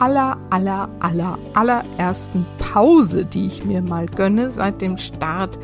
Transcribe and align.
aller, 0.00 0.38
aller, 0.48 0.88
aller, 1.00 1.38
allerersten 1.54 2.46
Pause, 2.58 3.24
die 3.26 3.46
ich 3.46 3.64
mir 3.64 3.82
mal 3.82 4.06
gönne 4.06 4.50
seit 4.50 4.80
dem 4.80 4.96
Start 4.96 5.58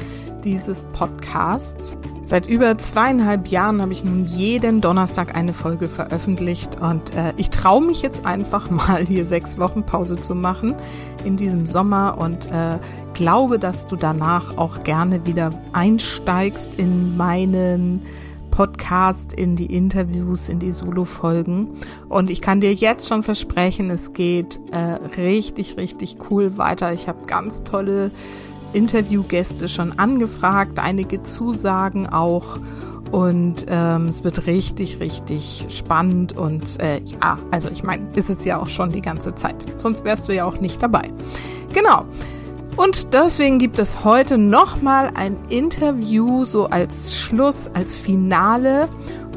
dieses 0.44 0.86
Podcasts. 0.92 1.96
Seit 2.22 2.46
über 2.46 2.76
zweieinhalb 2.76 3.48
Jahren 3.48 3.80
habe 3.80 3.92
ich 3.92 4.04
nun 4.04 4.24
jeden 4.26 4.80
Donnerstag 4.80 5.34
eine 5.34 5.52
Folge 5.52 5.88
veröffentlicht 5.88 6.80
und 6.80 7.14
äh, 7.14 7.32
ich 7.36 7.50
traue 7.50 7.84
mich 7.84 8.02
jetzt 8.02 8.26
einfach 8.26 8.70
mal 8.70 9.04
hier 9.04 9.24
sechs 9.24 9.58
Wochen 9.58 9.84
Pause 9.84 10.20
zu 10.20 10.34
machen 10.34 10.74
in 11.24 11.36
diesem 11.36 11.66
Sommer 11.66 12.18
und 12.18 12.46
äh, 12.52 12.78
glaube, 13.14 13.58
dass 13.58 13.86
du 13.86 13.96
danach 13.96 14.56
auch 14.58 14.84
gerne 14.84 15.24
wieder 15.24 15.50
einsteigst 15.72 16.74
in 16.74 17.16
meinen 17.16 18.02
Podcast, 18.56 19.34
in 19.34 19.54
die 19.54 19.66
Interviews, 19.66 20.48
in 20.48 20.58
die 20.58 20.72
Solo-Folgen. 20.72 21.76
Und 22.08 22.30
ich 22.30 22.40
kann 22.40 22.62
dir 22.62 22.72
jetzt 22.72 23.06
schon 23.06 23.22
versprechen, 23.22 23.90
es 23.90 24.14
geht 24.14 24.58
äh, 24.72 25.20
richtig, 25.20 25.76
richtig 25.76 26.16
cool 26.30 26.56
weiter. 26.56 26.90
Ich 26.94 27.06
habe 27.06 27.26
ganz 27.26 27.64
tolle 27.64 28.10
Interviewgäste 28.72 29.68
schon 29.68 29.98
angefragt, 29.98 30.78
einige 30.78 31.22
Zusagen 31.22 32.06
auch. 32.06 32.58
Und 33.10 33.66
ähm, 33.68 34.08
es 34.08 34.24
wird 34.24 34.46
richtig, 34.46 35.00
richtig 35.00 35.66
spannend. 35.68 36.34
Und 36.34 36.80
äh, 36.80 37.02
ja, 37.04 37.38
also 37.50 37.68
ich 37.68 37.82
meine, 37.82 38.08
ist 38.14 38.30
es 38.30 38.42
ja 38.46 38.58
auch 38.58 38.68
schon 38.68 38.88
die 38.88 39.02
ganze 39.02 39.34
Zeit. 39.34 39.56
Sonst 39.78 40.02
wärst 40.02 40.30
du 40.30 40.34
ja 40.34 40.46
auch 40.46 40.60
nicht 40.60 40.82
dabei. 40.82 41.12
Genau. 41.74 42.06
Und 42.76 43.14
deswegen 43.14 43.58
gibt 43.58 43.78
es 43.78 44.04
heute 44.04 44.36
nochmal 44.36 45.10
ein 45.14 45.36
Interview 45.48 46.44
so 46.44 46.66
als 46.66 47.18
Schluss, 47.18 47.70
als 47.72 47.96
Finale. 47.96 48.88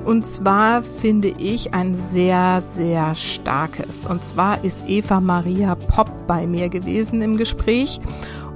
Und 0.03 0.27
zwar 0.27 0.83
finde 0.83 1.29
ich 1.37 1.73
ein 1.73 1.95
sehr, 1.95 2.61
sehr 2.65 3.15
starkes. 3.15 4.05
Und 4.05 4.25
zwar 4.25 4.63
ist 4.65 4.83
Eva 4.87 5.21
Maria 5.21 5.75
Popp 5.75 6.11
bei 6.27 6.47
mir 6.47 6.67
gewesen 6.67 7.21
im 7.21 7.37
Gespräch. 7.37 8.01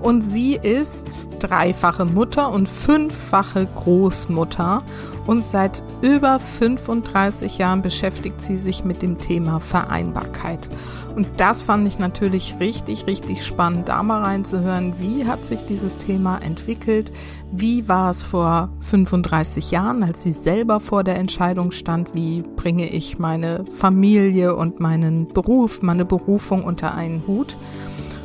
Und 0.01 0.21
sie 0.21 0.59
ist 0.61 1.27
dreifache 1.39 2.03
Mutter 2.03 2.51
und 2.51 2.67
fünffache 2.67 3.67
Großmutter. 3.73 4.83
Und 5.25 5.45
seit 5.45 5.81
über 6.01 6.39
35 6.39 7.57
Jahren 7.57 7.81
beschäftigt 7.81 8.41
sie 8.41 8.57
sich 8.57 8.83
mit 8.83 9.01
dem 9.01 9.17
Thema 9.17 9.61
Vereinbarkeit. 9.61 10.67
Und 11.15 11.27
das 11.37 11.63
fand 11.63 11.87
ich 11.87 11.99
natürlich 11.99 12.55
richtig, 12.59 13.05
richtig 13.05 13.45
spannend, 13.45 13.87
da 13.87 14.01
mal 14.01 14.21
reinzuhören, 14.21 14.95
wie 14.97 15.25
hat 15.25 15.45
sich 15.45 15.63
dieses 15.63 15.97
Thema 15.97 16.39
entwickelt, 16.39 17.11
wie 17.51 17.87
war 17.87 18.09
es 18.09 18.23
vor 18.23 18.69
35 18.79 19.69
Jahren, 19.69 20.01
als 20.01 20.23
sie 20.23 20.31
selber 20.31 20.79
vor 20.79 21.03
der 21.03 21.17
Entscheidung 21.17 21.71
stand, 21.71 22.15
wie 22.15 22.41
bringe 22.41 22.89
ich 22.89 23.19
meine 23.19 23.63
Familie 23.71 24.55
und 24.55 24.79
meinen 24.79 25.27
Beruf, 25.27 25.83
meine 25.83 26.05
Berufung 26.05 26.63
unter 26.63 26.95
einen 26.95 27.27
Hut. 27.27 27.57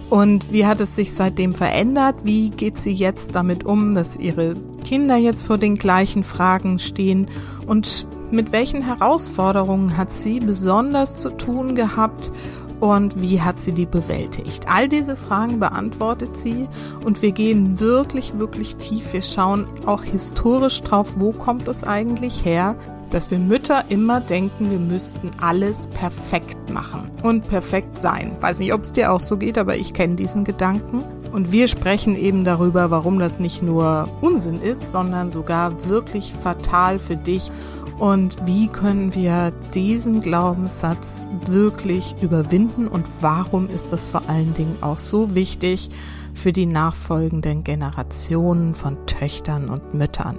Und 0.09 0.51
wie 0.51 0.65
hat 0.65 0.81
es 0.81 0.97
sich 0.97 1.13
seitdem 1.13 1.53
verändert? 1.53 2.17
Wie 2.25 2.49
geht 2.49 2.79
sie 2.79 2.93
jetzt 2.93 3.35
damit 3.35 3.67
um, 3.67 3.95
dass 3.95 4.17
ihre 4.17 4.57
Kinder 4.83 5.17
jetzt 5.17 5.47
vor 5.47 5.59
den 5.59 5.75
gleichen 5.75 6.25
Fragen 6.25 6.79
stehen? 6.79 7.27
Und 7.67 8.07
mit 8.31 8.53
welchen 8.53 8.81
Herausforderungen 8.81 9.99
hat 9.99 10.15
sie 10.15 10.41
besonders 10.41 11.19
zu 11.19 11.31
tun 11.31 11.75
gehabt? 11.75 12.33
Und 12.81 13.21
wie 13.21 13.41
hat 13.41 13.61
sie 13.61 13.73
die 13.73 13.87
bewältigt? 13.87 14.67
All 14.69 14.89
diese 14.89 15.17
Fragen 15.17 15.59
beantwortet 15.61 16.37
sie 16.37 16.69
und 17.05 17.23
wir 17.23 17.33
gehen 17.33 17.81
wirklich, 17.81 18.39
wirklich 18.39 18.77
tief. 18.77 19.13
Wir 19.13 19.23
schauen 19.23 19.67
auch 19.87 20.03
historisch 20.05 20.83
drauf, 20.83 21.15
wo 21.17 21.33
kommt 21.33 21.69
es 21.69 21.85
eigentlich 21.85 22.45
her, 22.45 22.77
dass 23.11 23.31
wir 23.31 23.39
Mütter 23.39 23.85
immer 23.89 24.21
denken, 24.21 24.71
wir 24.71 24.79
müssten 24.79 25.31
alles 25.41 25.89
perfekt 25.89 26.71
machen 26.71 27.11
und 27.23 27.49
perfekt 27.49 27.99
sein. 27.99 28.37
Weiß 28.41 28.59
nicht, 28.59 28.73
ob 28.73 28.83
es 28.83 28.93
dir 28.93 29.13
auch 29.13 29.21
so 29.21 29.37
geht, 29.37 29.59
aber 29.59 29.77
ich 29.77 29.95
kenne 29.95 30.15
diesen 30.15 30.45
Gedanken. 30.45 31.03
Und 31.33 31.53
wir 31.53 31.69
sprechen 31.69 32.17
eben 32.17 32.45
darüber, 32.45 32.91
warum 32.91 33.19
das 33.19 33.39
nicht 33.39 33.63
nur 33.63 34.09
Unsinn 34.23 34.63
ist, 34.63 34.91
sondern 34.93 35.31
sogar 35.31 35.89
wirklich 35.89 36.33
fatal 36.33 36.99
für 36.99 37.17
dich 37.17 37.51
und 37.99 38.37
wie 38.47 38.69
können 38.69 39.15
wir 39.15 39.53
diesen 39.75 40.21
Glaubenssatz 40.21 41.29
wirklich 41.47 42.15
überwinden 42.21 42.89
und 42.89 43.07
warum 43.21 43.69
ist 43.69 43.93
das 43.93 44.09
vor 44.09 44.23
allen 44.29 44.55
Dingen 44.55 44.77
auch 44.81 44.99
so 44.99 45.35
wichtig 45.35 45.89
für 46.35 46.53
die 46.53 46.67
nachfolgenden 46.67 47.65
Generationen 47.65 48.75
von 48.75 49.07
Töchtern 49.07 49.69
und 49.69 49.95
Müttern. 49.95 50.39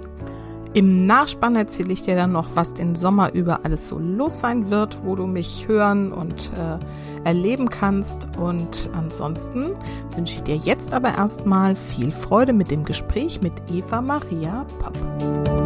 Im 0.72 1.04
Nachspann 1.04 1.56
erzähle 1.56 1.92
ich 1.92 2.02
dir 2.02 2.14
dann 2.14 2.30
noch, 2.30 2.50
was 2.54 2.74
den 2.74 2.94
Sommer 2.94 3.32
über 3.34 3.64
alles 3.64 3.88
so 3.88 3.98
los 3.98 4.38
sein 4.38 4.70
wird, 4.70 5.04
wo 5.04 5.16
du 5.16 5.26
mich 5.26 5.66
hören 5.66 6.12
und 6.12 6.52
äh, 6.54 7.26
erleben 7.26 7.70
kannst. 7.70 8.28
Und 8.38 8.88
ansonsten 8.92 9.72
wünsche 10.14 10.36
ich 10.36 10.42
dir 10.44 10.56
jetzt 10.56 10.92
aber 10.92 11.12
erstmal 11.12 11.74
viel 11.74 12.12
Freude 12.12 12.52
mit 12.52 12.70
dem 12.70 12.84
Gespräch 12.84 13.42
mit 13.42 13.52
Eva 13.68 14.00
Maria 14.00 14.64
Popp. 14.78 15.59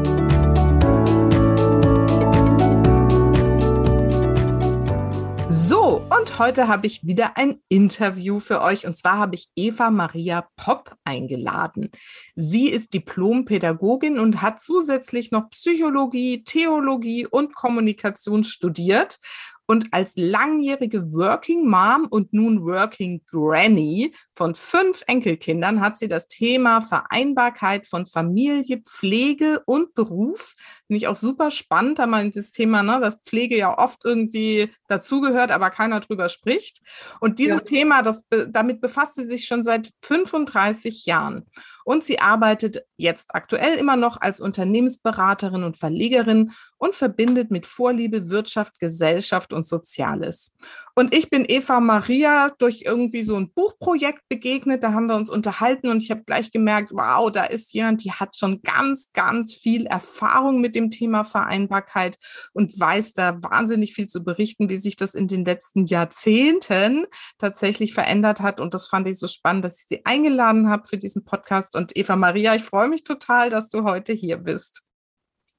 Und 6.24 6.38
heute 6.38 6.68
habe 6.68 6.86
ich 6.86 7.06
wieder 7.06 7.36
ein 7.36 7.60
Interview 7.68 8.40
für 8.40 8.62
euch. 8.62 8.86
Und 8.86 8.96
zwar 8.96 9.18
habe 9.18 9.34
ich 9.34 9.50
Eva 9.56 9.90
Maria 9.90 10.48
Popp 10.56 10.96
eingeladen. 11.04 11.90
Sie 12.34 12.70
ist 12.70 12.94
Diplompädagogin 12.94 14.18
und 14.18 14.40
hat 14.40 14.58
zusätzlich 14.58 15.32
noch 15.32 15.50
Psychologie, 15.50 16.42
Theologie 16.42 17.26
und 17.26 17.54
Kommunikation 17.54 18.42
studiert 18.42 19.18
und 19.66 19.88
als 19.92 20.14
langjährige 20.16 21.12
Working 21.12 21.66
Mom 21.66 22.06
und 22.10 22.32
nun 22.34 22.64
Working 22.64 23.22
Granny 23.30 24.14
von 24.34 24.54
fünf 24.54 25.02
Enkelkindern 25.06 25.80
hat 25.80 25.96
sie 25.96 26.08
das 26.08 26.28
Thema 26.28 26.82
Vereinbarkeit 26.82 27.86
von 27.86 28.04
Familie, 28.04 28.82
Pflege 28.82 29.62
und 29.64 29.94
Beruf. 29.94 30.54
Finde 30.86 30.98
ich 30.98 31.08
auch 31.08 31.16
super 31.16 31.50
spannend, 31.50 31.98
da 31.98 32.06
man 32.06 32.30
das 32.30 32.50
Thema, 32.50 32.82
ne, 32.82 33.00
dass 33.00 33.16
Pflege 33.24 33.56
ja 33.56 33.78
oft 33.78 34.04
irgendwie 34.04 34.70
dazugehört, 34.88 35.50
aber 35.50 35.70
keiner 35.70 36.00
drüber 36.00 36.28
spricht. 36.28 36.80
Und 37.20 37.38
dieses 37.38 37.60
ja. 37.60 37.64
Thema, 37.64 38.02
das, 38.02 38.24
damit 38.48 38.80
befasst 38.80 39.14
sie 39.14 39.24
sich 39.24 39.46
schon 39.46 39.62
seit 39.62 39.90
35 40.02 41.06
Jahren. 41.06 41.46
Und 41.84 42.04
sie 42.04 42.18
arbeitet 42.18 42.82
jetzt 42.96 43.34
aktuell 43.34 43.74
immer 43.74 43.96
noch 43.96 44.20
als 44.20 44.40
Unternehmensberaterin 44.40 45.64
und 45.64 45.76
Verlegerin 45.76 46.52
und 46.78 46.94
verbindet 46.94 47.50
mit 47.50 47.66
Vorliebe 47.66 48.30
Wirtschaft, 48.30 48.78
Gesellschaft 48.78 49.52
und 49.52 49.66
Soziales. 49.66 50.52
Und 50.96 51.14
ich 51.14 51.28
bin 51.28 51.44
Eva 51.46 51.80
Maria 51.80 52.50
durch 52.58 52.82
irgendwie 52.86 53.24
so 53.24 53.36
ein 53.36 53.50
Buchprojekt 53.52 54.22
begegnet. 54.28 54.82
Da 54.82 54.92
haben 54.92 55.08
wir 55.08 55.16
uns 55.16 55.28
unterhalten 55.28 55.88
und 55.88 56.02
ich 56.02 56.10
habe 56.10 56.22
gleich 56.24 56.52
gemerkt, 56.52 56.92
wow, 56.92 57.30
da 57.30 57.44
ist 57.44 57.74
jemand, 57.74 58.04
die 58.04 58.12
hat 58.12 58.36
schon 58.36 58.62
ganz, 58.62 59.12
ganz 59.12 59.54
viel 59.54 59.86
Erfahrung 59.86 60.60
mit 60.60 60.74
dem 60.76 60.90
Thema 60.90 61.24
Vereinbarkeit 61.24 62.16
und 62.52 62.78
weiß 62.78 63.12
da 63.12 63.42
wahnsinnig 63.42 63.92
viel 63.92 64.06
zu 64.06 64.22
berichten, 64.22 64.68
wie 64.68 64.76
sich 64.84 64.96
das 64.96 65.16
in 65.16 65.26
den 65.26 65.44
letzten 65.44 65.86
Jahrzehnten 65.86 67.06
tatsächlich 67.38 67.92
verändert 67.92 68.40
hat. 68.40 68.60
Und 68.60 68.72
das 68.72 68.86
fand 68.86 69.08
ich 69.08 69.18
so 69.18 69.26
spannend, 69.26 69.64
dass 69.64 69.80
ich 69.80 69.86
sie 69.88 70.06
eingeladen 70.06 70.70
habe 70.70 70.86
für 70.86 70.98
diesen 70.98 71.24
Podcast. 71.24 71.74
Und 71.74 71.96
Eva 71.96 72.14
Maria, 72.14 72.54
ich 72.54 72.62
freue 72.62 72.88
mich 72.88 73.02
total, 73.02 73.50
dass 73.50 73.68
du 73.68 73.82
heute 73.82 74.12
hier 74.12 74.36
bist. 74.36 74.82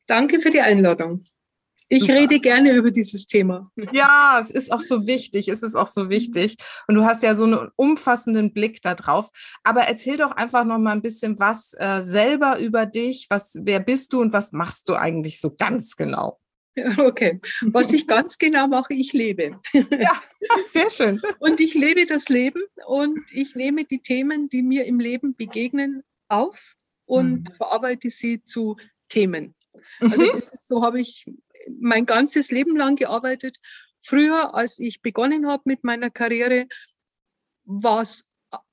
Danke 0.07 0.39
für 0.39 0.51
die 0.51 0.62
Einladung. 0.62 1.25
Ich 1.88 2.01
Super. 2.01 2.13
rede 2.13 2.39
gerne 2.39 2.72
über 2.72 2.89
dieses 2.89 3.27
Thema. 3.27 3.69
Ja, 3.92 4.39
es 4.42 4.50
ist 4.50 4.72
auch 4.72 4.80
so 4.80 5.06
wichtig. 5.06 5.48
Es 5.50 5.62
ist 5.62 5.75
auch 5.75 5.88
so 5.88 6.10
wichtig. 6.10 6.57
Und 6.88 6.95
du 6.95 7.06
hast 7.06 7.21
ja 7.21 7.36
so 7.36 7.44
einen 7.44 7.69
umfassenden 7.75 8.54
Blick 8.54 8.81
da 8.81 8.95
drauf. 8.95 9.30
Aber 9.63 9.81
erzähl 9.81 10.18
doch 10.18 10.31
einfach 10.31 10.66
noch 10.66 10.80
mal 10.80 10.94
ein 10.94 11.04
bisschen 11.04 11.39
was 11.39 11.75
äh, 11.78 12.01
selber 12.01 12.57
über 12.60 12.88
dich. 12.88 13.28
Was, 13.30 13.60
wer 13.62 13.80
bist 13.80 14.13
du 14.13 14.21
und 14.21 14.33
was 14.33 14.51
machst 14.51 14.89
du 14.89 14.95
eigentlich 14.95 15.39
so 15.39 15.54
ganz 15.56 15.95
genau? 15.95 16.39
Okay, 16.98 17.39
was 17.62 17.94
ich 17.94 18.06
ganz 18.06 18.38
genau 18.38 18.68
mache, 18.68 18.94
ich 18.94 19.13
lebe. 19.13 19.60
Ja, 19.74 20.22
sehr 20.74 20.89
schön. 20.89 21.22
Und 21.39 21.60
ich 21.60 21.74
lebe 21.74 22.06
das 22.06 22.30
Leben 22.30 22.62
und 22.86 23.19
ich 23.31 23.56
nehme 23.56 23.86
die 23.86 24.01
Themen, 24.01 24.50
die 24.50 24.62
mir 24.62 24.86
im 24.86 25.00
Leben 25.00 25.36
begegnen, 25.36 26.04
auf 26.27 26.75
und 27.06 27.50
mhm. 27.50 27.56
verarbeite 27.56 28.10
sie 28.10 28.44
zu 28.44 28.77
Themen. 29.10 29.56
Also 30.00 30.24
mhm. 30.24 30.38
ist, 30.38 30.68
so 30.68 30.83
habe 30.83 31.00
ich 31.00 31.25
mein 31.80 32.06
ganzes 32.06 32.51
Leben 32.51 32.75
lang 32.75 32.95
gearbeitet. 32.95 33.57
Früher, 33.98 34.54
als 34.54 34.80
ich 34.80 35.01
begonnen 35.01 35.48
habe 35.48 35.63
mit 35.66 35.83
meiner 35.83 36.10
Karriere, 36.10 36.68
war 37.63 38.01
es 38.01 38.25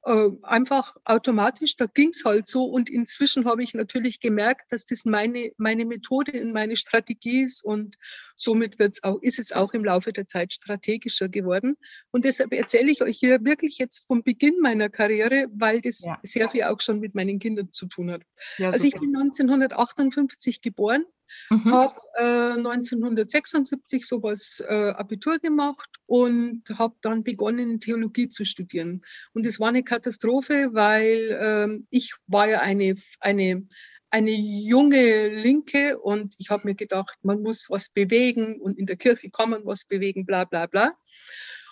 äh, 0.04 0.28
einfach 0.42 0.94
automatisch, 1.04 1.76
da 1.76 1.86
ging 1.86 2.10
es 2.10 2.24
halt 2.24 2.46
so. 2.46 2.64
Und 2.64 2.90
inzwischen 2.90 3.44
habe 3.44 3.62
ich 3.62 3.74
natürlich 3.74 4.20
gemerkt, 4.20 4.72
dass 4.72 4.84
das 4.84 5.04
meine, 5.04 5.52
meine 5.58 5.84
Methode 5.84 6.40
und 6.42 6.52
meine 6.52 6.76
Strategie 6.76 7.42
ist. 7.42 7.64
Und 7.64 7.96
somit 8.34 8.78
wird's 8.78 9.02
auch, 9.02 9.20
ist 9.22 9.38
es 9.38 9.52
auch 9.52 9.72
im 9.74 9.84
Laufe 9.84 10.12
der 10.12 10.26
Zeit 10.26 10.52
strategischer 10.52 11.28
geworden. 11.28 11.76
Und 12.10 12.24
deshalb 12.24 12.52
erzähle 12.52 12.90
ich 12.90 13.02
euch 13.02 13.18
hier 13.18 13.44
wirklich 13.44 13.78
jetzt 13.78 14.06
vom 14.06 14.22
Beginn 14.22 14.58
meiner 14.60 14.88
Karriere, 14.88 15.46
weil 15.54 15.80
das 15.80 16.00
ja. 16.00 16.18
sehr 16.22 16.48
viel 16.48 16.64
auch 16.64 16.80
schon 16.80 17.00
mit 17.00 17.14
meinen 17.14 17.38
Kindern 17.38 17.70
zu 17.72 17.86
tun 17.86 18.10
hat. 18.10 18.22
Ja, 18.58 18.70
also 18.70 18.86
ich 18.86 18.94
bin 18.94 19.14
1958 19.16 20.62
geboren 20.62 21.04
Mhm. 21.50 21.64
Habe 21.70 22.00
äh, 22.16 22.52
1976 22.58 24.06
sowas 24.06 24.62
äh, 24.66 24.90
Abitur 24.90 25.38
gemacht 25.38 25.88
und 26.06 26.62
habe 26.78 26.94
dann 27.02 27.24
begonnen, 27.24 27.80
Theologie 27.80 28.28
zu 28.28 28.44
studieren. 28.44 29.02
Und 29.32 29.46
es 29.46 29.60
war 29.60 29.68
eine 29.68 29.82
Katastrophe, 29.82 30.70
weil 30.72 31.38
ähm, 31.40 31.86
ich 31.90 32.14
war 32.26 32.48
ja 32.48 32.60
eine, 32.60 32.96
eine, 33.20 33.66
eine 34.10 34.30
junge 34.30 35.28
Linke 35.28 35.98
und 35.98 36.34
ich 36.38 36.50
habe 36.50 36.66
mir 36.66 36.74
gedacht, 36.74 37.18
man 37.22 37.42
muss 37.42 37.70
was 37.70 37.90
bewegen 37.90 38.60
und 38.60 38.78
in 38.78 38.86
der 38.86 38.96
Kirche 38.96 39.30
kann 39.30 39.50
man 39.50 39.64
was 39.64 39.84
bewegen, 39.84 40.26
bla 40.26 40.44
bla 40.44 40.66
bla. 40.66 40.92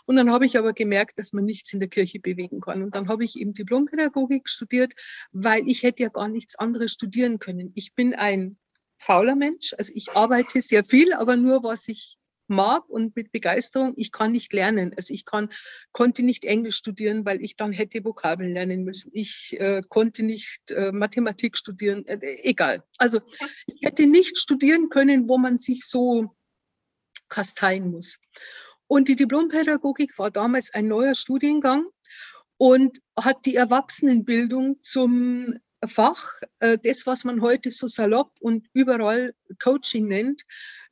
Und 0.07 0.17
dann 0.17 0.31
habe 0.31 0.45
ich 0.45 0.59
aber 0.59 0.73
gemerkt, 0.73 1.21
dass 1.21 1.33
man 1.33 1.45
nichts 1.45 1.73
in 1.73 1.79
der 1.79 1.89
Kirche 1.89 2.19
bewegen 2.19 2.61
kann. 2.61 2.83
Und 2.83 2.97
dann 2.97 3.09
habe 3.09 3.25
ich 3.25 3.39
eben 3.39 3.55
Diplompädagogik 3.55 4.49
studiert, 4.49 4.95
weil 5.31 5.69
ich 5.69 5.85
hätte 5.85 6.03
ja 6.03 6.09
gar 6.09 6.27
nichts 6.27 6.57
anderes 6.57 6.91
studieren 6.93 7.39
können. 7.39 7.71
Ich 7.77 7.95
bin 7.95 8.15
ein 8.15 8.59
fauler 9.01 9.35
Mensch. 9.35 9.75
Also 9.79 9.93
ich 9.97 10.13
arbeite 10.13 10.61
sehr 10.63 10.85
viel, 10.85 11.13
aber 11.13 11.37
nur 11.37 11.65
was 11.65 11.89
ich 11.89 12.19
mag 12.51 12.89
und 12.89 13.17
mit 13.17 13.33
Begeisterung. 13.33 13.95
Ich 13.97 14.13
kann 14.13 14.33
nicht 14.33 14.53
lernen. 14.53 14.93
Also 14.97 15.15
ich 15.15 15.25
kann, 15.25 15.49
konnte 15.93 16.23
nicht 16.23 16.45
Englisch 16.45 16.77
studieren, 16.77 17.25
weil 17.25 17.43
ich 17.43 17.57
dann 17.57 17.73
hätte 17.73 18.05
Vokabeln 18.05 18.53
lernen 18.53 18.85
müssen. 18.85 19.11
Ich 19.15 19.57
äh, 19.59 19.83
konnte 19.89 20.23
nicht 20.23 20.71
äh, 20.71 20.93
Mathematik 20.93 21.57
studieren. 21.57 22.05
Äh, 22.07 22.19
egal. 22.43 22.85
Also 22.99 23.21
ich 23.67 23.81
hätte 23.83 24.07
nicht 24.07 24.37
studieren 24.37 24.91
können, 24.91 25.29
wo 25.29 25.39
man 25.39 25.57
sich 25.57 25.87
so 25.87 26.37
kasteien 27.29 27.91
muss. 27.91 28.19
Und 28.87 29.09
die 29.09 29.17
Diplompädagogik 29.17 30.19
war 30.19 30.33
damals 30.33 30.75
ein 30.75 30.89
neuer 30.89 31.15
Studiengang 31.15 31.87
und 32.57 32.99
hat 33.17 33.47
die 33.47 33.55
Erwachsenenbildung 33.55 34.83
zum 34.83 35.55
Fach, 35.87 36.29
äh, 36.59 36.79
das, 36.83 37.07
was 37.07 37.25
man 37.25 37.41
heute 37.41 37.71
so 37.71 37.87
salopp 37.87 38.33
und 38.41 38.69
überall 38.73 39.35
Coaching 39.63 40.09
nennt, 40.09 40.43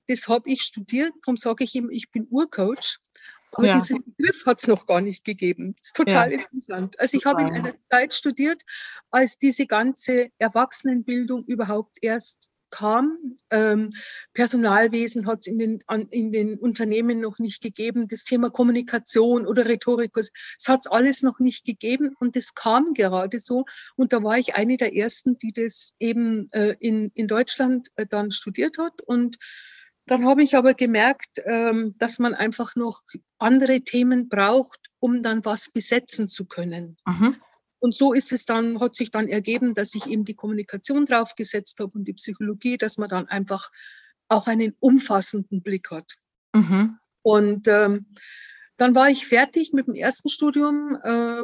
das 0.06 0.28
habe 0.28 0.50
ich 0.50 0.62
studiert. 0.62 1.12
Darum 1.22 1.36
sage 1.36 1.64
ich 1.64 1.74
ihm, 1.74 1.90
ich 1.90 2.10
bin 2.10 2.26
Urcoach. 2.30 2.98
Aber 3.52 3.66
ja. 3.66 3.78
diesen 3.78 4.02
Begriff 4.02 4.44
hat 4.44 4.60
es 4.60 4.68
noch 4.68 4.86
gar 4.86 5.00
nicht 5.00 5.24
gegeben. 5.24 5.74
Das 5.78 5.88
ist 5.88 5.96
total 5.96 6.32
ja. 6.32 6.40
interessant. 6.40 7.00
Also 7.00 7.16
ich 7.16 7.24
habe 7.24 7.42
in 7.42 7.48
einer 7.48 7.80
Zeit 7.80 8.12
studiert, 8.12 8.62
als 9.10 9.38
diese 9.38 9.66
ganze 9.66 10.30
Erwachsenenbildung 10.38 11.44
überhaupt 11.44 11.98
erst 12.02 12.50
kam. 12.70 13.36
Ähm, 13.50 13.90
Personalwesen 14.34 15.26
hat 15.26 15.40
es 15.40 15.46
in 15.46 15.58
den, 15.58 15.84
in 16.10 16.32
den 16.32 16.58
Unternehmen 16.58 17.20
noch 17.20 17.38
nicht 17.38 17.62
gegeben. 17.62 18.08
Das 18.08 18.24
Thema 18.24 18.50
Kommunikation 18.50 19.46
oder 19.46 19.66
Rhetorik, 19.66 20.12
es 20.16 20.32
hat 20.66 20.80
es 20.84 20.90
alles 20.90 21.22
noch 21.22 21.38
nicht 21.38 21.64
gegeben 21.64 22.14
und 22.18 22.36
das 22.36 22.54
kam 22.54 22.94
gerade 22.94 23.38
so. 23.38 23.64
Und 23.96 24.12
da 24.12 24.22
war 24.22 24.38
ich 24.38 24.54
eine 24.54 24.76
der 24.76 24.94
ersten, 24.94 25.38
die 25.38 25.52
das 25.52 25.94
eben 25.98 26.50
äh, 26.52 26.74
in, 26.80 27.10
in 27.14 27.28
Deutschland 27.28 27.88
äh, 27.96 28.06
dann 28.06 28.30
studiert 28.30 28.78
hat. 28.78 29.00
Und 29.02 29.38
dann 30.06 30.24
habe 30.24 30.42
ich 30.42 30.56
aber 30.56 30.74
gemerkt, 30.74 31.42
ähm, 31.44 31.94
dass 31.98 32.18
man 32.18 32.34
einfach 32.34 32.76
noch 32.76 33.02
andere 33.38 33.80
Themen 33.80 34.28
braucht, 34.28 34.80
um 35.00 35.22
dann 35.22 35.44
was 35.44 35.70
besetzen 35.70 36.28
zu 36.28 36.46
können. 36.46 36.96
Mhm. 37.06 37.36
Und 37.80 37.94
so 37.94 38.12
ist 38.12 38.32
es 38.32 38.44
dann, 38.44 38.80
hat 38.80 38.96
sich 38.96 39.10
dann 39.10 39.28
ergeben, 39.28 39.74
dass 39.74 39.94
ich 39.94 40.06
eben 40.06 40.24
die 40.24 40.34
Kommunikation 40.34 41.06
draufgesetzt 41.06 41.78
habe 41.80 41.92
und 41.96 42.04
die 42.04 42.14
Psychologie, 42.14 42.76
dass 42.76 42.98
man 42.98 43.08
dann 43.08 43.28
einfach 43.28 43.70
auch 44.28 44.46
einen 44.46 44.74
umfassenden 44.80 45.62
Blick 45.62 45.90
hat. 45.90 46.14
Mhm. 46.54 46.98
Und 47.22 47.68
ähm, 47.68 48.06
dann 48.78 48.94
war 48.94 49.10
ich 49.10 49.26
fertig 49.26 49.72
mit 49.72 49.88
dem 49.88 49.96
ersten 49.96 50.28
Studium, 50.28 50.96
äh, 51.02 51.42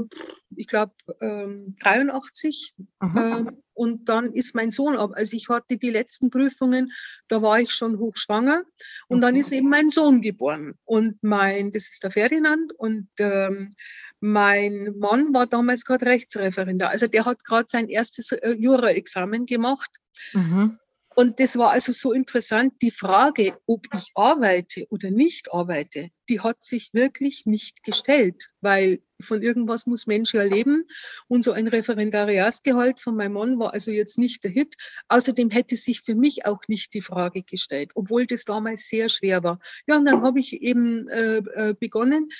ich 0.54 0.68
glaube 0.68 0.92
ähm, 1.20 1.74
83. 1.80 2.74
Mhm. 3.00 3.16
Äh, 3.16 3.52
und 3.72 4.08
dann 4.08 4.32
ist 4.32 4.54
mein 4.54 4.70
Sohn 4.70 4.96
ab. 4.96 5.10
Also 5.14 5.36
ich 5.36 5.48
hatte 5.48 5.76
die 5.76 5.90
letzten 5.90 6.30
Prüfungen, 6.30 6.92
da 7.26 7.42
war 7.42 7.60
ich 7.60 7.72
schon 7.72 7.98
hochschwanger. 7.98 8.62
Und 9.08 9.16
okay. 9.16 9.20
dann 9.20 9.36
ist 9.36 9.50
eben 9.50 9.68
mein 9.68 9.90
Sohn 9.90 10.22
geboren. 10.22 10.74
Und 10.84 11.24
mein, 11.24 11.72
das 11.72 11.88
ist 11.88 12.04
der 12.04 12.12
Ferdinand. 12.12 12.72
Und 12.78 13.08
ähm, 13.18 13.74
mein 14.24 14.94
Mann 14.98 15.34
war 15.34 15.46
damals 15.46 15.84
gerade 15.84 16.06
Rechtsreferendar. 16.06 16.88
Also 16.88 17.06
der 17.06 17.26
hat 17.26 17.44
gerade 17.44 17.66
sein 17.68 17.90
erstes 17.90 18.32
äh, 18.32 18.52
Jura-Examen 18.58 19.44
gemacht. 19.44 19.90
Mhm. 20.32 20.78
Und 21.14 21.38
das 21.40 21.58
war 21.58 21.70
also 21.70 21.92
so 21.92 22.12
interessant. 22.12 22.72
Die 22.80 22.90
Frage, 22.90 23.58
ob 23.66 23.86
ich 23.94 24.12
arbeite 24.14 24.86
oder 24.88 25.10
nicht 25.10 25.52
arbeite, 25.52 26.08
die 26.30 26.40
hat 26.40 26.64
sich 26.64 26.94
wirklich 26.94 27.44
nicht 27.44 27.84
gestellt, 27.84 28.50
weil 28.62 29.00
von 29.20 29.42
irgendwas 29.42 29.86
muss 29.86 30.06
Mensch 30.06 30.32
ja 30.32 30.42
leben. 30.42 30.86
Und 31.28 31.44
so 31.44 31.52
ein 31.52 31.68
Referendariatsgehalt 31.68 33.00
von 33.00 33.16
meinem 33.16 33.34
Mann 33.34 33.58
war 33.58 33.74
also 33.74 33.90
jetzt 33.90 34.18
nicht 34.18 34.42
der 34.42 34.50
Hit. 34.50 34.74
Außerdem 35.08 35.50
hätte 35.50 35.76
sich 35.76 36.00
für 36.00 36.14
mich 36.14 36.46
auch 36.46 36.62
nicht 36.66 36.94
die 36.94 37.02
Frage 37.02 37.42
gestellt, 37.42 37.90
obwohl 37.94 38.26
das 38.26 38.46
damals 38.46 38.88
sehr 38.88 39.10
schwer 39.10 39.44
war. 39.44 39.60
Ja, 39.86 39.98
und 39.98 40.06
dann 40.06 40.22
habe 40.22 40.40
ich 40.40 40.62
eben 40.62 41.08
äh, 41.08 41.36
äh 41.36 41.74
begonnen, 41.78 42.30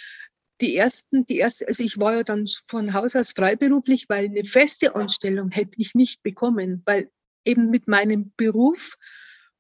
die 0.60 0.76
ersten, 0.76 1.26
die 1.26 1.38
erste, 1.38 1.66
also 1.66 1.82
ich 1.82 1.98
war 1.98 2.16
ja 2.16 2.22
dann 2.22 2.46
von 2.66 2.94
Haus 2.94 3.16
aus 3.16 3.32
freiberuflich, 3.32 4.08
weil 4.08 4.26
eine 4.26 4.44
feste 4.44 4.94
Anstellung 4.94 5.50
hätte 5.50 5.80
ich 5.80 5.94
nicht 5.94 6.22
bekommen, 6.22 6.82
weil 6.84 7.10
eben 7.44 7.70
mit 7.70 7.88
meinem 7.88 8.32
Beruf 8.36 8.96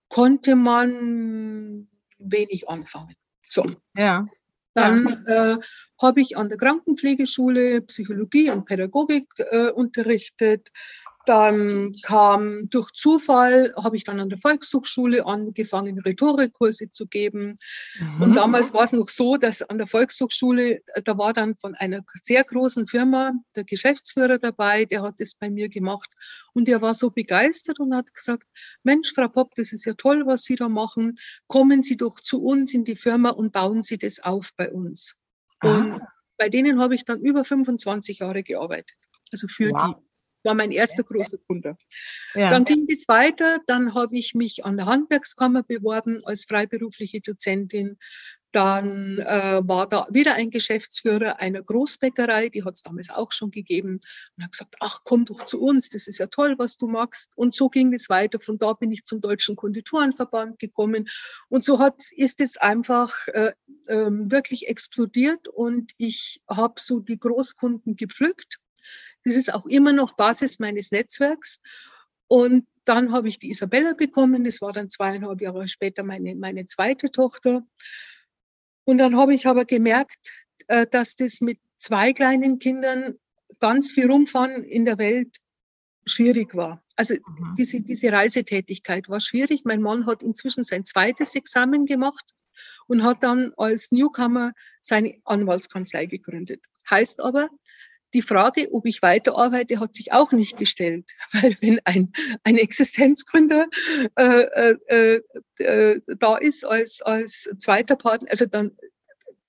konnte 0.08 0.54
man 0.54 1.88
wenig 2.18 2.68
anfangen. 2.68 3.14
So. 3.46 3.62
Ja. 3.96 4.26
Dann 4.74 5.24
äh, 5.26 5.56
habe 6.02 6.20
ich 6.20 6.36
an 6.36 6.48
der 6.48 6.58
Krankenpflegeschule 6.58 7.82
Psychologie 7.82 8.50
und 8.50 8.64
Pädagogik 8.64 9.26
äh, 9.38 9.70
unterrichtet. 9.70 10.70
Dann 11.26 11.94
kam 12.02 12.68
durch 12.70 12.90
Zufall, 12.92 13.74
habe 13.82 13.96
ich 13.96 14.04
dann 14.04 14.20
an 14.20 14.28
der 14.28 14.38
Volkshochschule 14.38 15.24
angefangen, 15.24 15.98
Rhetorikkurse 15.98 16.90
zu 16.90 17.06
geben. 17.06 17.56
Mhm. 17.98 18.22
Und 18.22 18.34
damals 18.34 18.74
war 18.74 18.84
es 18.84 18.92
noch 18.92 19.08
so, 19.08 19.36
dass 19.36 19.62
an 19.62 19.78
der 19.78 19.86
Volkshochschule, 19.86 20.82
da 21.04 21.16
war 21.16 21.32
dann 21.32 21.56
von 21.56 21.74
einer 21.74 22.02
sehr 22.22 22.44
großen 22.44 22.86
Firma 22.86 23.32
der 23.56 23.64
Geschäftsführer 23.64 24.38
dabei, 24.38 24.84
der 24.84 25.02
hat 25.02 25.18
das 25.18 25.34
bei 25.34 25.48
mir 25.48 25.68
gemacht. 25.68 26.10
Und 26.52 26.68
er 26.68 26.82
war 26.82 26.94
so 26.94 27.10
begeistert 27.10 27.80
und 27.80 27.94
hat 27.94 28.12
gesagt, 28.12 28.46
Mensch, 28.82 29.12
Frau 29.14 29.28
Popp, 29.28 29.54
das 29.54 29.72
ist 29.72 29.86
ja 29.86 29.94
toll, 29.94 30.24
was 30.26 30.42
Sie 30.42 30.56
da 30.56 30.68
machen. 30.68 31.14
Kommen 31.46 31.82
Sie 31.82 31.96
doch 31.96 32.20
zu 32.20 32.42
uns 32.42 32.74
in 32.74 32.84
die 32.84 32.96
Firma 32.96 33.30
und 33.30 33.52
bauen 33.52 33.82
Sie 33.82 33.98
das 33.98 34.20
auf 34.20 34.50
bei 34.56 34.70
uns. 34.70 35.14
Ah. 35.60 35.68
Und 35.68 36.00
bei 36.36 36.48
denen 36.48 36.80
habe 36.80 36.94
ich 36.94 37.04
dann 37.04 37.20
über 37.20 37.44
25 37.44 38.18
Jahre 38.18 38.42
gearbeitet. 38.42 38.96
Also 39.32 39.48
für 39.48 39.70
wow. 39.70 39.94
die 39.94 40.13
war 40.44 40.54
mein 40.54 40.70
erster 40.70 41.02
großer 41.02 41.38
Kunde. 41.46 41.76
Ja. 42.34 42.50
Dann 42.50 42.64
ging 42.64 42.86
es 42.90 43.08
weiter, 43.08 43.58
dann 43.66 43.94
habe 43.94 44.16
ich 44.16 44.34
mich 44.34 44.64
an 44.64 44.76
der 44.76 44.86
Handwerkskammer 44.86 45.62
beworben 45.62 46.20
als 46.24 46.44
freiberufliche 46.44 47.20
Dozentin. 47.20 47.98
Dann 48.52 49.18
äh, 49.18 49.62
war 49.64 49.88
da 49.88 50.06
wieder 50.10 50.34
ein 50.34 50.50
Geschäftsführer 50.50 51.40
einer 51.40 51.60
Großbäckerei, 51.60 52.50
die 52.50 52.62
hat 52.62 52.74
es 52.74 52.82
damals 52.82 53.10
auch 53.10 53.32
schon 53.32 53.50
gegeben, 53.50 54.00
und 54.36 54.44
hat 54.44 54.52
gesagt, 54.52 54.76
ach, 54.78 55.00
komm 55.02 55.24
doch 55.24 55.44
zu 55.44 55.60
uns, 55.60 55.88
das 55.88 56.06
ist 56.06 56.18
ja 56.18 56.28
toll, 56.28 56.54
was 56.56 56.76
du 56.76 56.86
machst. 56.86 57.36
Und 57.36 57.52
so 57.52 57.68
ging 57.68 57.92
es 57.92 58.08
weiter. 58.08 58.38
Von 58.38 58.58
da 58.58 58.74
bin 58.74 58.92
ich 58.92 59.02
zum 59.02 59.20
Deutschen 59.20 59.56
Konditorenverband 59.56 60.60
gekommen. 60.60 61.08
Und 61.48 61.64
so 61.64 61.80
hat, 61.80 62.00
ist 62.12 62.40
es 62.40 62.56
einfach 62.56 63.26
äh, 63.26 63.54
äh, 63.86 64.10
wirklich 64.10 64.68
explodiert 64.68 65.48
und 65.48 65.90
ich 65.98 66.40
habe 66.48 66.74
so 66.80 67.00
die 67.00 67.18
Großkunden 67.18 67.96
gepflückt 67.96 68.60
das 69.24 69.36
ist 69.36 69.52
auch 69.52 69.66
immer 69.66 69.92
noch 69.92 70.14
Basis 70.14 70.58
meines 70.58 70.90
Netzwerks. 70.90 71.60
Und 72.28 72.66
dann 72.84 73.12
habe 73.12 73.28
ich 73.28 73.38
die 73.38 73.50
Isabella 73.50 73.94
bekommen. 73.94 74.44
Das 74.44 74.60
war 74.60 74.72
dann 74.72 74.90
zweieinhalb 74.90 75.40
Jahre 75.40 75.66
später 75.68 76.02
meine, 76.02 76.34
meine 76.34 76.66
zweite 76.66 77.10
Tochter. 77.10 77.62
Und 78.84 78.98
dann 78.98 79.16
habe 79.16 79.34
ich 79.34 79.46
aber 79.46 79.64
gemerkt, 79.64 80.30
äh, 80.66 80.86
dass 80.86 81.16
das 81.16 81.40
mit 81.40 81.58
zwei 81.78 82.12
kleinen 82.12 82.58
Kindern 82.58 83.14
ganz 83.60 83.92
viel 83.92 84.10
rumfahren 84.10 84.64
in 84.64 84.84
der 84.84 84.98
Welt 84.98 85.38
schwierig 86.06 86.54
war. 86.54 86.82
Also 86.96 87.14
mhm. 87.14 87.54
diese, 87.58 87.80
diese 87.80 88.12
Reisetätigkeit 88.12 89.08
war 89.08 89.20
schwierig. 89.20 89.62
Mein 89.64 89.80
Mann 89.80 90.06
hat 90.06 90.22
inzwischen 90.22 90.64
sein 90.64 90.84
zweites 90.84 91.34
Examen 91.34 91.86
gemacht 91.86 92.24
und 92.86 93.02
hat 93.02 93.22
dann 93.22 93.52
als 93.56 93.90
Newcomer 93.90 94.52
seine 94.80 95.18
Anwaltskanzlei 95.24 96.06
gegründet. 96.06 96.62
Heißt 96.88 97.20
aber, 97.20 97.48
die 98.14 98.22
Frage, 98.22 98.72
ob 98.72 98.86
ich 98.86 99.02
weiterarbeite, 99.02 99.80
hat 99.80 99.94
sich 99.94 100.12
auch 100.12 100.32
nicht 100.32 100.56
gestellt, 100.56 101.10
weil 101.32 101.56
wenn 101.60 101.80
ein, 101.84 102.12
ein 102.44 102.56
Existenzgründer 102.56 103.66
äh, 104.16 104.76
äh, 104.88 105.20
äh, 105.58 106.00
da 106.18 106.36
ist 106.36 106.64
als, 106.64 107.02
als 107.02 107.50
zweiter 107.58 107.96
Partner, 107.96 108.30
also 108.30 108.46
dann 108.46 108.72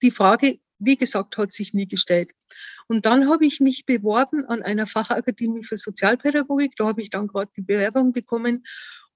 die 0.02 0.12
Frage, 0.12 0.60
wie 0.80 0.98
gesagt, 0.98 1.38
hat 1.38 1.54
sich 1.54 1.74
nie 1.74 1.88
gestellt. 1.88 2.32
Und 2.88 3.06
dann 3.06 3.30
habe 3.30 3.46
ich 3.46 3.60
mich 3.60 3.86
beworben 3.86 4.46
an 4.46 4.62
einer 4.62 4.88
Fachakademie 4.88 5.64
für 5.64 5.78
Sozialpädagogik. 5.78 6.76
Da 6.76 6.86
habe 6.86 7.02
ich 7.02 7.10
dann 7.10 7.28
gerade 7.28 7.50
die 7.56 7.62
Bewerbung 7.62 8.12
bekommen 8.12 8.64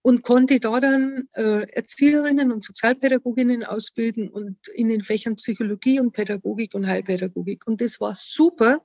und 0.01 0.24
konnte 0.24 0.60
da 0.60 0.79
dann 0.79 1.27
äh, 1.34 1.68
Erzieherinnen 1.72 2.51
und 2.51 2.63
Sozialpädagoginnen 2.63 3.63
ausbilden 3.63 4.29
und 4.29 4.58
in 4.70 4.88
den 4.88 5.03
Fächern 5.03 5.36
Psychologie 5.36 6.00
und 6.00 6.13
Pädagogik 6.13 6.74
und 6.74 6.88
Heilpädagogik. 6.88 7.68
Und 7.68 7.82
das 7.82 8.00
war 8.00 8.15
super, 8.15 8.82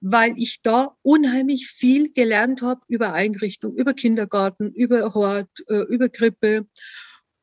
weil 0.00 0.34
ich 0.38 0.62
da 0.62 0.96
unheimlich 1.02 1.68
viel 1.68 2.12
gelernt 2.12 2.62
habe 2.62 2.80
über 2.88 3.12
Einrichtung, 3.12 3.74
über 3.74 3.94
Kindergarten, 3.94 4.72
über 4.72 5.14
Hort, 5.14 5.50
äh, 5.68 5.82
über 5.82 6.08
Krippe. 6.08 6.66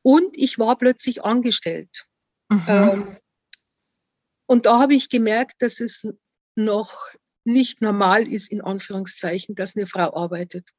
Und 0.02 0.36
ich 0.36 0.58
war 0.58 0.76
plötzlich 0.76 1.24
angestellt. 1.24 2.06
Mhm. 2.48 2.64
Ähm, 2.66 3.16
und 4.46 4.66
da 4.66 4.80
habe 4.80 4.94
ich 4.94 5.08
gemerkt, 5.08 5.62
dass 5.62 5.80
es 5.80 6.08
noch 6.56 6.92
nicht 7.44 7.80
normal 7.80 8.26
ist, 8.26 8.50
in 8.50 8.60
Anführungszeichen, 8.60 9.54
dass 9.54 9.76
eine 9.76 9.86
Frau 9.86 10.14
arbeitet. 10.14 10.70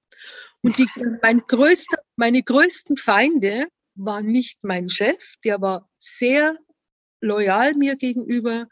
Und 0.62 0.78
die, 0.78 0.88
mein 1.22 1.42
größter, 1.48 2.00
meine 2.16 2.44
größten 2.44 2.98
Feinde 2.98 3.68
waren 3.96 4.26
nicht 4.26 4.64
mein 4.64 4.90
Chef, 4.90 5.36
der 5.44 5.62
war 5.62 5.90
sehr 5.98 6.58
loyal 7.22 7.74
mir 7.74 7.96
gegenüber, 7.96 8.68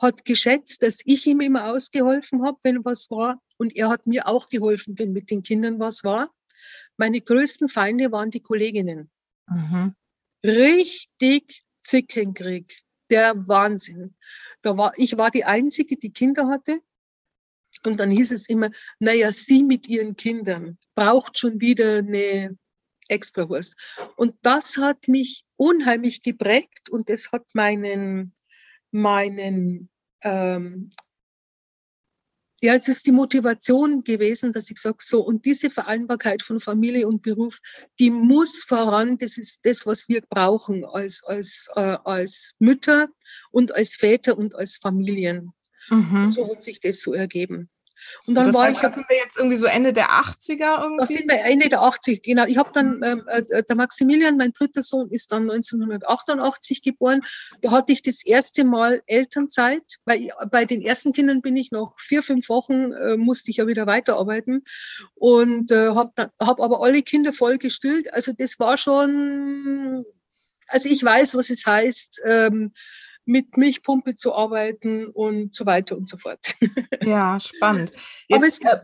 hat 0.00 0.24
geschätzt, 0.24 0.82
dass 0.82 1.00
ich 1.04 1.26
ihm 1.26 1.40
immer 1.40 1.66
ausgeholfen 1.66 2.44
habe, 2.44 2.58
wenn 2.62 2.84
was 2.84 3.10
war. 3.10 3.40
Und 3.58 3.76
er 3.76 3.88
hat 3.88 4.06
mir 4.06 4.26
auch 4.26 4.48
geholfen, 4.48 4.98
wenn 4.98 5.12
mit 5.12 5.30
den 5.30 5.42
Kindern 5.42 5.78
was 5.78 6.02
war. 6.02 6.32
Meine 6.96 7.20
größten 7.20 7.68
Feinde 7.68 8.12
waren 8.12 8.30
die 8.30 8.40
Kolleginnen. 8.40 9.10
Mhm. 9.48 9.94
Richtig 10.44 11.64
Zickenkrieg. 11.80 12.82
Der 13.10 13.34
Wahnsinn. 13.48 14.14
Da 14.62 14.76
war, 14.76 14.92
ich 14.96 15.16
war 15.18 15.30
die 15.30 15.44
Einzige, 15.44 15.96
die 15.96 16.12
Kinder 16.12 16.48
hatte. 16.48 16.80
Und 17.84 18.00
dann 18.00 18.10
hieß 18.10 18.32
es 18.32 18.48
immer, 18.48 18.70
naja, 18.98 19.32
sie 19.32 19.62
mit 19.62 19.88
ihren 19.88 20.16
Kindern 20.16 20.78
braucht 20.94 21.38
schon 21.38 21.60
wieder 21.60 21.98
eine 21.98 22.56
Extrawurst. 23.08 23.76
Und 24.16 24.34
das 24.42 24.76
hat 24.78 25.08
mich 25.08 25.44
unheimlich 25.62 26.22
geprägt 26.22 26.90
und 26.90 27.08
das 27.08 27.30
hat 27.30 27.46
meinen, 27.54 28.34
meinen, 28.90 29.88
ähm, 30.22 30.90
ja, 32.60 32.74
es 32.74 32.88
ist 32.88 33.06
die 33.06 33.12
Motivation 33.12 34.02
gewesen, 34.02 34.52
dass 34.52 34.70
ich 34.70 34.78
sage, 34.78 34.98
so, 35.00 35.20
und 35.20 35.44
diese 35.44 35.70
Vereinbarkeit 35.70 36.42
von 36.42 36.58
Familie 36.58 37.06
und 37.06 37.22
Beruf, 37.22 37.60
die 38.00 38.10
muss 38.10 38.64
voran, 38.64 39.18
das 39.18 39.38
ist 39.38 39.60
das, 39.64 39.86
was 39.86 40.08
wir 40.08 40.22
brauchen 40.22 40.84
als, 40.84 41.22
als, 41.24 41.68
äh, 41.76 41.96
als 42.04 42.54
Mütter 42.58 43.08
und 43.52 43.72
als 43.74 43.94
Väter 43.94 44.36
und 44.36 44.56
als 44.56 44.78
Familien. 44.78 45.52
Mhm. 45.90 46.32
So 46.32 46.48
hat 46.48 46.62
sich 46.64 46.80
das 46.80 47.00
so 47.00 47.14
ergeben. 47.14 47.70
Und 48.26 48.34
dann 48.34 48.46
das 48.46 48.54
war 48.54 48.64
heißt, 48.64 48.76
ich, 48.76 48.82
da 48.82 48.90
sind 48.90 49.08
wir 49.08 49.16
jetzt 49.16 49.36
irgendwie 49.36 49.56
so 49.56 49.66
Ende 49.66 49.92
der 49.92 50.10
80er 50.10 50.82
irgendwie? 50.82 50.98
Da 50.98 51.06
sind 51.06 51.28
wir 51.28 51.40
Ende 51.44 51.68
der 51.68 51.80
80er, 51.80 52.20
genau. 52.22 52.44
Ich 52.46 52.58
habe 52.58 52.70
dann, 52.72 53.00
ähm, 53.04 53.22
äh, 53.26 53.62
der 53.62 53.76
Maximilian, 53.76 54.36
mein 54.36 54.52
dritter 54.52 54.82
Sohn, 54.82 55.10
ist 55.10 55.32
dann 55.32 55.50
1988 55.50 56.82
geboren. 56.82 57.20
Da 57.60 57.70
hatte 57.70 57.92
ich 57.92 58.02
das 58.02 58.24
erste 58.24 58.64
Mal 58.64 59.02
Elternzeit, 59.06 59.98
weil 60.04 60.30
bei 60.50 60.64
den 60.64 60.82
ersten 60.82 61.12
Kindern 61.12 61.42
bin 61.42 61.56
ich 61.56 61.72
noch 61.72 61.98
vier, 61.98 62.22
fünf 62.22 62.48
Wochen, 62.48 62.92
äh, 62.92 63.16
musste 63.16 63.50
ich 63.50 63.58
ja 63.58 63.66
wieder 63.66 63.86
weiterarbeiten 63.86 64.64
und 65.14 65.70
äh, 65.70 65.88
habe 65.90 66.30
hab 66.40 66.60
aber 66.60 66.82
alle 66.82 67.02
Kinder 67.02 67.32
voll 67.32 67.58
gestillt. 67.58 68.12
Also 68.12 68.32
das 68.32 68.58
war 68.58 68.76
schon, 68.76 70.04
also 70.66 70.88
ich 70.88 71.02
weiß, 71.02 71.34
was 71.36 71.50
es 71.50 71.66
heißt, 71.66 72.22
ähm, 72.24 72.72
mit 73.24 73.56
Milchpumpe 73.56 74.14
zu 74.14 74.34
arbeiten 74.34 75.06
und 75.06 75.54
so 75.54 75.66
weiter 75.66 75.96
und 75.96 76.08
so 76.08 76.16
fort. 76.16 76.54
Ja, 77.04 77.38
spannend. 77.40 77.92
Jetzt, 78.28 78.64
äh, 78.64 78.76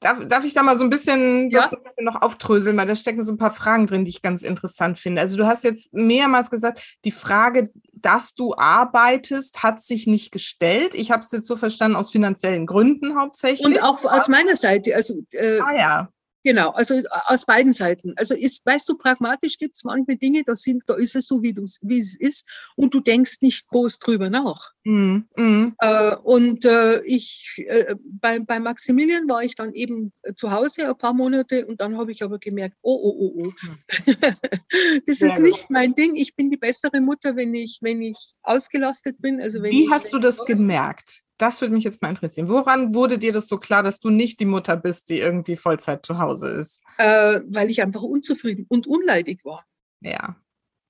darf, 0.00 0.26
darf 0.26 0.44
ich 0.44 0.54
da 0.54 0.62
mal 0.62 0.76
so 0.76 0.84
ein 0.84 0.90
bisschen, 0.90 1.50
ja? 1.50 1.64
ein 1.64 1.82
bisschen 1.82 2.04
noch 2.04 2.20
auftröseln, 2.20 2.76
weil 2.76 2.86
da 2.86 2.96
stecken 2.96 3.22
so 3.22 3.32
ein 3.32 3.38
paar 3.38 3.52
Fragen 3.52 3.86
drin, 3.86 4.04
die 4.04 4.10
ich 4.10 4.22
ganz 4.22 4.42
interessant 4.42 4.98
finde. 4.98 5.20
Also 5.20 5.36
du 5.36 5.46
hast 5.46 5.64
jetzt 5.64 5.94
mehrmals 5.94 6.50
gesagt, 6.50 6.96
die 7.04 7.10
Frage, 7.10 7.70
dass 7.92 8.34
du 8.34 8.54
arbeitest, 8.54 9.62
hat 9.62 9.80
sich 9.80 10.06
nicht 10.06 10.32
gestellt. 10.32 10.94
Ich 10.94 11.10
habe 11.10 11.22
es 11.22 11.32
jetzt 11.32 11.46
so 11.46 11.56
verstanden, 11.56 11.96
aus 11.96 12.10
finanziellen 12.10 12.66
Gründen 12.66 13.18
hauptsächlich. 13.18 13.66
Und 13.66 13.82
auch 13.82 14.04
aus 14.04 14.28
meiner 14.28 14.56
Seite. 14.56 14.94
Also, 14.94 15.14
äh, 15.32 15.60
ah 15.60 15.72
ja. 15.76 16.08
Genau, 16.42 16.70
also 16.70 16.94
äh, 16.94 17.04
aus 17.26 17.44
beiden 17.44 17.72
Seiten. 17.72 18.14
Also 18.16 18.34
ist, 18.34 18.64
weißt 18.64 18.88
du, 18.88 18.96
pragmatisch 18.96 19.58
gibt 19.58 19.76
es 19.76 19.84
manche 19.84 20.16
Dinge, 20.16 20.42
da 20.44 20.54
sind, 20.54 20.82
da 20.86 20.94
ist 20.94 21.14
es 21.14 21.26
so, 21.26 21.42
wie, 21.42 21.54
wie 21.54 21.98
es 21.98 22.14
ist, 22.14 22.48
und 22.76 22.94
du 22.94 23.00
denkst 23.00 23.38
nicht 23.42 23.68
groß 23.68 23.98
drüber 23.98 24.30
nach. 24.30 24.72
Mm, 24.84 25.18
mm. 25.36 25.74
Äh, 25.78 26.16
und 26.16 26.64
äh, 26.64 27.02
ich, 27.02 27.62
äh, 27.66 27.94
bei, 28.04 28.38
bei 28.38 28.58
Maximilian 28.58 29.28
war 29.28 29.42
ich 29.42 29.54
dann 29.54 29.74
eben 29.74 30.12
zu 30.34 30.50
Hause 30.50 30.88
ein 30.88 30.96
paar 30.96 31.12
Monate 31.12 31.66
und 31.66 31.80
dann 31.80 31.98
habe 31.98 32.12
ich 32.12 32.22
aber 32.22 32.38
gemerkt, 32.38 32.76
oh, 32.82 32.94
oh, 32.94 33.16
oh, 33.18 33.46
oh. 33.46 33.52
Das 35.06 35.20
ist 35.20 35.40
nicht 35.40 35.68
mein 35.70 35.94
Ding. 35.94 36.16
Ich 36.16 36.36
bin 36.36 36.50
die 36.50 36.56
bessere 36.56 37.00
Mutter, 37.00 37.36
wenn 37.36 37.54
ich, 37.54 37.78
wenn 37.82 38.00
ich 38.00 38.34
ausgelastet 38.42 39.20
bin. 39.20 39.40
Also 39.40 39.62
wenn 39.62 39.72
wie 39.72 39.90
hast 39.90 40.12
du 40.12 40.18
das 40.18 40.44
gemerkt? 40.44 41.22
Das 41.40 41.60
würde 41.60 41.74
mich 41.74 41.84
jetzt 41.84 42.02
mal 42.02 42.10
interessieren. 42.10 42.48
Woran 42.48 42.94
wurde 42.94 43.18
dir 43.18 43.32
das 43.32 43.48
so 43.48 43.58
klar, 43.58 43.82
dass 43.82 44.00
du 44.00 44.10
nicht 44.10 44.40
die 44.40 44.46
Mutter 44.46 44.76
bist, 44.76 45.08
die 45.08 45.18
irgendwie 45.18 45.56
Vollzeit 45.56 46.04
zu 46.04 46.18
Hause 46.18 46.48
ist? 46.48 46.82
Äh, 46.98 47.40
weil 47.46 47.70
ich 47.70 47.82
einfach 47.82 48.02
unzufrieden 48.02 48.66
und 48.68 48.86
unleidig 48.86 49.44
war. 49.44 49.64
Ja. 50.00 50.36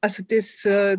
Also 0.01 0.23
das, 0.27 0.65
äh, 0.65 0.97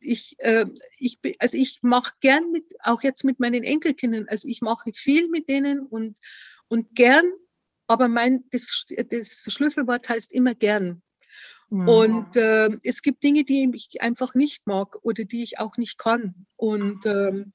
ich, 0.00 0.36
äh, 0.38 0.66
ich, 0.98 1.18
also 1.38 1.58
ich 1.58 1.80
mache 1.82 2.12
gern 2.20 2.50
mit, 2.52 2.64
auch 2.82 3.02
jetzt 3.02 3.24
mit 3.24 3.38
meinen 3.38 3.64
Enkelkindern. 3.64 4.26
Also 4.28 4.48
ich 4.48 4.62
mache 4.62 4.92
viel 4.94 5.28
mit 5.28 5.48
denen 5.48 5.80
und 5.80 6.18
und 6.68 6.94
gern, 6.94 7.24
aber 7.88 8.08
mein 8.08 8.44
das, 8.50 8.86
das 9.10 9.46
Schlüsselwort 9.50 10.08
heißt 10.08 10.32
immer 10.32 10.54
gern. 10.54 11.02
Mhm. 11.68 11.88
Und 11.88 12.36
äh, 12.36 12.70
es 12.82 13.02
gibt 13.02 13.22
Dinge, 13.22 13.44
die 13.44 13.70
ich 13.74 14.00
einfach 14.00 14.34
nicht 14.34 14.66
mag 14.66 14.96
oder 15.02 15.24
die 15.24 15.42
ich 15.42 15.58
auch 15.58 15.76
nicht 15.76 15.98
kann. 15.98 16.46
Und 16.56 17.04
ähm, 17.06 17.52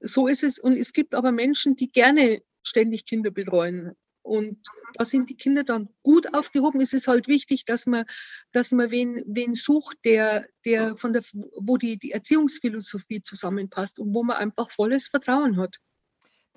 so 0.00 0.26
ist 0.26 0.42
es. 0.42 0.58
Und 0.58 0.76
es 0.76 0.92
gibt 0.92 1.14
aber 1.14 1.32
Menschen, 1.32 1.76
die 1.76 1.90
gerne 1.90 2.42
ständig 2.62 3.06
Kinder 3.06 3.30
betreuen. 3.30 3.96
Und 4.22 4.58
da 4.94 5.04
sind 5.06 5.30
die 5.30 5.36
Kinder 5.36 5.64
dann 5.64 5.88
gut 6.02 6.34
aufgehoben. 6.34 6.80
Es 6.82 6.92
ist 6.92 7.08
halt 7.08 7.28
wichtig, 7.28 7.64
dass 7.64 7.86
man, 7.86 8.04
dass 8.52 8.72
man 8.72 8.90
wen, 8.90 9.22
wen 9.26 9.54
sucht, 9.54 9.96
der, 10.04 10.46
der 10.66 10.96
von 10.96 11.14
der, 11.14 11.22
wo 11.32 11.78
die, 11.78 11.98
die 11.98 12.12
Erziehungsphilosophie 12.12 13.22
zusammenpasst 13.22 13.98
und 13.98 14.14
wo 14.14 14.22
man 14.22 14.36
einfach 14.36 14.70
volles 14.70 15.08
Vertrauen 15.08 15.56
hat. 15.56 15.76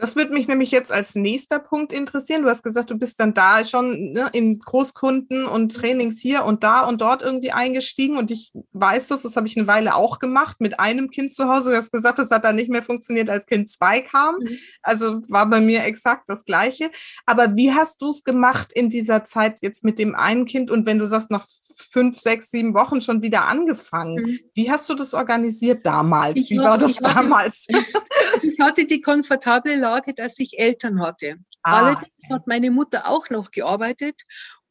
Das 0.01 0.15
würde 0.15 0.33
mich 0.33 0.47
nämlich 0.47 0.71
jetzt 0.71 0.91
als 0.91 1.13
nächster 1.13 1.59
Punkt 1.59 1.93
interessieren. 1.93 2.41
Du 2.41 2.49
hast 2.49 2.63
gesagt, 2.63 2.89
du 2.89 2.97
bist 2.97 3.19
dann 3.19 3.35
da 3.35 3.63
schon 3.63 4.13
ne, 4.13 4.29
in 4.33 4.57
Großkunden 4.57 5.45
und 5.45 5.75
Trainings 5.75 6.19
hier 6.19 6.43
und 6.43 6.63
da 6.63 6.81
und 6.87 7.01
dort 7.01 7.21
irgendwie 7.21 7.51
eingestiegen. 7.51 8.17
Und 8.17 8.31
ich 8.31 8.51
weiß 8.73 9.09
das, 9.09 9.21
das 9.21 9.35
habe 9.35 9.45
ich 9.45 9.55
eine 9.55 9.67
Weile 9.67 9.93
auch 9.93 10.17
gemacht 10.17 10.59
mit 10.59 10.79
einem 10.79 11.11
Kind 11.11 11.35
zu 11.35 11.47
Hause. 11.47 11.69
Du 11.69 11.77
hast 11.77 11.91
gesagt, 11.91 12.17
das 12.17 12.31
hat 12.31 12.45
dann 12.45 12.55
nicht 12.55 12.71
mehr 12.71 12.81
funktioniert, 12.81 13.29
als 13.29 13.45
Kind 13.45 13.69
zwei 13.69 14.01
kam. 14.01 14.39
Mhm. 14.39 14.57
Also 14.81 15.21
war 15.29 15.45
bei 15.47 15.61
mir 15.61 15.83
exakt 15.83 16.27
das 16.29 16.45
Gleiche. 16.45 16.89
Aber 17.27 17.55
wie 17.55 17.71
hast 17.71 18.01
du 18.01 18.09
es 18.09 18.23
gemacht 18.23 18.73
in 18.73 18.89
dieser 18.89 19.23
Zeit 19.23 19.59
jetzt 19.61 19.83
mit 19.83 19.99
dem 19.99 20.15
einen 20.15 20.45
Kind? 20.45 20.71
Und 20.71 20.87
wenn 20.87 20.97
du 20.97 21.05
sagst, 21.05 21.29
nach 21.29 21.45
fünf, 21.91 22.19
sechs, 22.19 22.49
sieben 22.49 22.73
Wochen 22.73 23.01
schon 23.01 23.21
wieder 23.21 23.45
angefangen. 23.47 24.15
Mhm. 24.15 24.39
Wie 24.53 24.71
hast 24.71 24.89
du 24.89 24.95
das 24.95 25.13
organisiert 25.13 25.85
damals? 25.85 26.39
Ich 26.39 26.49
wie 26.49 26.57
war 26.57 26.77
das 26.77 26.95
damals? 26.95 27.67
ich 28.41 28.59
hatte 28.59 28.85
die 28.85 29.01
komfortable 29.01 29.75
Lage, 29.91 30.13
dass 30.13 30.39
ich 30.39 30.59
Eltern 30.59 31.01
hatte. 31.01 31.35
Ah. 31.63 31.79
Allerdings 31.79 32.29
hat 32.29 32.47
meine 32.47 32.71
Mutter 32.71 33.07
auch 33.07 33.29
noch 33.29 33.51
gearbeitet 33.51 34.21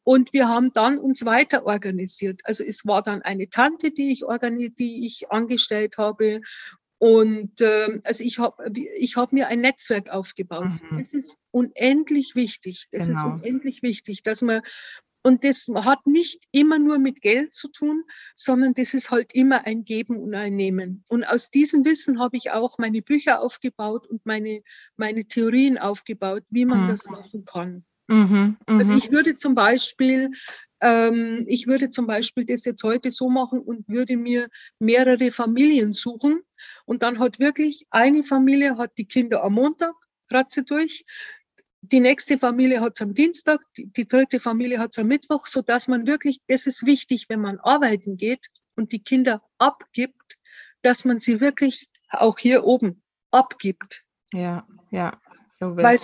und 0.03 0.33
wir 0.33 0.47
haben 0.47 0.73
dann 0.73 0.97
uns 0.97 1.25
weiter 1.25 1.65
organisiert. 1.65 2.41
Also 2.45 2.63
es 2.63 2.85
war 2.85 3.03
dann 3.03 3.21
eine 3.21 3.49
Tante, 3.49 3.91
die 3.91 4.11
ich, 4.11 4.23
die 4.79 5.05
ich 5.05 5.31
angestellt 5.31 5.97
habe. 5.97 6.41
Und 6.97 7.61
äh, 7.61 7.99
also 8.03 8.23
ich 8.23 8.39
habe 8.39 8.71
ich 8.97 9.15
hab 9.15 9.31
mir 9.31 9.47
ein 9.47 9.61
Netzwerk 9.61 10.09
aufgebaut. 10.09 10.81
Mhm. 10.89 10.97
Das 10.97 11.13
ist 11.13 11.37
unendlich 11.51 12.35
wichtig. 12.35 12.87
Das 12.91 13.07
genau. 13.07 13.29
ist 13.29 13.41
unendlich 13.41 13.81
wichtig, 13.81 14.23
dass 14.23 14.41
man 14.41 14.61
und 15.23 15.43
das 15.43 15.67
hat 15.73 16.05
nicht 16.07 16.41
immer 16.51 16.79
nur 16.79 16.97
mit 16.97 17.21
Geld 17.21 17.53
zu 17.53 17.69
tun, 17.69 18.03
sondern 18.35 18.73
das 18.73 18.93
ist 18.93 19.11
halt 19.11 19.33
immer 19.33 19.65
ein 19.65 19.85
Geben 19.85 20.17
und 20.17 20.33
ein 20.33 20.55
Nehmen. 20.55 21.03
Und 21.07 21.23
aus 21.23 21.49
diesem 21.49 21.85
Wissen 21.85 22.19
habe 22.19 22.37
ich 22.37 22.51
auch 22.51 22.77
meine 22.77 23.01
Bücher 23.01 23.41
aufgebaut 23.41 24.07
und 24.07 24.25
meine, 24.25 24.61
meine 24.97 25.25
Theorien 25.25 25.77
aufgebaut, 25.77 26.43
wie 26.49 26.65
man 26.65 26.83
mhm. 26.83 26.87
das 26.87 27.05
machen 27.07 27.45
kann. 27.45 27.85
Mhm, 28.07 28.57
also 28.65 28.93
mhm. 28.93 28.99
ich 28.99 29.11
würde 29.11 29.35
zum 29.35 29.55
Beispiel, 29.55 30.31
ähm, 30.81 31.45
ich 31.47 31.67
würde 31.67 31.89
zum 31.89 32.07
Beispiel 32.07 32.45
das 32.45 32.65
jetzt 32.65 32.83
heute 32.83 33.11
so 33.11 33.29
machen 33.29 33.59
und 33.59 33.87
würde 33.87 34.17
mir 34.17 34.49
mehrere 34.79 35.31
Familien 35.31 35.93
suchen. 35.93 36.41
Und 36.85 37.03
dann 37.03 37.19
hat 37.19 37.39
wirklich 37.39 37.85
eine 37.89 38.23
Familie 38.23 38.77
hat 38.77 38.97
die 38.97 39.05
Kinder 39.05 39.43
am 39.43 39.53
Montag, 39.53 39.93
ratze 40.29 40.63
durch, 40.63 41.05
die 41.81 41.99
nächste 41.99 42.37
Familie 42.37 42.81
hat 42.81 42.93
es 42.93 43.01
am 43.01 43.13
Dienstag, 43.13 43.59
die, 43.75 43.87
die 43.87 44.07
dritte 44.07 44.39
Familie 44.39 44.79
hat 44.79 44.91
es 44.91 44.99
am 44.99 45.07
Mittwoch, 45.07 45.47
so 45.47 45.61
dass 45.61 45.87
man 45.87 46.07
wirklich, 46.07 46.39
das 46.47 46.67
ist 46.67 46.85
wichtig, 46.85 47.25
wenn 47.27 47.41
man 47.41 47.59
arbeiten 47.59 48.17
geht 48.17 48.47
und 48.75 48.91
die 48.91 49.03
Kinder 49.03 49.41
abgibt, 49.57 50.37
dass 50.81 51.05
man 51.05 51.19
sie 51.19 51.41
wirklich 51.41 51.89
auch 52.09 52.37
hier 52.37 52.63
oben 52.63 53.01
abgibt. 53.31 54.03
Ja, 54.33 54.67
ja. 54.91 55.19
So 55.49 55.75
Weil 55.75 55.97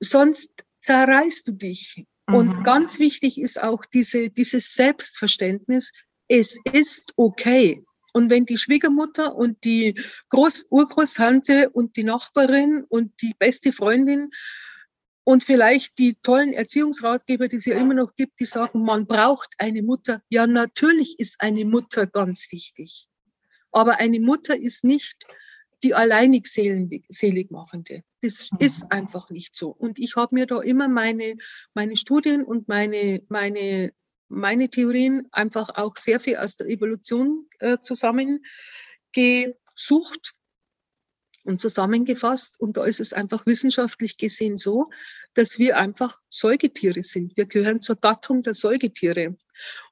sonst 0.00 0.50
zerreißt 0.80 1.48
du 1.48 1.52
dich. 1.52 2.04
Mhm. 2.28 2.34
Und 2.34 2.64
ganz 2.64 2.98
wichtig 2.98 3.40
ist 3.40 3.60
auch 3.60 3.84
diese, 3.86 4.30
dieses 4.30 4.74
Selbstverständnis, 4.74 5.92
es 6.28 6.58
ist 6.72 7.12
okay. 7.16 7.84
Und 8.12 8.30
wenn 8.30 8.44
die 8.44 8.58
Schwiegermutter 8.58 9.34
und 9.34 9.64
die 9.64 9.98
Groß 10.28 10.66
Urgroßtante 10.70 11.70
und 11.70 11.96
die 11.96 12.04
Nachbarin 12.04 12.84
und 12.88 13.22
die 13.22 13.34
beste 13.38 13.72
Freundin 13.72 14.30
und 15.24 15.44
vielleicht 15.44 15.98
die 15.98 16.16
tollen 16.22 16.52
Erziehungsratgeber, 16.52 17.48
die 17.48 17.56
es 17.56 17.66
ja 17.66 17.76
immer 17.76 17.94
noch 17.94 18.14
gibt, 18.16 18.40
die 18.40 18.44
sagen, 18.44 18.82
man 18.82 19.06
braucht 19.06 19.54
eine 19.58 19.82
Mutter. 19.82 20.22
Ja, 20.28 20.46
natürlich 20.46 21.18
ist 21.18 21.40
eine 21.40 21.64
Mutter 21.64 22.06
ganz 22.06 22.50
wichtig. 22.50 23.06
Aber 23.70 24.00
eine 24.00 24.20
Mutter 24.20 24.58
ist 24.58 24.84
nicht 24.84 25.26
die 25.82 25.94
alleinig 25.94 26.46
selig 26.46 27.50
machende. 27.50 28.02
Das 28.20 28.50
mhm. 28.52 28.58
ist 28.60 28.92
einfach 28.92 29.30
nicht 29.30 29.56
so. 29.56 29.70
Und 29.70 29.98
ich 29.98 30.16
habe 30.16 30.34
mir 30.34 30.46
da 30.46 30.60
immer 30.60 30.88
meine, 30.88 31.36
meine 31.74 31.96
Studien 31.96 32.44
und 32.44 32.68
meine, 32.68 33.22
meine, 33.28 33.92
meine 34.28 34.68
Theorien 34.68 35.28
einfach 35.32 35.70
auch 35.70 35.96
sehr 35.96 36.20
viel 36.20 36.36
aus 36.36 36.56
der 36.56 36.68
Evolution 36.68 37.48
äh, 37.58 37.78
zusammengesucht 37.80 38.42
und 41.44 41.58
zusammengefasst. 41.58 42.58
Und 42.60 42.76
da 42.76 42.84
ist 42.84 43.00
es 43.00 43.12
einfach 43.12 43.46
wissenschaftlich 43.46 44.16
gesehen 44.16 44.56
so, 44.56 44.90
dass 45.34 45.58
wir 45.58 45.76
einfach 45.76 46.18
Säugetiere 46.30 47.02
sind. 47.02 47.36
Wir 47.36 47.46
gehören 47.46 47.80
zur 47.80 47.96
Gattung 47.96 48.42
der 48.42 48.54
Säugetiere. 48.54 49.36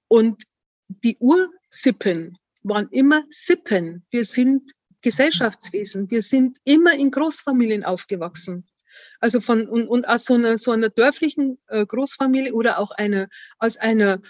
Und 0.08 0.44
die 0.88 1.16
Ursippen 1.18 2.38
waren 2.62 2.88
immer 2.90 3.24
Sippen. 3.30 4.04
Wir 4.10 4.24
sind 4.24 4.72
Gesellschaftswesen. 5.02 6.10
Wir 6.10 6.22
sind 6.22 6.58
immer 6.64 6.94
in 6.94 7.10
Großfamilien 7.10 7.84
aufgewachsen. 7.84 8.66
Also 9.20 9.40
von, 9.40 9.68
und, 9.68 9.88
und 9.88 10.06
aus 10.08 10.24
so 10.24 10.34
einer, 10.34 10.56
so 10.56 10.72
einer 10.72 10.90
dörflichen 10.90 11.58
äh, 11.68 11.86
Großfamilie 11.86 12.52
oder 12.52 12.78
auch 12.78 12.90
einer, 12.90 13.28
aus 13.58 13.76
einer 13.76 14.20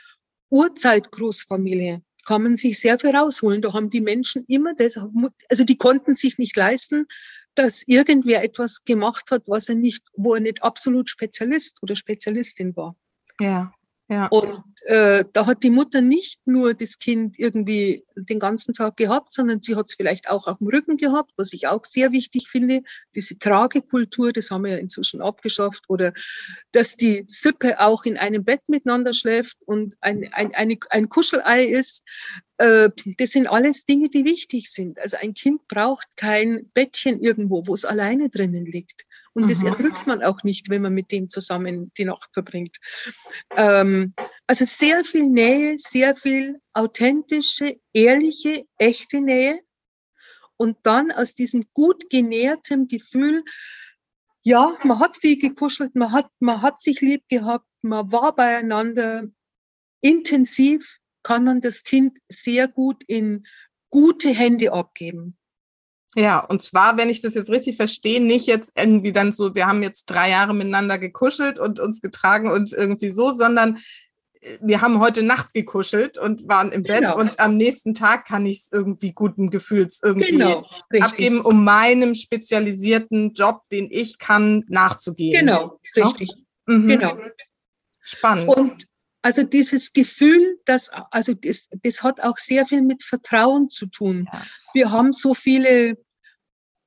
Urzeitgroßfamilie 0.50 2.02
kann 2.30 2.44
man 2.44 2.54
sich 2.54 2.78
sehr 2.78 2.96
viel 2.96 3.10
rausholen. 3.10 3.60
Da 3.60 3.72
haben 3.72 3.90
die 3.90 4.00
Menschen 4.00 4.44
immer 4.46 4.72
das, 4.76 4.96
also 5.49 5.64
die 5.64 5.76
konnten 5.76 6.14
sich 6.14 6.38
nicht 6.38 6.56
leisten, 6.56 7.08
dass 7.56 7.82
irgendwer 7.88 8.44
etwas 8.44 8.84
gemacht 8.84 9.32
hat, 9.32 9.42
was 9.49 9.68
er 9.68 9.75
nicht, 9.75 10.04
wo 10.14 10.34
er 10.34 10.40
nicht 10.40 10.62
absolut 10.62 11.10
Spezialist 11.10 11.82
oder 11.82 11.96
Spezialistin 11.96 12.76
war. 12.76 12.94
Ja. 13.40 13.72
Ja. 14.11 14.26
Und 14.26 14.64
äh, 14.87 15.25
da 15.33 15.47
hat 15.47 15.62
die 15.62 15.71
Mutter 15.71 16.00
nicht 16.00 16.40
nur 16.45 16.75
das 16.75 16.99
Kind 16.99 17.38
irgendwie 17.38 18.05
den 18.17 18.40
ganzen 18.40 18.75
Tag 18.75 18.97
gehabt, 18.97 19.33
sondern 19.33 19.62
sie 19.62 19.76
hat 19.76 19.87
es 19.88 19.95
vielleicht 19.95 20.29
auch 20.29 20.49
auf 20.49 20.59
dem 20.59 20.67
Rücken 20.67 20.97
gehabt, 20.97 21.31
was 21.37 21.52
ich 21.52 21.69
auch 21.69 21.85
sehr 21.85 22.11
wichtig 22.11 22.49
finde. 22.49 22.83
Diese 23.14 23.38
Tragekultur, 23.38 24.33
das 24.33 24.50
haben 24.50 24.64
wir 24.64 24.73
ja 24.73 24.79
inzwischen 24.79 25.23
abgeschafft. 25.23 25.85
Oder 25.87 26.12
dass 26.73 26.97
die 26.97 27.23
Sippe 27.29 27.79
auch 27.79 28.05
in 28.05 28.19
einem 28.19 28.43
Bett 28.43 28.69
miteinander 28.69 29.12
schläft 29.12 29.59
und 29.64 29.95
ein, 30.00 30.29
ein, 30.33 30.57
eine, 30.57 30.76
ein 30.90 31.09
Kuschelei 31.09 31.67
ist. 31.67 32.02
Äh, 32.59 32.90
das 33.17 33.31
sind 33.31 33.47
alles 33.47 33.85
Dinge, 33.85 34.09
die 34.09 34.25
wichtig 34.25 34.73
sind. 34.73 34.99
Also 34.99 35.19
ein 35.19 35.35
Kind 35.35 35.69
braucht 35.69 36.09
kein 36.17 36.69
Bettchen 36.75 37.21
irgendwo, 37.21 37.69
wo 37.69 37.75
es 37.75 37.85
alleine 37.85 38.29
drinnen 38.29 38.67
liegt. 38.67 39.07
Und 39.42 39.50
das 39.50 39.61
mhm. 39.61 39.68
erdrückt 39.68 40.06
man 40.06 40.23
auch 40.23 40.42
nicht, 40.42 40.68
wenn 40.68 40.82
man 40.82 40.92
mit 40.92 41.12
dem 41.12 41.28
zusammen 41.28 41.92
die 41.97 42.04
Nacht 42.04 42.30
verbringt. 42.32 42.78
Ähm, 43.56 44.14
also 44.47 44.64
sehr 44.64 45.04
viel 45.04 45.25
Nähe, 45.25 45.78
sehr 45.78 46.16
viel 46.16 46.61
authentische, 46.73 47.80
ehrliche, 47.92 48.64
echte 48.78 49.20
Nähe. 49.20 49.61
Und 50.56 50.78
dann 50.82 51.11
aus 51.11 51.35
diesem 51.35 51.64
gut 51.73 52.11
genährten 52.11 52.87
Gefühl, 52.87 53.44
ja, 54.42 54.76
man 54.85 54.98
hat 55.00 55.16
viel 55.16 55.38
gekuschelt, 55.38 55.94
man 55.94 56.12
hat, 56.12 56.29
man 56.38 56.62
hat 56.62 56.81
sich 56.81 57.00
lieb 57.00 57.22
gehabt, 57.29 57.66
man 57.83 58.11
war 58.12 58.35
beieinander 58.35 59.24
intensiv, 60.00 60.98
kann 61.22 61.44
man 61.44 61.61
das 61.61 61.83
Kind 61.85 62.18
sehr 62.29 62.68
gut 62.68 63.05
in 63.07 63.46
gute 63.90 64.31
Hände 64.31 64.72
abgeben. 64.72 65.37
Ja, 66.16 66.40
und 66.40 66.61
zwar, 66.61 66.96
wenn 66.96 67.09
ich 67.09 67.20
das 67.20 67.35
jetzt 67.35 67.51
richtig 67.51 67.77
verstehe, 67.77 68.20
nicht 68.20 68.46
jetzt 68.46 68.73
irgendwie 68.77 69.12
dann 69.12 69.31
so, 69.31 69.55
wir 69.55 69.66
haben 69.66 69.83
jetzt 69.83 70.07
drei 70.07 70.31
Jahre 70.31 70.55
miteinander 70.55 70.99
gekuschelt 70.99 71.59
und 71.59 71.79
uns 71.79 72.01
getragen 72.01 72.51
und 72.51 72.73
irgendwie 72.73 73.11
so, 73.11 73.33
sondern 73.33 73.79
äh, 74.40 74.59
wir 74.61 74.81
haben 74.81 74.99
heute 74.99 75.23
Nacht 75.23 75.55
gekuschelt 75.55 76.18
und 76.18 76.49
waren 76.49 76.73
im 76.73 76.83
Bett 76.83 77.03
genau. 77.03 77.16
und 77.16 77.38
am 77.38 77.57
nächsten 77.57 77.94
Tag 77.94 78.27
kann 78.27 78.44
ich 78.44 78.62
es 78.62 78.73
irgendwie 78.73 79.12
guten 79.12 79.51
Gefühls 79.51 80.01
irgendwie 80.03 80.33
genau, 80.33 80.66
abgeben, 81.01 81.42
um 81.42 81.62
meinem 81.62 82.14
spezialisierten 82.16 83.33
Job, 83.35 83.62
den 83.70 83.88
ich 83.88 84.18
kann, 84.18 84.64
nachzugehen. 84.66 85.46
Genau, 85.46 85.79
richtig. 85.96 86.33
Mhm. 86.66 86.88
Genau. 86.88 87.18
Spannend. 88.01 88.49
Und 88.49 88.89
also 89.22 89.42
dieses 89.42 89.92
Gefühl, 89.92 90.59
dass, 90.64 90.90
also 91.11 91.35
das, 91.35 91.68
das 91.83 92.02
hat 92.02 92.20
auch 92.20 92.38
sehr 92.38 92.66
viel 92.66 92.83
mit 92.83 93.02
Vertrauen 93.02 93.68
zu 93.68 93.87
tun. 93.87 94.28
Ja. 94.33 94.42
Wir 94.72 94.90
haben 94.90 95.12
so 95.12 95.35
viele 95.35 95.98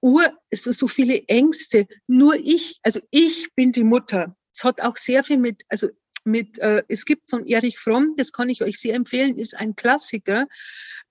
Ur, 0.02 0.24
so, 0.54 0.72
so 0.74 0.88
viele 0.88 1.24
Ängste. 1.28 1.88
Nur 2.08 2.36
ich, 2.36 2.80
also 2.84 3.00
ich 3.10 3.54
bin 3.56 3.72
die 3.72 3.86
Mutter. 3.86 4.36
Es 4.54 4.64
hat 4.64 4.82
auch 4.82 4.98
sehr 4.98 5.24
viel 5.24 5.38
mit, 5.38 5.64
also 5.70 5.88
mit, 6.26 6.60
äh, 6.60 6.84
es 6.88 7.06
gibt 7.06 7.30
von 7.30 7.46
Erich 7.46 7.80
Fromm, 7.80 8.16
das 8.18 8.34
kann 8.34 8.50
ich 8.50 8.62
euch 8.62 8.80
sehr 8.80 8.96
empfehlen, 8.96 9.38
ist 9.38 9.56
ein 9.56 9.76
Klassiker. 9.76 10.48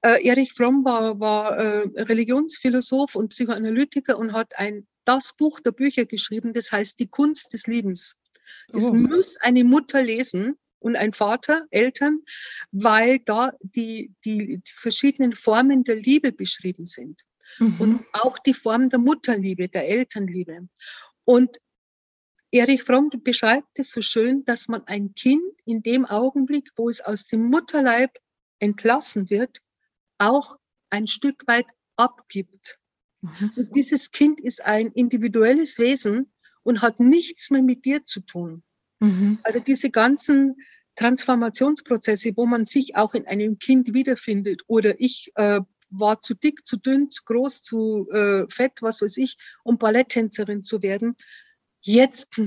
Äh, 0.03 0.27
Erich 0.27 0.53
Fromm 0.53 0.85
war, 0.85 1.19
war 1.21 1.57
äh, 1.57 2.03
Religionsphilosoph 2.03 3.15
und 3.15 3.31
Psychoanalytiker 3.31 4.19
und 4.19 4.33
hat 4.33 4.59
ein, 4.59 4.87
das 5.05 5.35
Buch 5.37 5.61
der 5.61 5.73
Bücher 5.73 6.05
geschrieben, 6.05 6.53
das 6.53 6.71
heißt 6.71 6.99
Die 6.99 7.09
Kunst 7.09 7.53
des 7.53 7.67
Liebens. 7.67 8.19
Das 8.69 8.91
oh. 8.91 8.95
muss 8.95 9.37
eine 9.39 9.65
Mutter 9.65 10.03
lesen 10.03 10.57
und 10.83 10.97
ein 10.97 11.13
Vater, 11.13 11.67
Eltern, 11.71 12.21
weil 12.71 13.21
da 13.21 13.53
die, 13.61 14.13
die, 14.25 14.59
die 14.59 14.73
verschiedenen 14.73 15.33
Formen 15.33 15.85
der 15.85 15.97
Liebe 15.97 16.33
beschrieben 16.33 16.87
sind. 16.87 17.23
Mhm. 17.59 17.81
Und 17.81 18.05
auch 18.13 18.39
die 18.39 18.55
Form 18.55 18.89
der 18.89 18.99
Mutterliebe, 18.99 19.69
der 19.69 19.89
Elternliebe. 19.89 20.69
Und 21.25 21.59
Erich 22.51 22.83
Fromm 22.83 23.11
beschreibt 23.23 23.79
es 23.79 23.93
so 23.93 24.03
schön, 24.03 24.45
dass 24.45 24.69
man 24.69 24.87
ein 24.87 25.15
Kind 25.15 25.43
in 25.65 25.83
dem 25.83 26.05
Augenblick, 26.05 26.71
wo 26.77 26.91
es 26.91 27.01
aus 27.01 27.25
dem 27.25 27.49
Mutterleib 27.49 28.11
entlassen 28.59 29.31
wird, 29.31 29.61
auch 30.19 30.57
ein 30.91 31.07
Stück 31.07 31.47
weit 31.47 31.67
abgibt. 31.97 32.79
Mhm. 33.23 33.53
Und 33.57 33.77
dieses 33.77 34.11
Kind 34.11 34.41
ist 34.41 34.65
ein 34.65 34.89
individuelles 34.93 35.79
Wesen 35.79 36.33
und 36.63 36.83
hat 36.83 37.01
nichts 37.01 37.51
mehr 37.51 37.63
mit 37.63 37.85
dir 37.85 38.05
zu 38.05 38.21
tun. 38.21 38.63
Mhm. 39.03 39.39
Also 39.43 39.59
diese 39.61 39.91
ganzen 39.91 40.57
Transformationsprozesse, 40.97 42.33
wo 42.37 42.47
man 42.47 42.65
sich 42.65 42.97
auch 42.97 43.15
in 43.15 43.27
einem 43.27 43.59
Kind 43.59 43.95
wiederfindet 43.95 44.63
oder 44.67 45.01
ich 45.01 45.33
äh, 45.35 45.61
war 45.91 46.21
zu 46.21 46.35
dick, 46.35 46.65
zu 46.67 46.77
dünn, 46.77 47.11
zu 47.11 47.23
groß, 47.25 47.63
zu 47.63 48.09
äh, 48.13 48.47
fett, 48.49 48.81
was 48.81 49.03
weiß 49.03 49.17
ich, 49.19 49.37
um 49.65 49.77
Balletttänzerin 49.77 50.63
zu 50.63 50.83
werden. 50.83 51.17
Jetzt 51.81 52.41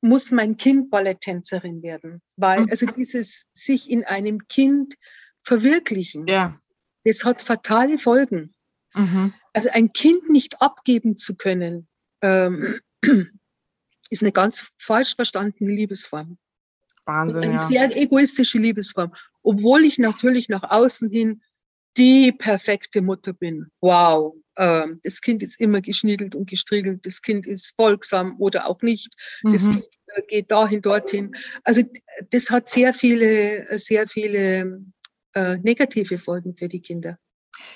muss 0.00 0.32
mein 0.32 0.56
Kind 0.56 0.90
Balletttänzerin 0.90 1.82
werden, 1.82 2.22
weil 2.36 2.62
mhm. 2.62 2.70
also 2.70 2.86
dieses 2.86 3.44
sich 3.52 3.90
in 3.90 4.04
einem 4.04 4.48
Kind 4.48 4.94
verwirklichen, 5.42 6.26
ja. 6.26 6.58
das 7.04 7.24
hat 7.24 7.42
fatale 7.42 7.98
Folgen. 7.98 8.54
Mhm. 8.94 9.34
Also 9.52 9.68
ein 9.70 9.92
Kind 9.92 10.30
nicht 10.30 10.62
abgeben 10.62 11.18
zu 11.18 11.36
können, 11.36 11.86
ähm, 12.22 12.80
ist 14.10 14.22
eine 14.22 14.32
ganz 14.32 14.72
falsch 14.78 15.14
verstandene 15.14 15.72
Liebesform. 15.72 16.38
Wahnsinn. 17.04 17.42
Eine 17.42 17.54
ja. 17.54 17.66
sehr 17.66 17.96
egoistische 17.96 18.58
Liebesform. 18.58 19.14
Obwohl 19.42 19.84
ich 19.84 19.98
natürlich 19.98 20.48
nach 20.48 20.64
außen 20.64 21.10
hin 21.10 21.42
die 21.96 22.32
perfekte 22.32 23.02
Mutter 23.02 23.32
bin. 23.32 23.70
Wow. 23.80 24.36
Ähm, 24.56 25.00
das 25.02 25.20
Kind 25.20 25.42
ist 25.42 25.60
immer 25.60 25.80
geschniedelt 25.80 26.34
und 26.34 26.48
gestriegelt. 26.48 27.04
Das 27.04 27.22
Kind 27.22 27.46
ist 27.46 27.74
folgsam 27.76 28.36
oder 28.38 28.68
auch 28.68 28.82
nicht. 28.82 29.14
Mhm. 29.42 29.52
Das 29.52 29.66
Kind 29.68 29.84
äh, 30.06 30.22
geht 30.28 30.50
dahin, 30.50 30.82
dorthin. 30.82 31.34
Also 31.64 31.82
das 32.30 32.50
hat 32.50 32.68
sehr 32.68 32.94
viele, 32.94 33.66
sehr 33.78 34.06
viele 34.06 34.84
äh, 35.34 35.56
negative 35.58 36.18
Folgen 36.18 36.56
für 36.56 36.68
die 36.68 36.80
Kinder. 36.80 37.18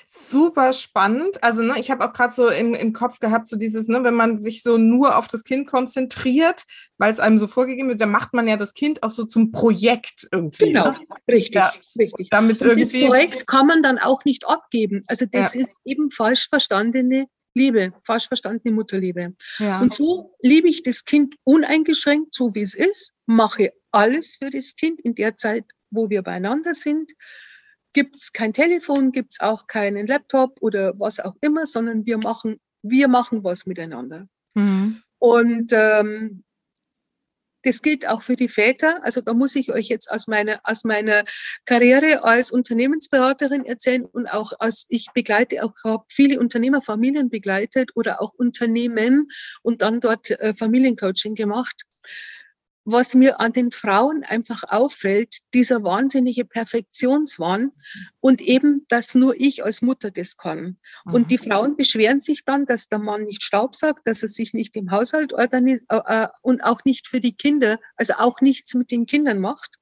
Super 0.06 0.72
spannend. 0.72 1.42
Also, 1.42 1.62
ne, 1.62 1.74
ich 1.78 1.90
habe 1.90 2.04
auch 2.04 2.12
gerade 2.12 2.34
so 2.34 2.48
im, 2.48 2.74
im 2.74 2.92
Kopf 2.92 3.18
gehabt, 3.18 3.48
so 3.48 3.56
dieses, 3.56 3.88
ne, 3.88 4.04
wenn 4.04 4.14
man 4.14 4.38
sich 4.38 4.62
so 4.62 4.78
nur 4.78 5.16
auf 5.16 5.28
das 5.28 5.44
Kind 5.44 5.66
konzentriert, 5.66 6.64
weil 6.98 7.12
es 7.12 7.20
einem 7.20 7.38
so 7.38 7.46
vorgegeben 7.46 7.88
wird, 7.88 8.00
dann 8.00 8.10
macht 8.10 8.34
man 8.34 8.46
ja 8.46 8.56
das 8.56 8.74
Kind 8.74 9.02
auch 9.02 9.10
so 9.10 9.24
zum 9.24 9.52
Projekt 9.52 10.28
irgendwie. 10.30 10.72
Genau, 10.72 10.92
ne? 10.92 11.00
richtig, 11.30 11.54
ja, 11.54 11.72
richtig. 11.98 12.28
Damit 12.30 12.62
Und 12.62 12.68
irgendwie 12.68 13.00
das 13.00 13.08
Projekt 13.08 13.46
kann 13.46 13.66
man 13.66 13.82
dann 13.82 13.98
auch 13.98 14.24
nicht 14.24 14.46
abgeben. 14.46 15.02
Also, 15.06 15.26
das 15.30 15.54
ja. 15.54 15.60
ist 15.60 15.80
eben 15.84 16.10
falsch 16.10 16.48
verstandene 16.48 17.26
Liebe, 17.54 17.92
falsch 18.04 18.28
verstandene 18.28 18.74
Mutterliebe. 18.74 19.34
Ja. 19.58 19.80
Und 19.80 19.94
so 19.94 20.34
liebe 20.40 20.68
ich 20.68 20.82
das 20.82 21.04
Kind 21.04 21.36
uneingeschränkt, 21.44 22.32
so 22.34 22.54
wie 22.54 22.62
es 22.62 22.74
ist, 22.74 23.14
mache 23.26 23.72
alles 23.90 24.38
für 24.42 24.50
das 24.50 24.74
Kind 24.74 25.00
in 25.00 25.14
der 25.14 25.36
Zeit, 25.36 25.64
wo 25.90 26.08
wir 26.08 26.22
beieinander 26.22 26.74
sind 26.74 27.12
gibt 27.92 28.16
es 28.16 28.32
kein 28.32 28.52
Telefon, 28.52 29.12
gibt 29.12 29.32
es 29.32 29.40
auch 29.40 29.66
keinen 29.66 30.06
Laptop 30.06 30.56
oder 30.60 30.98
was 30.98 31.20
auch 31.20 31.36
immer, 31.40 31.66
sondern 31.66 32.06
wir 32.06 32.18
machen, 32.18 32.60
wir 32.82 33.08
machen 33.08 33.44
was 33.44 33.66
miteinander. 33.66 34.26
Mhm. 34.54 35.02
Und 35.18 35.72
ähm, 35.72 36.44
das 37.62 37.82
gilt 37.82 38.08
auch 38.08 38.22
für 38.22 38.36
die 38.36 38.48
Väter. 38.48 39.02
Also 39.04 39.20
da 39.20 39.34
muss 39.34 39.54
ich 39.54 39.72
euch 39.72 39.88
jetzt 39.88 40.10
aus 40.10 40.26
meiner, 40.26 40.60
aus 40.64 40.84
meiner 40.84 41.24
Karriere 41.64 42.24
als 42.24 42.50
Unternehmensberaterin 42.50 43.64
erzählen 43.64 44.04
und 44.04 44.26
auch 44.26 44.52
als 44.58 44.86
ich 44.88 45.06
begleite 45.14 45.64
auch 45.64 45.74
habe 45.84 46.04
viele 46.08 46.40
Unternehmerfamilien 46.40 47.30
begleitet 47.30 47.92
oder 47.94 48.20
auch 48.20 48.32
Unternehmen 48.34 49.28
und 49.62 49.82
dann 49.82 50.00
dort 50.00 50.30
äh, 50.30 50.54
Familiencoaching 50.54 51.34
gemacht 51.34 51.84
was 52.84 53.14
mir 53.14 53.40
an 53.40 53.52
den 53.52 53.70
Frauen 53.70 54.24
einfach 54.24 54.64
auffällt, 54.68 55.38
dieser 55.54 55.84
wahnsinnige 55.84 56.44
Perfektionswahn 56.44 57.72
und 58.20 58.40
eben, 58.40 58.86
dass 58.88 59.14
nur 59.14 59.38
ich 59.38 59.64
als 59.64 59.82
Mutter 59.82 60.10
das 60.10 60.36
kann. 60.36 60.78
Mhm. 61.04 61.14
Und 61.14 61.30
die 61.30 61.38
Frauen 61.38 61.76
beschweren 61.76 62.20
sich 62.20 62.44
dann, 62.44 62.66
dass 62.66 62.88
der 62.88 62.98
Mann 62.98 63.24
nicht 63.24 63.42
staubsaugt, 63.42 64.02
dass 64.04 64.22
er 64.22 64.28
sich 64.28 64.52
nicht 64.52 64.76
im 64.76 64.90
Haushalt 64.90 65.32
organisiert 65.32 65.86
äh, 65.90 66.24
äh, 66.24 66.28
und 66.42 66.62
auch 66.62 66.84
nicht 66.84 67.06
für 67.06 67.20
die 67.20 67.36
Kinder, 67.36 67.78
also 67.96 68.14
auch 68.14 68.40
nichts 68.40 68.74
mit 68.74 68.90
den 68.90 69.06
Kindern 69.06 69.38
macht. 69.38 69.76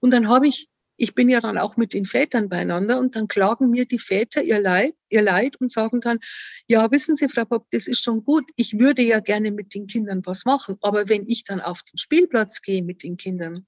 Und 0.00 0.10
dann 0.10 0.28
habe 0.28 0.46
ich 0.46 0.68
ich 0.96 1.14
bin 1.14 1.28
ja 1.28 1.40
dann 1.40 1.58
auch 1.58 1.76
mit 1.76 1.92
den 1.92 2.04
Vätern 2.04 2.48
beieinander 2.48 2.98
und 2.98 3.16
dann 3.16 3.28
klagen 3.28 3.70
mir 3.70 3.86
die 3.86 3.98
Väter 3.98 4.42
ihr 4.42 4.60
Leid, 4.60 4.94
ihr 5.08 5.22
Leid 5.22 5.56
und 5.60 5.70
sagen 5.70 6.00
dann, 6.00 6.20
ja, 6.66 6.90
wissen 6.90 7.16
Sie, 7.16 7.28
Frau 7.28 7.44
Bob, 7.44 7.66
das 7.70 7.86
ist 7.86 8.02
schon 8.02 8.24
gut. 8.24 8.44
Ich 8.56 8.78
würde 8.78 9.02
ja 9.02 9.20
gerne 9.20 9.50
mit 9.50 9.74
den 9.74 9.86
Kindern 9.86 10.22
was 10.24 10.44
machen. 10.44 10.76
Aber 10.80 11.08
wenn 11.08 11.28
ich 11.28 11.44
dann 11.44 11.60
auf 11.60 11.82
den 11.82 11.98
Spielplatz 11.98 12.62
gehe 12.62 12.82
mit 12.82 13.02
den 13.02 13.16
Kindern 13.16 13.66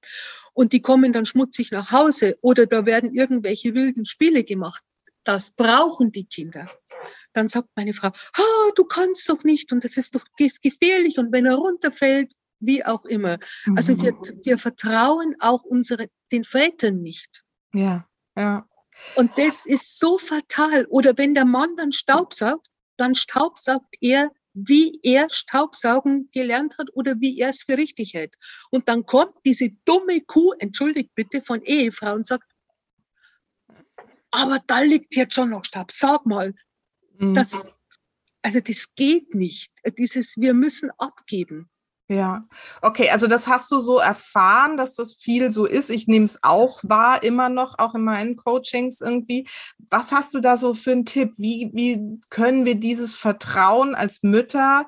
und 0.52 0.72
die 0.72 0.82
kommen 0.82 1.12
dann 1.12 1.26
schmutzig 1.26 1.70
nach 1.72 1.90
Hause 1.90 2.38
oder 2.40 2.66
da 2.66 2.86
werden 2.86 3.12
irgendwelche 3.12 3.74
wilden 3.74 4.06
Spiele 4.06 4.44
gemacht, 4.44 4.84
das 5.24 5.50
brauchen 5.50 6.12
die 6.12 6.26
Kinder. 6.26 6.70
Dann 7.32 7.48
sagt 7.48 7.68
meine 7.74 7.92
Frau, 7.92 8.08
ah, 8.08 8.70
du 8.76 8.84
kannst 8.84 9.28
doch 9.28 9.44
nicht 9.44 9.72
und 9.72 9.84
das 9.84 9.96
ist 9.96 10.14
doch 10.14 10.24
ist 10.38 10.62
gefährlich 10.62 11.18
und 11.18 11.32
wenn 11.32 11.46
er 11.46 11.56
runterfällt 11.56 12.32
wie 12.66 12.84
auch 12.84 13.04
immer. 13.04 13.38
Also 13.76 14.00
wir, 14.02 14.12
mhm. 14.12 14.40
wir 14.44 14.58
vertrauen 14.58 15.36
auch 15.40 15.62
unsere, 15.62 16.08
den 16.32 16.44
Vätern 16.44 17.02
nicht. 17.02 17.44
Ja, 17.72 18.08
ja. 18.36 18.68
Und 19.14 19.36
das 19.36 19.66
ist 19.66 19.98
so 19.98 20.18
fatal. 20.18 20.86
Oder 20.86 21.16
wenn 21.18 21.34
der 21.34 21.44
Mann 21.44 21.76
dann 21.76 21.92
Staubsaugt, 21.92 22.68
dann 22.96 23.14
staubsaugt 23.14 23.94
er, 24.00 24.30
wie 24.54 24.98
er 25.02 25.28
Staubsaugen 25.28 26.30
gelernt 26.32 26.78
hat 26.78 26.88
oder 26.94 27.20
wie 27.20 27.38
er 27.38 27.50
es 27.50 27.64
für 27.64 27.76
richtig 27.76 28.14
hält. 28.14 28.36
Und 28.70 28.88
dann 28.88 29.04
kommt 29.04 29.34
diese 29.44 29.70
dumme 29.84 30.22
Kuh, 30.22 30.52
entschuldigt 30.58 31.14
bitte, 31.14 31.42
von 31.42 31.60
Ehefrau 31.62 32.14
und 32.14 32.26
sagt, 32.26 32.50
aber 34.30 34.58
da 34.66 34.80
liegt 34.80 35.14
jetzt 35.14 35.34
schon 35.34 35.50
noch 35.50 35.64
Staub. 35.64 35.92
Sag 35.92 36.24
mal, 36.24 36.54
mhm. 37.18 37.34
das, 37.34 37.66
also 38.42 38.60
das 38.60 38.94
geht 38.94 39.34
nicht. 39.34 39.72
Dieses, 39.98 40.36
wir 40.38 40.54
müssen 40.54 40.90
abgeben. 40.98 41.68
Ja, 42.08 42.44
okay, 42.82 43.10
also 43.10 43.26
das 43.26 43.48
hast 43.48 43.72
du 43.72 43.80
so 43.80 43.98
erfahren, 43.98 44.76
dass 44.76 44.94
das 44.94 45.14
viel 45.14 45.50
so 45.50 45.66
ist. 45.66 45.90
Ich 45.90 46.06
nehme 46.06 46.24
es 46.24 46.38
auch 46.42 46.78
wahr, 46.84 47.24
immer 47.24 47.48
noch, 47.48 47.78
auch 47.78 47.96
in 47.96 48.04
meinen 48.04 48.36
Coachings 48.36 49.00
irgendwie. 49.00 49.48
Was 49.90 50.12
hast 50.12 50.32
du 50.32 50.40
da 50.40 50.56
so 50.56 50.72
für 50.72 50.92
einen 50.92 51.04
Tipp? 51.04 51.32
Wie, 51.36 51.70
wie 51.74 52.20
können 52.30 52.64
wir 52.64 52.76
dieses 52.76 53.14
Vertrauen 53.14 53.96
als 53.96 54.22
Mütter 54.22 54.86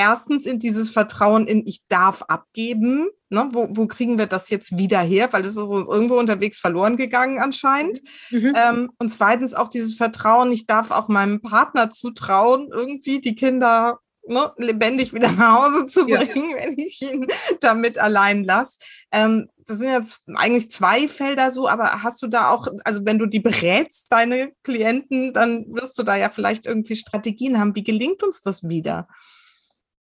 erstens 0.00 0.46
in 0.46 0.58
dieses 0.58 0.90
Vertrauen 0.90 1.46
in 1.46 1.66
ich 1.66 1.86
darf 1.86 2.22
abgeben. 2.22 3.08
Ne? 3.28 3.48
Wo, 3.52 3.68
wo 3.70 3.86
kriegen 3.86 4.16
wir 4.16 4.26
das 4.26 4.48
jetzt 4.48 4.78
wieder 4.78 5.00
her? 5.00 5.30
Weil 5.32 5.42
das 5.42 5.52
ist 5.52 5.58
uns 5.58 5.88
irgendwo 5.88 6.18
unterwegs 6.18 6.58
verloren 6.58 6.96
gegangen 6.96 7.38
anscheinend. 7.38 8.00
Mhm. 8.30 8.54
Ähm, 8.56 8.90
und 8.98 9.10
zweitens 9.10 9.52
auch 9.52 9.68
dieses 9.68 9.96
Vertrauen, 9.96 10.52
ich 10.52 10.66
darf 10.66 10.90
auch 10.90 11.08
meinem 11.08 11.42
Partner 11.42 11.90
zutrauen, 11.90 12.70
irgendwie 12.72 13.20
die 13.20 13.34
Kinder 13.34 13.98
ne, 14.26 14.52
lebendig 14.56 15.12
wieder 15.12 15.32
nach 15.32 15.64
Hause 15.64 15.86
zu 15.86 16.06
bringen, 16.06 16.50
ja. 16.50 16.56
wenn 16.64 16.78
ich 16.78 17.00
ihn 17.02 17.26
damit 17.60 17.98
allein 17.98 18.44
lasse. 18.44 18.78
Ähm, 19.12 19.48
das 19.66 19.78
sind 19.78 19.92
jetzt 19.92 20.20
eigentlich 20.34 20.70
zwei 20.70 21.06
Felder 21.06 21.50
so, 21.50 21.68
aber 21.68 22.02
hast 22.02 22.20
du 22.22 22.26
da 22.26 22.50
auch, 22.50 22.66
also 22.84 23.04
wenn 23.04 23.18
du 23.18 23.26
die 23.26 23.40
berätst, 23.40 24.10
deine 24.10 24.52
Klienten, 24.64 25.32
dann 25.32 25.64
wirst 25.68 25.98
du 25.98 26.02
da 26.02 26.16
ja 26.16 26.30
vielleicht 26.30 26.66
irgendwie 26.66 26.96
Strategien 26.96 27.58
haben. 27.58 27.76
Wie 27.76 27.84
gelingt 27.84 28.22
uns 28.22 28.40
das 28.40 28.68
wieder? 28.68 29.06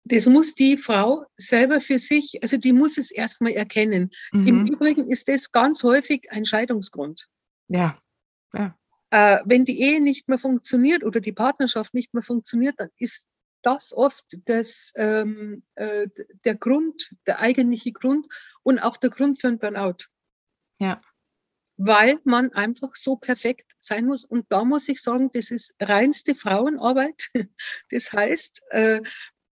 Das 0.04 0.26
muss 0.26 0.54
die 0.54 0.76
Frau 0.76 1.24
selber 1.36 1.80
für 1.80 1.98
sich, 1.98 2.38
also 2.42 2.56
die 2.56 2.72
muss 2.72 2.96
es 2.96 3.10
erstmal 3.10 3.52
erkennen. 3.52 4.10
Mhm. 4.32 4.46
Im 4.46 4.66
Übrigen 4.66 5.10
ist 5.10 5.28
das 5.28 5.52
ganz 5.52 5.82
häufig 5.82 6.30
ein 6.30 6.44
Scheidungsgrund. 6.44 7.26
Ja, 7.68 7.98
ja. 8.54 8.76
Äh, 9.10 9.38
wenn 9.44 9.64
die 9.64 9.80
Ehe 9.80 10.00
nicht 10.00 10.28
mehr 10.28 10.38
funktioniert 10.38 11.02
oder 11.02 11.20
die 11.20 11.32
Partnerschaft 11.32 11.94
nicht 11.94 12.14
mehr 12.14 12.22
funktioniert, 12.22 12.76
dann 12.78 12.90
ist 12.98 13.26
das 13.62 13.92
oft 13.92 14.24
das, 14.46 14.92
ähm, 14.96 15.62
äh, 15.74 16.08
der 16.44 16.54
Grund, 16.54 17.14
der 17.26 17.40
eigentliche 17.40 17.92
Grund 17.92 18.26
und 18.62 18.78
auch 18.78 18.96
der 18.96 19.10
Grund 19.10 19.40
für 19.40 19.48
ein 19.48 19.58
Burnout. 19.58 20.06
Ja. 20.78 21.00
Weil 21.76 22.18
man 22.24 22.52
einfach 22.52 22.94
so 22.94 23.16
perfekt 23.16 23.70
sein 23.78 24.06
muss. 24.06 24.24
Und 24.24 24.46
da 24.50 24.64
muss 24.64 24.88
ich 24.88 25.02
sagen, 25.02 25.30
das 25.32 25.50
ist 25.50 25.74
reinste 25.80 26.34
Frauenarbeit. 26.34 27.30
Das 27.90 28.12
heißt, 28.12 28.62
äh, 28.70 29.02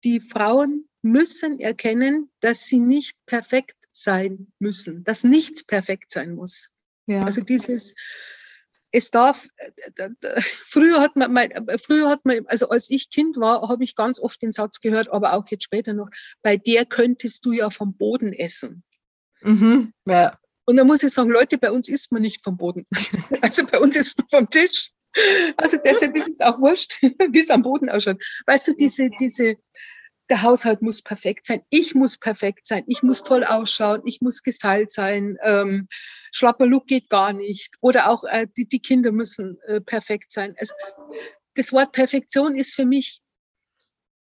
die 0.03 0.19
Frauen 0.19 0.87
müssen 1.01 1.59
erkennen, 1.59 2.29
dass 2.39 2.65
sie 2.65 2.79
nicht 2.79 3.17
perfekt 3.25 3.77
sein 3.91 4.51
müssen, 4.59 5.03
dass 5.03 5.23
nichts 5.23 5.63
perfekt 5.63 6.11
sein 6.11 6.35
muss. 6.35 6.69
Ja. 7.07 7.23
Also 7.23 7.41
dieses, 7.41 7.95
es 8.91 9.11
darf, 9.11 9.47
äh, 9.95 10.41
früher 10.41 11.01
hat 11.01 11.15
man, 11.15 11.33
mein, 11.33 11.51
früher 11.77 12.09
hat 12.09 12.25
man, 12.25 12.45
also 12.47 12.69
als 12.69 12.89
ich 12.89 13.09
Kind 13.09 13.37
war, 13.37 13.67
habe 13.67 13.83
ich 13.83 13.95
ganz 13.95 14.19
oft 14.19 14.41
den 14.41 14.51
Satz 14.51 14.79
gehört, 14.79 15.09
aber 15.09 15.33
auch 15.33 15.45
jetzt 15.49 15.63
später 15.63 15.93
noch, 15.93 16.09
bei 16.41 16.57
der 16.57 16.85
könntest 16.85 17.45
du 17.45 17.51
ja 17.51 17.69
vom 17.69 17.95
Boden 17.95 18.33
essen. 18.33 18.83
Mhm, 19.41 19.93
ja. 20.07 20.37
Und 20.65 20.77
da 20.77 20.83
muss 20.83 21.03
ich 21.03 21.13
sagen, 21.13 21.29
Leute, 21.29 21.57
bei 21.57 21.71
uns 21.71 21.87
isst 21.87 22.11
man 22.11 22.21
nicht 22.21 22.43
vom 22.43 22.57
Boden. 22.57 22.85
Also 23.41 23.65
bei 23.65 23.79
uns 23.79 23.95
ist 23.95 24.17
man 24.17 24.27
vom 24.29 24.49
Tisch. 24.49 24.91
Also 25.55 25.77
deshalb 25.83 26.15
ist 26.15 26.29
es 26.29 26.39
auch 26.41 26.59
wurscht, 26.59 27.01
wie 27.31 27.39
es 27.39 27.49
am 27.49 27.61
Boden 27.61 27.89
ausschaut. 27.89 28.21
Weißt 28.45 28.67
du, 28.67 28.73
diese, 28.75 29.09
diese, 29.19 29.55
der 30.29 30.41
Haushalt 30.41 30.81
muss 30.81 31.01
perfekt 31.01 31.45
sein, 31.45 31.61
ich 31.69 31.95
muss 31.95 32.17
perfekt 32.17 32.65
sein, 32.65 32.83
ich 32.87 33.01
muss 33.03 33.23
toll 33.23 33.43
ausschauen, 33.43 34.01
ich 34.05 34.21
muss 34.21 34.43
gestylt 34.43 34.91
sein, 34.91 35.37
ähm, 35.41 35.87
schlapper 36.31 36.65
Look 36.65 36.87
geht 36.87 37.09
gar 37.09 37.33
nicht. 37.33 37.75
Oder 37.81 38.09
auch 38.09 38.23
äh, 38.25 38.47
die, 38.57 38.67
die 38.67 38.79
Kinder 38.79 39.11
müssen 39.11 39.57
äh, 39.67 39.81
perfekt 39.81 40.31
sein. 40.31 40.53
Es, 40.57 40.73
das 41.55 41.71
Wort 41.71 41.91
Perfektion 41.93 42.55
ist 42.55 42.75
für 42.75 42.85
mich 42.85 43.21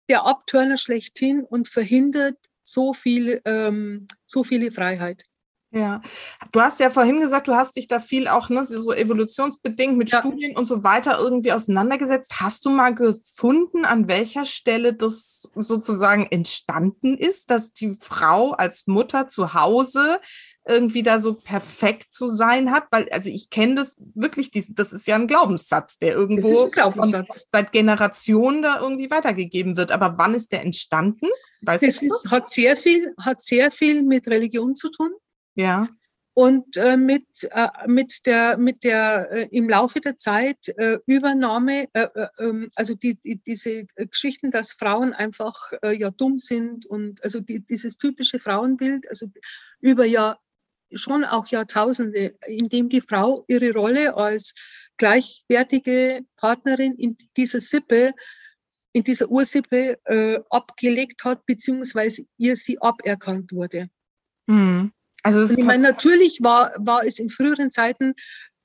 der 0.08 0.26
Abturner 0.26 0.76
schlechthin 0.76 1.44
und 1.44 1.68
verhindert 1.68 2.36
so 2.62 2.92
viel, 2.92 3.40
ähm, 3.44 4.08
so 4.24 4.42
viele 4.42 4.70
Freiheit. 4.70 5.24
Ja, 5.72 6.02
du 6.50 6.60
hast 6.60 6.80
ja 6.80 6.90
vorhin 6.90 7.20
gesagt, 7.20 7.46
du 7.46 7.54
hast 7.54 7.76
dich 7.76 7.86
da 7.86 8.00
viel 8.00 8.26
auch 8.26 8.48
ne, 8.48 8.66
so 8.66 8.92
evolutionsbedingt 8.92 9.96
mit 9.96 10.10
ja. 10.10 10.18
Studien 10.18 10.56
und 10.56 10.64
so 10.64 10.82
weiter 10.82 11.18
irgendwie 11.20 11.52
auseinandergesetzt. 11.52 12.40
Hast 12.40 12.64
du 12.64 12.70
mal 12.70 12.92
gefunden, 12.92 13.84
an 13.84 14.08
welcher 14.08 14.44
Stelle 14.44 14.94
das 14.94 15.48
sozusagen 15.54 16.26
entstanden 16.26 17.16
ist, 17.16 17.50
dass 17.50 17.72
die 17.72 17.96
Frau 18.00 18.50
als 18.50 18.88
Mutter 18.88 19.28
zu 19.28 19.54
Hause 19.54 20.20
irgendwie 20.66 21.02
da 21.02 21.20
so 21.20 21.34
perfekt 21.34 22.12
zu 22.12 22.26
sein 22.26 22.70
hat, 22.72 22.84
weil 22.90 23.08
also 23.10 23.30
ich 23.30 23.48
kenne 23.50 23.76
das 23.76 23.96
wirklich, 24.14 24.50
das 24.52 24.92
ist 24.92 25.06
ja 25.06 25.14
ein 25.14 25.26
Glaubenssatz, 25.26 25.98
der 25.98 26.14
irgendwo 26.14 26.68
Glaubenssatz. 26.68 27.46
seit 27.52 27.72
Generationen 27.72 28.62
da 28.62 28.80
irgendwie 28.80 29.10
weitergegeben 29.10 29.76
wird. 29.76 29.92
Aber 29.92 30.18
wann 30.18 30.34
ist 30.34 30.52
der 30.52 30.62
entstanden? 30.62 31.28
Weißt 31.62 31.86
das 31.86 32.02
ist, 32.02 32.30
hat 32.30 32.50
sehr 32.50 32.76
viel, 32.76 33.14
hat 33.20 33.42
sehr 33.42 33.70
viel 33.70 34.02
mit 34.02 34.26
Religion 34.26 34.74
zu 34.74 34.90
tun. 34.90 35.10
Ja. 35.60 35.88
Und 36.32 36.76
äh, 36.76 36.96
mit, 36.96 37.26
äh, 37.50 37.68
mit 37.86 38.24
der, 38.24 38.56
mit 38.56 38.84
der 38.84 39.28
äh, 39.30 39.48
im 39.50 39.68
Laufe 39.68 40.00
der 40.00 40.16
Zeit 40.16 40.68
äh, 40.68 40.98
Übernahme, 41.06 41.88
äh, 41.92 42.06
äh, 42.14 42.28
ähm, 42.38 42.70
also 42.76 42.94
die, 42.94 43.16
die, 43.16 43.42
diese 43.42 43.84
Geschichten, 43.96 44.50
dass 44.50 44.72
Frauen 44.72 45.12
einfach 45.12 45.54
ja 45.82 46.10
dumm 46.10 46.38
sind 46.38 46.86
und 46.86 47.22
also 47.24 47.40
die, 47.40 47.60
dieses 47.60 47.98
typische 47.98 48.38
Frauenbild, 48.38 49.08
also 49.08 49.26
über 49.80 50.04
ja 50.04 50.38
schon 50.92 51.24
auch 51.24 51.46
Jahrtausende, 51.48 52.34
in 52.46 52.68
dem 52.68 52.88
die 52.88 53.00
Frau 53.00 53.44
ihre 53.48 53.72
Rolle 53.72 54.14
als 54.16 54.54
gleichwertige 54.96 56.22
Partnerin 56.36 56.94
in 56.94 57.18
dieser 57.36 57.60
Sippe, 57.60 58.14
in 58.92 59.04
dieser 59.04 59.30
Ursippe 59.30 59.98
abgelegt 60.50 61.22
hat, 61.24 61.46
beziehungsweise 61.46 62.24
ihr 62.38 62.56
sie 62.56 62.80
aberkannt 62.80 63.52
wurde. 63.52 63.88
Mhm. 64.46 64.92
Also 65.22 65.54
ich 65.54 65.64
meine, 65.64 65.82
natürlich 65.82 66.38
war, 66.42 66.72
war 66.78 67.04
es 67.04 67.18
in 67.18 67.30
früheren 67.30 67.70
Zeiten, 67.70 68.14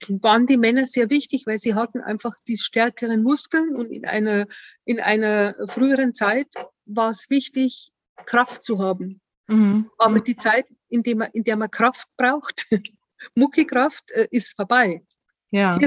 waren 0.07 0.45
die 0.45 0.57
Männer 0.57 0.85
sehr 0.85 1.09
wichtig, 1.09 1.45
weil 1.45 1.57
sie 1.57 1.73
hatten 1.73 2.01
einfach 2.01 2.35
die 2.47 2.57
stärkeren 2.57 3.23
Muskeln 3.23 3.75
und 3.75 3.91
in 3.91 4.05
einer, 4.05 4.45
in 4.85 4.99
einer 4.99 5.55
früheren 5.67 6.13
Zeit 6.13 6.47
war 6.85 7.11
es 7.11 7.29
wichtig, 7.29 7.91
Kraft 8.25 8.63
zu 8.63 8.79
haben. 8.79 9.21
Mhm. 9.47 9.89
Aber 9.97 10.19
die 10.19 10.35
Zeit, 10.35 10.67
in 10.89 11.03
der 11.03 11.15
man, 11.15 11.29
in 11.33 11.43
der 11.43 11.57
man 11.57 11.69
Kraft 11.69 12.07
braucht, 12.17 12.67
Muckikraft, 13.35 14.11
äh, 14.11 14.27
ist 14.31 14.55
vorbei. 14.55 15.03
Ja. 15.51 15.77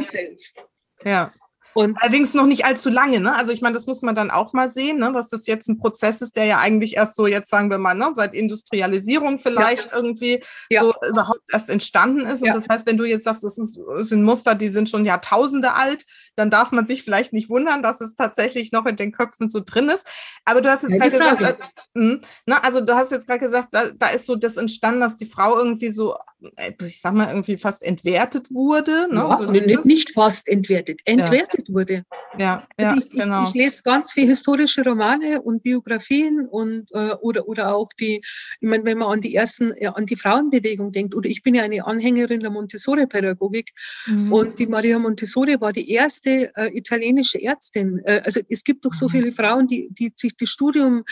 Ja. 1.04 1.32
Und 1.74 1.96
Allerdings 2.00 2.34
noch 2.34 2.46
nicht 2.46 2.64
allzu 2.64 2.88
lange, 2.88 3.20
ne? 3.20 3.34
Also 3.34 3.52
ich 3.52 3.60
meine, 3.60 3.74
das 3.74 3.86
muss 3.86 4.02
man 4.02 4.14
dann 4.14 4.30
auch 4.30 4.52
mal 4.52 4.68
sehen, 4.68 4.98
ne? 4.98 5.12
dass 5.12 5.28
das 5.28 5.46
jetzt 5.46 5.68
ein 5.68 5.78
Prozess 5.78 6.20
ist, 6.22 6.36
der 6.36 6.44
ja 6.44 6.58
eigentlich 6.58 6.96
erst 6.96 7.16
so, 7.16 7.26
jetzt 7.26 7.50
sagen 7.50 7.70
wir 7.70 7.78
mal, 7.78 7.94
ne? 7.94 8.10
seit 8.14 8.34
Industrialisierung 8.34 9.38
vielleicht 9.38 9.90
ja. 9.90 9.96
irgendwie 9.96 10.42
ja. 10.70 10.80
so 10.82 10.94
überhaupt 11.08 11.42
erst 11.52 11.70
entstanden 11.70 12.22
ist. 12.22 12.42
Und 12.42 12.48
ja. 12.48 12.54
das 12.54 12.68
heißt, 12.68 12.86
wenn 12.86 12.96
du 12.96 13.04
jetzt 13.04 13.24
sagst, 13.24 13.44
das, 13.44 13.58
ist, 13.58 13.78
das 13.96 14.08
sind 14.08 14.22
Muster, 14.22 14.54
die 14.54 14.68
sind 14.68 14.90
schon 14.90 15.04
Jahrtausende 15.04 15.74
alt, 15.74 16.06
dann 16.36 16.50
darf 16.50 16.72
man 16.72 16.86
sich 16.86 17.02
vielleicht 17.02 17.32
nicht 17.32 17.48
wundern, 17.48 17.82
dass 17.82 18.00
es 18.00 18.14
tatsächlich 18.14 18.72
noch 18.72 18.86
in 18.86 18.96
den 18.96 19.12
Köpfen 19.12 19.48
so 19.48 19.60
drin 19.64 19.88
ist. 19.88 20.06
Aber 20.44 20.60
du 20.60 20.70
hast 20.70 20.82
jetzt 20.82 20.98
gerade 20.98 21.10
gesagt, 21.10 21.70
mh, 21.94 22.18
ne? 22.46 22.64
also 22.64 22.80
du 22.80 22.94
hast 22.94 23.12
jetzt 23.12 23.26
gerade 23.26 23.40
gesagt, 23.40 23.68
da, 23.72 23.90
da 23.96 24.08
ist 24.08 24.26
so 24.26 24.36
das 24.36 24.56
entstanden, 24.56 25.00
dass 25.00 25.16
die 25.16 25.26
Frau 25.26 25.56
irgendwie 25.56 25.90
so, 25.90 26.16
äh, 26.56 26.72
ich 26.82 27.00
sag 27.00 27.14
mal, 27.14 27.28
irgendwie 27.28 27.56
fast 27.56 27.82
entwertet 27.82 28.50
wurde. 28.50 29.08
Ne? 29.10 29.20
Ja, 29.20 29.38
so 29.38 29.44
nicht, 29.44 29.84
nicht 29.84 30.14
fast 30.14 30.48
entwertet, 30.48 31.00
entwertet 31.04 31.57
wurde. 31.68 32.04
Ja, 32.38 32.66
ja 32.78 32.90
also 32.90 33.02
ich, 33.02 33.10
genau. 33.10 33.42
Ich, 33.44 33.48
ich, 33.48 33.54
lese 33.54 33.82
ganz 33.82 34.12
viele 34.12 34.28
historische 34.28 34.84
Romane 34.84 35.42
und 35.42 35.62
Biografien 35.62 36.46
und 36.46 36.90
äh, 36.92 37.14
oder, 37.20 37.48
oder 37.48 37.74
auch 37.74 37.90
die, 37.98 38.22
ich 38.60 38.68
meine, 38.68 38.84
wenn 38.84 38.98
man 38.98 39.12
an 39.12 39.20
die 39.20 39.34
ersten, 39.34 39.72
ja, 39.80 39.92
an 39.92 40.06
die 40.06 40.16
Frauenbewegung 40.16 40.92
denkt, 40.92 41.14
oder 41.14 41.28
ich 41.28 41.42
bin 41.42 41.54
ja 41.54 41.62
eine 41.62 41.84
Anhängerin 41.84 42.40
der 42.40 42.50
Montessori-Pädagogik 42.50 43.70
mhm. 44.06 44.32
und 44.32 44.58
die 44.58 44.66
Maria 44.66 44.98
Montessori 44.98 45.60
war 45.60 45.72
die 45.72 45.90
erste 45.90 46.50
äh, 46.56 46.76
italienische 46.76 47.42
Ärztin. 47.42 48.00
Äh, 48.04 48.22
also 48.24 48.40
es 48.48 48.64
gibt 48.64 48.84
doch 48.84 48.92
so 48.92 49.06
mhm. 49.06 49.10
viele 49.10 49.32
Frauen, 49.32 49.66
die, 49.66 49.88
die 49.90 50.12
sich 50.14 50.36
das 50.36 50.48
Studium 50.48 51.04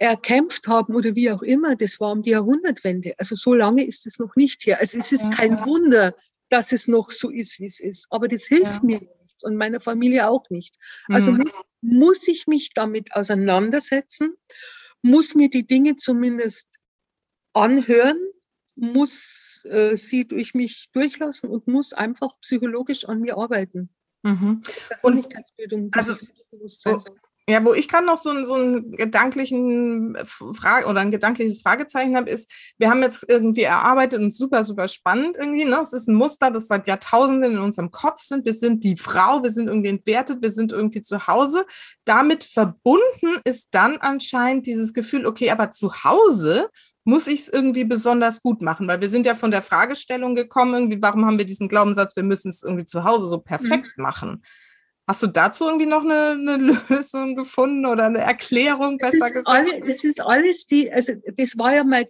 erkämpft 0.00 0.66
haben 0.66 0.94
oder 0.94 1.14
wie 1.14 1.30
auch 1.30 1.42
immer, 1.42 1.76
das 1.76 2.00
war 2.00 2.12
um 2.12 2.22
die 2.22 2.30
Jahrhundertwende. 2.30 3.12
Also 3.18 3.34
so 3.34 3.54
lange 3.54 3.84
ist 3.84 4.06
es 4.06 4.18
noch 4.18 4.34
nicht 4.34 4.64
her. 4.64 4.80
Also 4.80 4.96
es 4.96 5.12
ist 5.12 5.30
kein 5.32 5.58
Wunder, 5.60 6.14
dass 6.50 6.72
es 6.72 6.88
noch 6.88 7.10
so 7.10 7.30
ist, 7.30 7.60
wie 7.60 7.66
es 7.66 7.80
ist. 7.80 8.06
Aber 8.10 8.28
das 8.28 8.44
hilft 8.44 8.74
ja. 8.74 8.80
mir 8.82 9.00
nichts 9.22 9.42
und 9.44 9.56
meiner 9.56 9.80
Familie 9.80 10.28
auch 10.28 10.48
nicht. 10.50 10.76
Also 11.08 11.32
mhm. 11.32 11.38
muss, 11.38 11.62
muss 11.80 12.28
ich 12.28 12.46
mich 12.46 12.70
damit 12.74 13.14
auseinandersetzen, 13.14 14.34
muss 15.02 15.34
mir 15.34 15.48
die 15.48 15.66
Dinge 15.66 15.96
zumindest 15.96 16.76
anhören, 17.52 18.18
muss 18.76 19.64
äh, 19.64 19.96
sie 19.96 20.26
durch 20.26 20.54
mich 20.54 20.90
durchlassen 20.92 21.50
und 21.50 21.66
muss 21.66 21.92
einfach 21.92 22.38
psychologisch 22.40 23.04
an 23.06 23.20
mir 23.20 23.36
arbeiten. 23.36 23.90
Mhm. 24.22 24.62
Und 25.02 25.28
also, 25.92 26.26
Bewusstsein. 26.50 26.96
Oh, 26.96 27.14
ja, 27.48 27.64
wo 27.64 27.74
ich 27.74 27.88
gerade 27.88 28.06
noch 28.06 28.16
so, 28.16 28.42
so 28.44 28.54
einen 28.54 28.92
gedanklichen 28.92 30.16
Frage 30.24 30.86
oder 30.86 31.00
ein 31.00 31.10
gedankliches 31.10 31.62
Fragezeichen 31.62 32.16
habe, 32.16 32.30
ist, 32.30 32.50
wir 32.78 32.90
haben 32.90 33.02
jetzt 33.02 33.28
irgendwie 33.28 33.62
erarbeitet 33.62 34.20
und 34.20 34.34
super, 34.34 34.64
super 34.64 34.86
spannend 34.88 35.36
irgendwie. 35.36 35.64
Ne? 35.64 35.78
Es 35.80 35.92
ist 35.92 36.08
ein 36.08 36.14
Muster, 36.14 36.50
das 36.50 36.68
seit 36.68 36.86
Jahrtausenden 36.86 37.52
in 37.52 37.58
unserem 37.58 37.90
Kopf 37.90 38.20
sind. 38.20 38.44
Wir 38.44 38.54
sind 38.54 38.84
die 38.84 38.96
Frau, 38.96 39.42
wir 39.42 39.50
sind 39.50 39.66
irgendwie 39.66 39.88
entwertet, 39.88 40.42
wir 40.42 40.52
sind 40.52 40.70
irgendwie 40.70 41.02
zu 41.02 41.26
Hause. 41.26 41.66
Damit 42.04 42.44
verbunden 42.44 43.40
ist 43.44 43.68
dann 43.72 43.96
anscheinend 43.96 44.66
dieses 44.66 44.92
Gefühl, 44.92 45.26
okay, 45.26 45.50
aber 45.50 45.70
zu 45.70 46.04
Hause 46.04 46.68
muss 47.04 47.26
ich 47.26 47.40
es 47.40 47.48
irgendwie 47.48 47.84
besonders 47.84 48.42
gut 48.42 48.60
machen, 48.60 48.86
weil 48.86 49.00
wir 49.00 49.08
sind 49.08 49.26
ja 49.26 49.34
von 49.34 49.50
der 49.50 49.62
Fragestellung 49.62 50.34
gekommen, 50.34 50.74
irgendwie, 50.74 51.02
warum 51.02 51.24
haben 51.24 51.38
wir 51.38 51.46
diesen 51.46 51.68
Glaubenssatz, 51.68 52.14
wir 52.14 52.22
müssen 52.22 52.50
es 52.50 52.62
irgendwie 52.62 52.84
zu 52.84 53.04
Hause 53.04 53.26
so 53.26 53.38
perfekt 53.38 53.88
mhm. 53.96 54.02
machen. 54.02 54.42
Hast 55.10 55.24
du 55.24 55.26
dazu 55.26 55.66
irgendwie 55.66 55.86
noch 55.86 56.04
eine, 56.04 56.30
eine 56.38 56.76
Lösung 56.88 57.34
gefunden 57.34 57.84
oder 57.84 58.04
eine 58.04 58.20
Erklärung, 58.20 58.96
besser 58.96 59.18
das 59.18 59.32
gesagt? 59.32 59.48
Alle, 59.48 59.80
das 59.84 60.04
ist 60.04 60.20
alles 60.20 60.66
die, 60.66 60.88
also 60.92 61.14
das 61.34 61.58
war 61.58 61.74
ja 61.74 61.82
mein, 61.82 62.04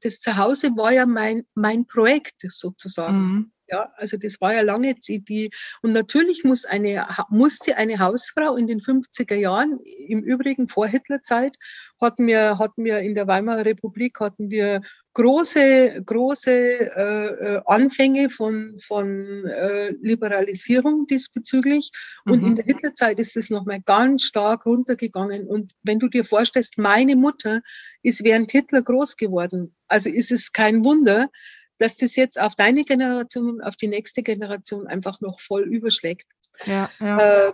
das 0.00 0.20
Zuhause 0.20 0.70
war 0.74 0.90
ja 0.90 1.04
mein, 1.04 1.42
mein 1.54 1.84
Projekt 1.84 2.36
sozusagen. 2.48 3.18
Mhm. 3.18 3.52
Ja, 3.68 3.92
also 3.96 4.16
das 4.16 4.40
war 4.40 4.54
ja 4.54 4.62
lange 4.62 4.94
die, 4.94 5.50
und 5.82 5.92
natürlich 5.92 6.42
muss 6.42 6.64
eine, 6.64 7.06
musste 7.28 7.76
eine 7.76 7.98
Hausfrau 7.98 8.56
in 8.56 8.66
den 8.66 8.80
50er 8.80 9.36
Jahren, 9.36 9.78
im 10.08 10.22
Übrigen 10.22 10.66
vor 10.66 10.86
Hitlerzeit, 10.86 11.58
hatten 12.00 12.26
wir, 12.26 12.58
hatten 12.58 12.84
wir 12.84 13.00
in 13.00 13.14
der 13.14 13.26
Weimarer 13.26 13.64
Republik, 13.64 14.20
hatten 14.20 14.50
wir 14.50 14.80
große, 15.14 16.02
große 16.04 16.50
äh, 16.50 17.56
äh, 17.56 17.62
Anfänge 17.66 18.30
von, 18.30 18.76
von 18.78 19.44
äh, 19.46 19.90
Liberalisierung 20.00 21.06
diesbezüglich. 21.06 21.90
Und 22.24 22.42
mhm. 22.42 22.48
in 22.48 22.56
der 22.56 22.64
Hitlerzeit 22.64 23.18
ist 23.18 23.36
es 23.36 23.50
nochmal 23.50 23.80
ganz 23.80 24.22
stark 24.22 24.66
runtergegangen. 24.66 25.46
Und 25.46 25.72
wenn 25.82 25.98
du 25.98 26.08
dir 26.08 26.24
vorstellst, 26.24 26.78
meine 26.78 27.16
Mutter 27.16 27.60
ist 28.02 28.24
während 28.24 28.52
Hitler 28.52 28.82
groß 28.82 29.16
geworden. 29.16 29.74
Also 29.88 30.10
ist 30.10 30.32
es 30.32 30.52
kein 30.52 30.84
Wunder, 30.84 31.28
dass 31.78 31.96
das 31.96 32.14
jetzt 32.14 32.40
auf 32.40 32.54
deine 32.56 32.84
Generation 32.84 33.50
und 33.50 33.60
auf 33.62 33.76
die 33.76 33.88
nächste 33.88 34.22
Generation 34.22 34.86
einfach 34.86 35.20
noch 35.20 35.40
voll 35.40 35.62
überschlägt. 35.62 36.26
Ja, 36.66 36.90
ja. 37.00 37.48
Äh, 37.48 37.52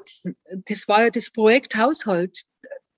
das 0.67 0.89
war 0.89 1.05
ja 1.05 1.11
das 1.11 1.31
Projekt 1.31 1.77
Haushalt. 1.77 2.43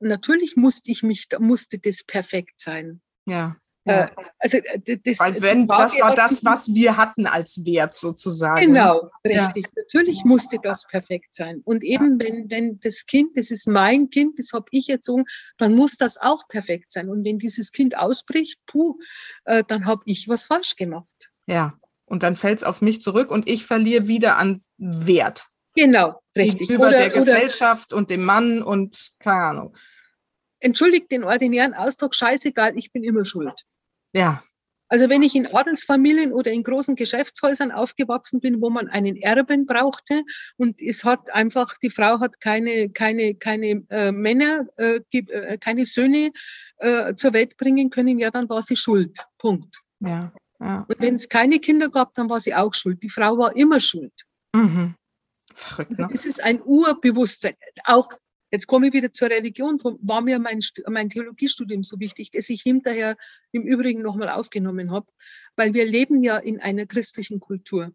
Natürlich 0.01 0.57
musste 0.57 0.91
ich 0.91 1.03
mich, 1.03 1.29
musste 1.39 1.79
das 1.79 2.05
perfekt 2.05 2.61
sein. 2.61 3.01
Ja. 3.27 3.57
Äh, 3.89 4.07
also 4.39 4.59
äh, 4.59 4.99
das, 4.99 5.19
Weil 5.19 5.41
wenn, 5.41 5.67
das 5.67 5.99
war 5.99 6.15
das, 6.15 6.45
was 6.45 6.75
wir 6.75 6.97
hatten 6.97 7.27
als 7.27 7.65
Wert 7.65 7.95
sozusagen. 7.95 8.67
Genau, 8.67 9.11
richtig. 9.27 9.67
Ja. 9.67 9.73
Natürlich 9.77 10.25
musste 10.25 10.59
das 10.63 10.87
perfekt 10.87 11.35
sein. 11.35 11.63
Und 11.65 11.83
eben, 11.83 12.21
ja. 12.21 12.27
wenn, 12.27 12.51
wenn 12.51 12.81
das 12.81 13.07
Kind, 13.07 13.37
das 13.37 13.51
ist 13.51 13.67
mein 13.67 14.11
Kind, 14.11 14.39
das 14.39 14.53
habe 14.53 14.67
ich 14.73 14.89
erzogen, 14.91 15.25
dann 15.57 15.75
muss 15.75 15.97
das 15.97 16.19
auch 16.19 16.47
perfekt 16.49 16.93
sein. 16.93 17.09
Und 17.09 17.25
wenn 17.25 17.39
dieses 17.39 17.73
Kind 17.73 17.97
ausbricht, 17.97 18.61
puh, 18.67 18.99
äh, 19.45 19.65
dann 19.67 19.87
habe 19.87 20.03
ich 20.05 20.29
was 20.29 20.47
falsch 20.47 20.77
gemacht. 20.77 21.31
Ja, 21.47 21.79
und 22.05 22.23
dann 22.23 22.37
fällt 22.37 22.59
es 22.59 22.65
auf 22.65 22.83
mich 22.83 23.01
zurück 23.01 23.31
und 23.31 23.49
ich 23.49 23.65
verliere 23.65 24.07
wieder 24.07 24.37
an 24.37 24.61
Wert. 24.77 25.49
Genau, 25.79 26.21
richtig. 26.37 26.71
Über 26.71 26.89
oder, 26.89 26.99
der 26.99 27.11
Gesellschaft 27.11 27.93
oder, 27.93 27.99
und 27.99 28.11
dem 28.11 28.25
Mann 28.25 28.63
und 28.65 29.13
keine 29.21 29.45
Ahnung. 29.45 29.77
Entschuldigt 30.59 31.13
den 31.13 31.23
ordinären 31.23 31.73
Ausdruck, 31.73 32.17
scheißegal, 32.17 32.77
ich 32.77 32.91
bin 32.91 33.05
immer 33.05 33.25
schuld. 33.25 33.55
Ja. 34.13 34.43
Also 34.89 35.09
wenn 35.09 35.23
ich 35.23 35.37
in 35.37 35.47
Adelsfamilien 35.47 36.33
oder 36.33 36.51
in 36.51 36.65
großen 36.65 36.97
Geschäftshäusern 36.97 37.71
aufgewachsen 37.71 38.41
bin, 38.41 38.61
wo 38.61 38.71
man 38.71 38.89
einen 38.89 39.15
Erben 39.15 39.67
brauchte 39.67 40.25
und 40.57 40.83
es 40.83 41.05
hat 41.05 41.33
einfach, 41.33 41.77
die 41.81 41.91
Frau 41.91 42.19
hat 42.19 42.41
keine, 42.41 42.89
keine, 42.89 43.37
keine 43.37 43.85
äh, 43.91 44.11
Männer, 44.11 44.65
äh, 44.79 44.99
äh, 45.13 45.59
keine 45.59 45.87
Söhne 45.87 46.33
äh, 46.79 47.15
zur 47.15 47.35
Welt 47.35 47.57
bringen 47.57 47.89
können, 47.91 48.19
ja, 48.19 48.33
dann 48.33 48.49
war 48.49 48.63
sie 48.63 48.77
schuld. 48.77 49.17
Punkt. 49.39 49.79
Ja. 50.01 50.33
ja. 50.59 50.87
Und 50.89 51.01
wenn 51.01 51.15
es 51.15 51.29
keine 51.29 51.61
Kinder 51.61 51.89
gab, 51.89 52.15
dann 52.15 52.29
war 52.29 52.41
sie 52.41 52.57
auch 52.57 52.75
schuld. 52.75 53.01
Die 53.01 53.11
Frau 53.11 53.39
war 53.39 53.55
immer 53.55 53.79
schuld. 53.79 54.25
Mhm. 54.57 54.97
Verrückt, 55.59 55.91
also 55.91 56.03
ne? 56.03 56.09
das 56.11 56.25
ist 56.25 56.43
ein 56.43 56.63
Urbewusstsein. 56.63 57.55
Auch 57.85 58.09
Jetzt 58.51 58.67
komme 58.67 58.89
ich 58.89 58.95
wieder 58.95 59.13
zur 59.13 59.29
Religion. 59.29 59.77
Darum 59.77 59.99
war 60.03 60.23
mir 60.23 60.39
mein, 60.39 60.61
mein 60.87 61.11
Theologiestudium 61.11 61.83
so 61.83 62.01
wichtig, 62.01 62.31
das 62.31 62.49
ich 62.49 62.63
hinterher 62.63 63.17
im 63.53 63.63
Übrigen 63.63 64.01
nochmal 64.01 64.31
aufgenommen 64.31 64.91
habe, 64.91 65.07
weil 65.57 65.75
wir 65.75 65.85
leben 65.85 66.23
ja 66.23 66.39
in 66.39 66.59
einer 66.61 66.87
christlichen 66.87 67.41
Kultur. 67.41 67.93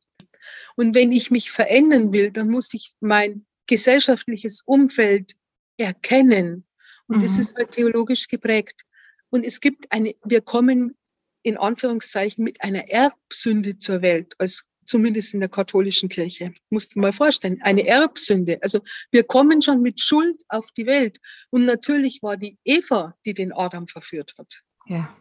Und 0.76 0.94
wenn 0.94 1.12
ich 1.12 1.32
mich 1.32 1.50
verändern 1.50 2.14
will, 2.14 2.32
dann 2.32 2.50
muss 2.50 2.74
ich 2.74 2.94
mein 3.00 3.46
gesellschaftliches 3.66 4.62
Umfeld 4.66 5.36
erkennen. 5.78 6.66
Und 7.08 7.18
mhm. 7.18 7.22
das 7.22 7.40
ist 7.40 7.56
halt 7.56 7.72
theologisch 7.72 8.28
geprägt. 8.28 8.82
Und 9.30 9.46
es 9.46 9.60
gibt 9.60 9.92
eine, 9.92 10.14
wir 10.24 10.42
kommen 10.42 10.96
in 11.42 11.58
Anführungszeichen 11.58 12.44
mit 12.44 12.62
einer 12.62 12.90
Erbsünde 12.90 13.78
zur 13.78 14.02
Welt 14.02 14.36
als 14.38 14.66
zumindest 14.86 15.34
in 15.34 15.40
der 15.40 15.50
katholischen 15.50 16.10
Kirche. 16.10 16.54
Musst 16.70 16.96
du 16.96 17.00
mal 17.00 17.14
vorstellen, 17.14 17.62
eine 17.62 17.88
Erbsünde. 17.88 18.60
Also 18.62 18.82
wir 19.12 19.24
kommen 19.24 19.62
schon 19.62 19.82
mit 19.82 20.00
Schuld 20.00 20.44
auf 20.50 20.72
die 20.72 20.86
Welt. 20.86 21.20
Und 21.50 21.66
natürlich 21.66 22.22
war 22.22 22.38
die 22.38 22.58
Eva, 22.64 23.16
die 23.26 23.34
den 23.34 23.54
Adam 23.54 23.88
verführt 23.88 24.34
hat. 24.38 24.62
Ja. 24.88 25.16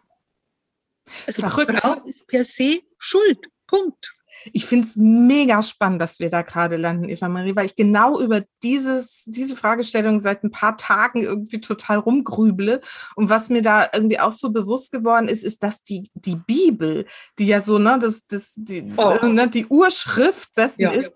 Also 1.27 1.43
Verrückt. 1.43 1.71
die 1.73 1.77
Frau 1.77 2.05
ist 2.05 2.27
per 2.27 2.45
se 2.45 2.81
schuld. 2.99 3.49
Punkt. 3.67 4.13
Ich 4.53 4.67
finde 4.67 4.87
es 4.87 4.97
mega 4.97 5.63
spannend, 5.63 6.01
dass 6.01 6.19
wir 6.19 6.31
da 6.31 6.43
gerade 6.43 6.77
landen, 6.77 7.09
Eva 7.09 7.29
Marie, 7.29 7.57
weil 7.57 7.67
ich 7.67 7.77
genau 7.77 8.21
über 8.21 8.43
dieses, 8.63 9.25
diese 9.27 9.57
Fragestellung 9.57 10.21
seit 10.21 10.45
ein 10.45 10.51
paar 10.51 10.77
Tagen 10.77 11.23
irgendwie 11.23 11.61
total 11.61 11.99
rumgrüble. 11.99 12.81
Und 13.17 13.31
was 13.31 13.49
mir 13.49 13.63
da 13.63 13.89
irgendwie 13.93 14.21
auch 14.21 14.33
so 14.33 14.51
bewusst 14.51 14.93
geworden 14.93 15.29
ist, 15.29 15.45
ist, 15.45 15.63
dass 15.63 15.83
die, 15.83 16.11
die 16.15 16.37
Bibel, 16.37 17.07
die 17.39 17.47
ja 17.47 17.61
so, 17.61 17.79
ne, 17.79 17.99
das, 18.01 18.27
das, 18.27 18.53
die, 18.57 18.93
oh. 18.97 19.27
ne, 19.27 19.49
die 19.49 19.67
Urschrift 19.67 20.57
dessen 20.57 20.83
ja. 20.83 20.91
ist, 20.91 21.15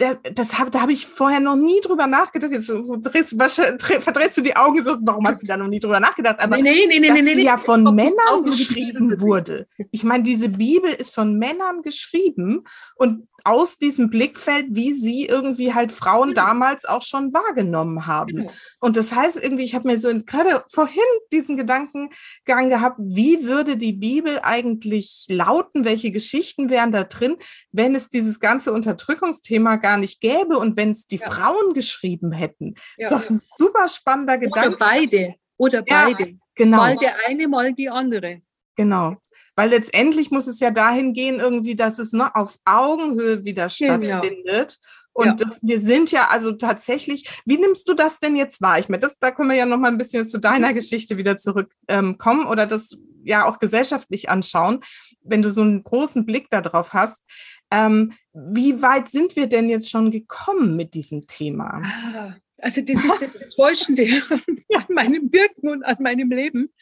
das, 0.00 0.18
das 0.34 0.58
hab, 0.58 0.72
da 0.72 0.80
habe 0.80 0.92
ich 0.92 1.06
vorher 1.06 1.40
noch 1.40 1.56
nie 1.56 1.80
drüber 1.80 2.06
nachgedacht. 2.06 2.50
Jetzt 2.52 2.68
drehst, 2.68 3.36
verdrehst 3.38 4.36
du 4.36 4.40
die 4.40 4.56
Augen, 4.56 4.82
so, 4.82 4.96
warum 5.02 5.26
hat 5.26 5.40
sie 5.40 5.46
da 5.46 5.56
noch 5.56 5.66
nie 5.68 5.78
drüber 5.78 6.00
nachgedacht? 6.00 6.42
Aber 6.42 6.56
nee, 6.56 6.86
nee, 6.88 6.98
nee, 7.00 7.08
dass 7.08 7.34
die 7.34 7.42
ja 7.42 7.56
von 7.56 7.82
Männern 7.94 8.42
geschrieben 8.44 9.20
wurde. 9.20 9.66
Ich 9.90 10.04
meine, 10.04 10.22
diese 10.22 10.48
Bibel 10.48 10.90
ist 10.90 11.14
von 11.14 11.38
Männern 11.38 11.82
geschrieben 11.82 12.64
und 12.96 13.28
aus 13.44 13.78
diesem 13.78 14.10
Blickfeld, 14.10 14.66
wie 14.70 14.92
sie 14.92 15.26
irgendwie 15.26 15.74
halt 15.74 15.92
Frauen 15.92 16.34
damals 16.34 16.84
auch 16.84 17.02
schon 17.02 17.32
wahrgenommen 17.32 18.06
haben. 18.06 18.36
Genau. 18.36 18.52
Und 18.80 18.96
das 18.96 19.14
heißt 19.14 19.42
irgendwie, 19.42 19.64
ich 19.64 19.74
habe 19.74 19.88
mir 19.88 19.98
so 19.98 20.08
gerade 20.24 20.64
vorhin 20.70 21.02
diesen 21.32 21.56
Gedankengang 21.56 22.68
gehabt, 22.68 22.98
wie 23.00 23.44
würde 23.44 23.76
die 23.76 23.92
Bibel 23.92 24.40
eigentlich 24.42 25.26
lauten, 25.28 25.84
welche 25.84 26.10
Geschichten 26.10 26.70
wären 26.70 26.92
da 26.92 27.04
drin, 27.04 27.36
wenn 27.72 27.94
es 27.94 28.08
dieses 28.08 28.40
ganze 28.40 28.72
Unterdrückungsthema 28.72 29.76
gar 29.76 29.96
nicht 29.96 30.20
gäbe 30.20 30.58
und 30.58 30.76
wenn 30.76 30.90
es 30.90 31.06
die 31.06 31.16
ja. 31.16 31.26
Frauen 31.26 31.74
geschrieben 31.74 32.32
hätten. 32.32 32.74
Ja. 32.96 33.10
Das 33.10 33.20
ist 33.20 33.30
doch 33.30 33.36
ein 33.36 33.42
super 33.56 33.88
spannender 33.88 34.38
Gedanke. 34.38 34.68
Oder 34.68 34.78
beide. 34.78 35.34
Oder 35.56 35.82
beide. 35.82 36.22
Ja, 36.24 36.36
genau. 36.54 36.76
Mal 36.78 36.96
der 36.96 37.14
eine, 37.26 37.48
mal 37.48 37.72
die 37.72 37.90
andere. 37.90 38.40
Genau. 38.76 39.16
Weil 39.60 39.70
letztendlich 39.70 40.30
muss 40.30 40.46
es 40.46 40.58
ja 40.60 40.70
dahin 40.70 41.12
gehen, 41.12 41.38
irgendwie, 41.38 41.76
dass 41.76 41.98
es 41.98 42.14
ne, 42.14 42.34
auf 42.34 42.56
Augenhöhe 42.64 43.44
wieder 43.44 43.68
genau. 43.68 43.94
stattfindet. 43.98 44.78
Und 45.12 45.26
ja. 45.26 45.34
das, 45.34 45.58
wir 45.60 45.78
sind 45.78 46.10
ja 46.12 46.28
also 46.28 46.52
tatsächlich, 46.52 47.28
wie 47.44 47.58
nimmst 47.58 47.86
du 47.86 47.92
das 47.92 48.20
denn 48.20 48.36
jetzt 48.36 48.62
wahr? 48.62 48.78
Ich 48.78 48.88
meine, 48.88 49.00
das, 49.00 49.18
da 49.18 49.30
können 49.30 49.50
wir 49.50 49.56
ja 49.56 49.66
noch 49.66 49.76
mal 49.76 49.88
ein 49.88 49.98
bisschen 49.98 50.26
zu 50.26 50.38
deiner 50.38 50.72
Geschichte 50.72 51.18
wieder 51.18 51.36
zurückkommen 51.36 52.42
ähm, 52.42 52.46
oder 52.48 52.64
das 52.64 52.96
ja 53.22 53.44
auch 53.44 53.58
gesellschaftlich 53.58 54.30
anschauen, 54.30 54.80
wenn 55.20 55.42
du 55.42 55.50
so 55.50 55.60
einen 55.60 55.84
großen 55.84 56.24
Blick 56.24 56.48
darauf 56.48 56.94
hast. 56.94 57.22
Ähm, 57.70 58.14
wie 58.32 58.80
weit 58.80 59.10
sind 59.10 59.36
wir 59.36 59.46
denn 59.46 59.68
jetzt 59.68 59.90
schon 59.90 60.10
gekommen 60.10 60.74
mit 60.74 60.94
diesem 60.94 61.26
Thema? 61.26 61.82
Ah, 62.14 62.34
also 62.56 62.80
das 62.80 63.04
ist 63.04 63.22
das 63.22 63.34
Enttäuschende 63.34 64.04
an 64.74 64.86
meinem 64.88 65.30
Wirken 65.30 65.68
und 65.68 65.82
an 65.82 65.98
meinem 66.00 66.30
Leben, 66.30 66.72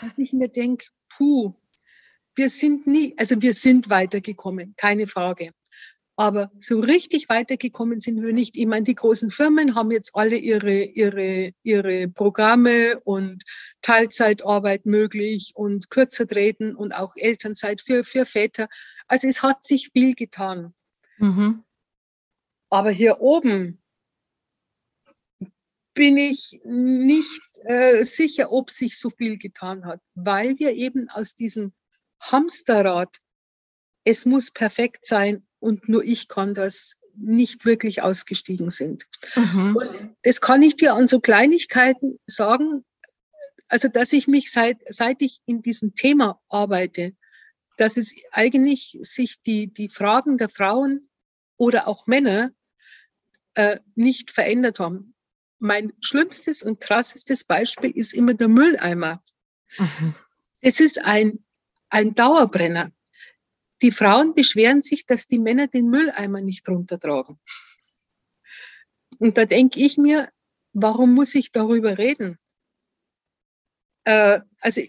dass 0.00 0.16
ich 0.16 0.32
mir 0.32 0.48
denke, 0.48 0.86
puh, 1.08 1.54
wir 2.34 2.50
sind 2.50 2.86
nie, 2.86 3.14
also 3.16 3.40
wir 3.42 3.52
sind 3.52 3.90
weitergekommen, 3.90 4.74
keine 4.76 5.06
Frage. 5.06 5.50
Aber 6.16 6.50
so 6.58 6.80
richtig 6.80 7.30
weitergekommen 7.30 7.98
sind 7.98 8.20
wir 8.22 8.34
nicht. 8.34 8.54
Ich 8.58 8.66
meine, 8.66 8.84
die 8.84 8.94
großen 8.94 9.30
Firmen 9.30 9.74
haben 9.74 9.90
jetzt 9.90 10.14
alle 10.14 10.36
ihre, 10.36 10.82
ihre, 10.82 11.52
ihre 11.62 12.08
Programme 12.08 13.00
und 13.04 13.42
Teilzeitarbeit 13.80 14.84
möglich 14.84 15.52
und 15.54 15.88
kürzer 15.88 16.26
treten 16.26 16.76
und 16.76 16.92
auch 16.92 17.14
Elternzeit 17.16 17.80
für, 17.80 18.04
für 18.04 18.26
Väter. 18.26 18.68
Also 19.06 19.28
es 19.28 19.42
hat 19.42 19.64
sich 19.64 19.92
viel 19.94 20.14
getan. 20.14 20.74
Mhm. 21.16 21.64
Aber 22.68 22.90
hier 22.90 23.22
oben 23.22 23.80
bin 25.94 26.18
ich 26.18 26.60
nicht 26.64 27.40
äh, 27.64 28.04
sicher, 28.04 28.52
ob 28.52 28.70
sich 28.70 28.98
so 28.98 29.08
viel 29.08 29.38
getan 29.38 29.86
hat, 29.86 30.00
weil 30.14 30.58
wir 30.58 30.72
eben 30.72 31.08
aus 31.08 31.34
diesem 31.34 31.72
Hamsterrad, 32.20 33.16
es 34.04 34.26
muss 34.26 34.50
perfekt 34.50 35.06
sein 35.06 35.46
und 35.58 35.88
nur 35.88 36.04
ich 36.04 36.28
kann 36.28 36.54
das 36.54 36.96
nicht 37.16 37.64
wirklich 37.64 38.02
ausgestiegen 38.02 38.70
sind. 38.70 39.06
Mhm. 39.34 39.76
Und 39.76 40.16
das 40.22 40.40
kann 40.40 40.62
ich 40.62 40.76
dir 40.76 40.94
an 40.94 41.06
so 41.06 41.20
Kleinigkeiten 41.20 42.18
sagen, 42.26 42.84
also 43.68 43.88
dass 43.88 44.12
ich 44.12 44.26
mich 44.26 44.50
seit, 44.50 44.78
seit 44.88 45.22
ich 45.22 45.40
in 45.46 45.62
diesem 45.62 45.94
Thema 45.94 46.40
arbeite, 46.48 47.14
dass 47.76 47.96
es 47.96 48.14
eigentlich 48.32 48.98
sich 49.02 49.42
die, 49.42 49.72
die 49.72 49.88
Fragen 49.88 50.38
der 50.38 50.48
Frauen 50.48 51.08
oder 51.56 51.88
auch 51.88 52.06
Männer 52.06 52.52
äh, 53.54 53.78
nicht 53.94 54.30
verändert 54.30 54.80
haben. 54.80 55.14
Mein 55.58 55.92
schlimmstes 56.00 56.62
und 56.62 56.80
krassestes 56.80 57.44
Beispiel 57.44 57.90
ist 57.90 58.14
immer 58.14 58.34
der 58.34 58.48
Mülleimer. 58.48 59.22
Mhm. 59.78 60.14
Es 60.60 60.80
ist 60.80 61.04
ein 61.04 61.44
ein 61.90 62.14
Dauerbrenner. 62.14 62.92
Die 63.82 63.92
Frauen 63.92 64.34
beschweren 64.34 64.82
sich, 64.82 65.06
dass 65.06 65.26
die 65.26 65.38
Männer 65.38 65.66
den 65.66 65.88
Mülleimer 65.88 66.40
nicht 66.40 66.68
runtertragen. 66.68 67.38
Und 69.18 69.36
da 69.36 69.44
denke 69.44 69.80
ich 69.80 69.98
mir, 69.98 70.30
warum 70.72 71.14
muss 71.14 71.34
ich 71.34 71.52
darüber 71.52 71.98
reden? 71.98 72.38
Äh, 74.04 74.40
also 74.60 74.82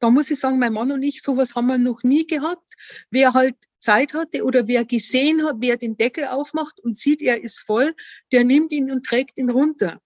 da 0.00 0.10
muss 0.10 0.30
ich 0.30 0.40
sagen, 0.40 0.58
mein 0.58 0.72
Mann 0.72 0.92
und 0.92 1.02
ich, 1.02 1.22
sowas 1.22 1.54
haben 1.54 1.66
wir 1.66 1.78
noch 1.78 2.02
nie 2.02 2.26
gehabt. 2.26 2.74
Wer 3.10 3.34
halt 3.34 3.56
Zeit 3.78 4.14
hatte 4.14 4.44
oder 4.44 4.66
wer 4.66 4.84
gesehen 4.84 5.46
hat, 5.46 5.56
wer 5.58 5.76
den 5.76 5.96
Deckel 5.96 6.26
aufmacht 6.26 6.80
und 6.80 6.96
sieht, 6.96 7.22
er 7.22 7.42
ist 7.42 7.60
voll, 7.60 7.94
der 8.32 8.44
nimmt 8.44 8.72
ihn 8.72 8.90
und 8.90 9.04
trägt 9.04 9.36
ihn 9.36 9.50
runter. 9.50 10.00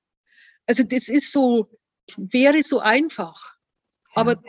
Also 0.66 0.83
das 0.83 1.09
ist 1.09 1.33
so, 1.33 1.70
wäre 2.16 2.62
so 2.62 2.80
einfach. 2.80 3.57
Aber 4.14 4.40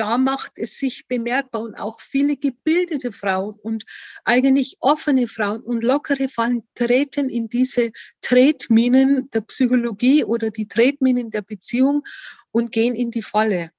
da 0.00 0.16
macht 0.16 0.52
es 0.56 0.78
sich 0.78 1.08
bemerkbar 1.08 1.60
und 1.60 1.74
auch 1.74 2.00
viele 2.00 2.38
gebildete 2.38 3.12
Frauen 3.12 3.56
und 3.62 3.84
eigentlich 4.24 4.78
offene 4.80 5.28
Frauen 5.28 5.60
und 5.60 5.84
lockere 5.84 6.30
Frauen 6.30 6.66
treten 6.74 7.28
in 7.28 7.50
diese 7.50 7.92
Tretminen 8.22 9.28
der 9.28 9.42
Psychologie 9.42 10.24
oder 10.24 10.50
die 10.50 10.66
Tretminen 10.66 11.30
der 11.30 11.42
Beziehung 11.42 12.02
und 12.50 12.72
gehen 12.72 12.94
in 12.94 13.10
die 13.10 13.20
Falle 13.20 13.72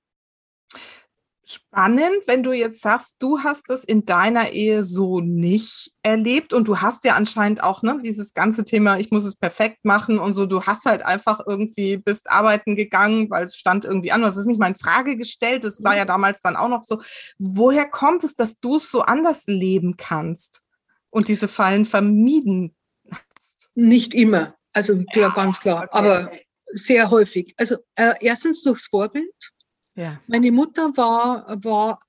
spannend, 1.54 2.28
wenn 2.28 2.44
du 2.44 2.52
jetzt 2.52 2.82
sagst, 2.82 3.16
du 3.20 3.40
hast 3.40 3.70
es 3.70 3.84
in 3.84 4.06
deiner 4.06 4.52
Ehe 4.52 4.84
so 4.84 5.20
nicht 5.20 5.92
erlebt 6.04 6.54
und 6.54 6.68
du 6.68 6.82
hast 6.82 7.04
ja 7.04 7.16
anscheinend 7.16 7.64
auch 7.64 7.84
ne, 7.84 8.00
dieses 8.04 8.34
ganze 8.34 8.66
Thema, 8.66 8.98
ich 8.98 9.12
muss 9.12 9.24
es 9.24 9.36
perfekt 9.36 9.84
machen 9.84 10.20
und 10.20 10.34
so, 10.34 10.46
du 10.46 10.64
hast 10.64 10.86
halt 10.86 11.04
einfach 11.04 11.40
irgendwie, 11.46 11.98
bist 11.98 12.32
arbeiten 12.32 12.76
gegangen, 12.76 13.30
weil 13.30 13.46
es 13.46 13.56
stand 13.56 13.86
irgendwie 13.86 14.12
an. 14.12 14.22
Das 14.22 14.38
ist 14.38 14.46
nicht 14.46 14.60
mal 14.60 14.68
in 14.68 14.76
Frage 14.76 15.18
gestellt, 15.18 15.64
das 15.64 15.84
war 15.84 15.96
ja 15.96 16.06
damals 16.06 16.42
dann 16.42 16.56
auch 16.56 16.70
noch 16.70 16.84
so. 16.84 17.02
Woher 17.38 17.90
kommt 17.90 18.24
es, 18.24 18.36
dass 18.36 18.60
du 18.60 18.78
es 18.78 18.90
so 18.90 19.02
anders 19.02 19.46
leben 19.48 19.98
kannst 19.98 20.62
und 21.10 21.28
diese 21.28 21.48
Fallen 21.48 21.86
vermieden 21.86 22.76
hast? 23.10 23.70
Nicht 23.76 24.14
immer, 24.14 24.56
also 24.74 25.04
klar, 25.12 25.34
ganz 25.34 25.60
klar, 25.60 25.84
okay. 25.84 25.90
aber 25.92 26.32
sehr 26.74 27.10
häufig. 27.10 27.54
Also 27.58 27.78
äh, 27.96 28.14
erstens 28.22 28.64
durchs 28.64 28.88
Vorbild. 28.88 29.52
Ja. 29.96 30.22
Meine 30.28 30.52
Mutter 30.52 30.96
war, 30.96 31.46
war, 31.64 32.00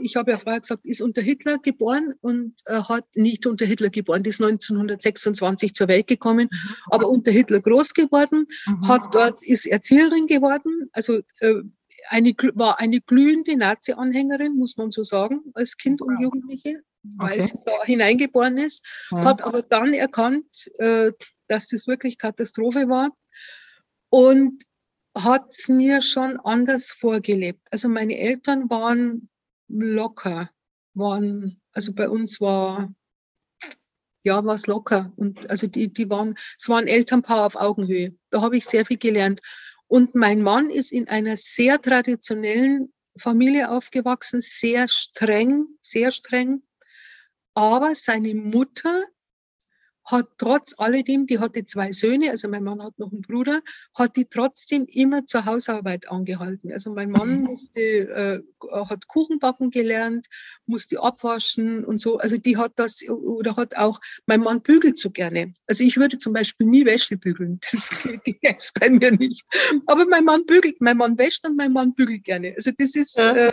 ich 0.00 0.14
habe 0.14 0.30
ja 0.30 0.38
vorher 0.38 0.60
gesagt, 0.60 0.84
ist 0.84 1.02
unter 1.02 1.22
Hitler 1.22 1.58
geboren 1.58 2.14
und 2.20 2.54
äh, 2.66 2.80
hat 2.82 3.04
nicht 3.16 3.46
unter 3.46 3.66
Hitler 3.66 3.90
geboren, 3.90 4.22
die 4.22 4.30
ist 4.30 4.40
1926 4.40 5.74
zur 5.74 5.88
Welt 5.88 6.06
gekommen, 6.06 6.48
mhm. 6.50 6.74
aber 6.86 7.08
unter 7.08 7.32
Hitler 7.32 7.60
groß 7.60 7.94
geworden, 7.94 8.46
mhm. 8.66 8.88
hat 8.88 9.14
dort, 9.14 9.42
ist 9.42 9.66
Erzieherin 9.66 10.26
geworden, 10.28 10.88
also 10.92 11.18
äh, 11.40 11.62
eine, 12.08 12.32
war 12.54 12.78
eine 12.78 13.00
glühende 13.00 13.56
Nazi-Anhängerin, 13.56 14.56
muss 14.56 14.76
man 14.76 14.92
so 14.92 15.02
sagen, 15.02 15.40
als 15.54 15.76
Kind 15.76 16.02
und 16.02 16.20
Jugendliche, 16.20 16.82
weil 17.16 17.32
okay. 17.32 17.40
sie 17.40 17.58
da 17.64 17.84
hineingeboren 17.84 18.58
ist, 18.58 18.84
ja. 19.10 19.24
hat 19.24 19.42
aber 19.42 19.62
dann 19.62 19.94
erkannt, 19.94 20.70
äh, 20.78 21.10
dass 21.48 21.68
das 21.68 21.88
wirklich 21.88 22.18
Katastrophe 22.18 22.88
war 22.88 23.10
und 24.10 24.62
hat 25.16 25.50
es 25.50 25.68
mir 25.68 26.02
schon 26.02 26.38
anders 26.40 26.92
vorgelebt. 26.92 27.60
Also 27.70 27.88
meine 27.88 28.18
Eltern 28.18 28.68
waren 28.68 29.28
locker, 29.68 30.50
waren, 30.94 31.60
also 31.72 31.92
bei 31.92 32.08
uns 32.08 32.40
war, 32.40 32.94
ja, 34.24 34.44
war 34.44 34.54
es 34.54 34.66
locker. 34.66 35.12
Und 35.16 35.48
also 35.48 35.66
die, 35.66 35.92
die 35.92 36.10
waren, 36.10 36.36
es 36.58 36.68
war 36.68 36.78
ein 36.78 36.86
Elternpaar 36.86 37.46
auf 37.46 37.56
Augenhöhe. 37.56 38.14
Da 38.30 38.42
habe 38.42 38.56
ich 38.56 38.66
sehr 38.66 38.84
viel 38.84 38.98
gelernt. 38.98 39.40
Und 39.88 40.14
mein 40.14 40.42
Mann 40.42 40.68
ist 40.70 40.92
in 40.92 41.08
einer 41.08 41.36
sehr 41.36 41.80
traditionellen 41.80 42.92
Familie 43.18 43.70
aufgewachsen, 43.70 44.40
sehr 44.40 44.88
streng, 44.88 45.66
sehr 45.80 46.12
streng. 46.12 46.62
Aber 47.54 47.94
seine 47.94 48.34
Mutter 48.34 49.04
hat 50.06 50.28
trotz 50.38 50.74
alledem, 50.78 51.26
die 51.26 51.38
hatte 51.38 51.64
zwei 51.64 51.92
Söhne, 51.92 52.30
also 52.30 52.48
mein 52.48 52.62
Mann 52.62 52.82
hat 52.82 52.98
noch 52.98 53.12
einen 53.12 53.22
Bruder, 53.22 53.60
hat 53.94 54.16
die 54.16 54.26
trotzdem 54.26 54.86
immer 54.86 55.26
zur 55.26 55.44
Hausarbeit 55.44 56.08
angehalten. 56.08 56.72
Also 56.72 56.94
mein 56.94 57.10
Mann 57.10 57.40
mhm. 57.40 57.44
musste, 57.46 57.80
äh, 57.80 58.40
hat 58.88 59.08
Kuchen 59.08 59.38
backen 59.38 59.70
gelernt, 59.70 60.26
musste 60.66 61.02
abwaschen 61.02 61.84
und 61.84 61.98
so. 62.00 62.18
Also 62.18 62.36
die 62.36 62.56
hat 62.56 62.72
das, 62.76 63.02
oder 63.08 63.56
hat 63.56 63.76
auch, 63.76 64.00
mein 64.26 64.40
Mann 64.40 64.62
bügelt 64.62 64.96
so 64.96 65.10
gerne. 65.10 65.54
Also 65.66 65.82
ich 65.82 65.96
würde 65.96 66.18
zum 66.18 66.32
Beispiel 66.32 66.66
nie 66.66 66.84
Wäsche 66.84 67.16
bügeln. 67.16 67.60
Das 67.76 67.90
geht 68.24 68.72
bei 68.80 68.88
mir 68.88 69.10
nicht. 69.12 69.44
Aber 69.86 70.06
mein 70.06 70.24
Mann 70.24 70.46
bügelt, 70.46 70.80
mein 70.80 70.96
Mann 70.96 71.18
wäscht 71.18 71.46
und 71.46 71.56
mein 71.56 71.72
Mann 71.72 71.94
bügelt 71.94 72.24
gerne. 72.24 72.54
Also 72.56 72.70
das 72.76 72.94
ist, 72.94 73.18
äh, 73.18 73.52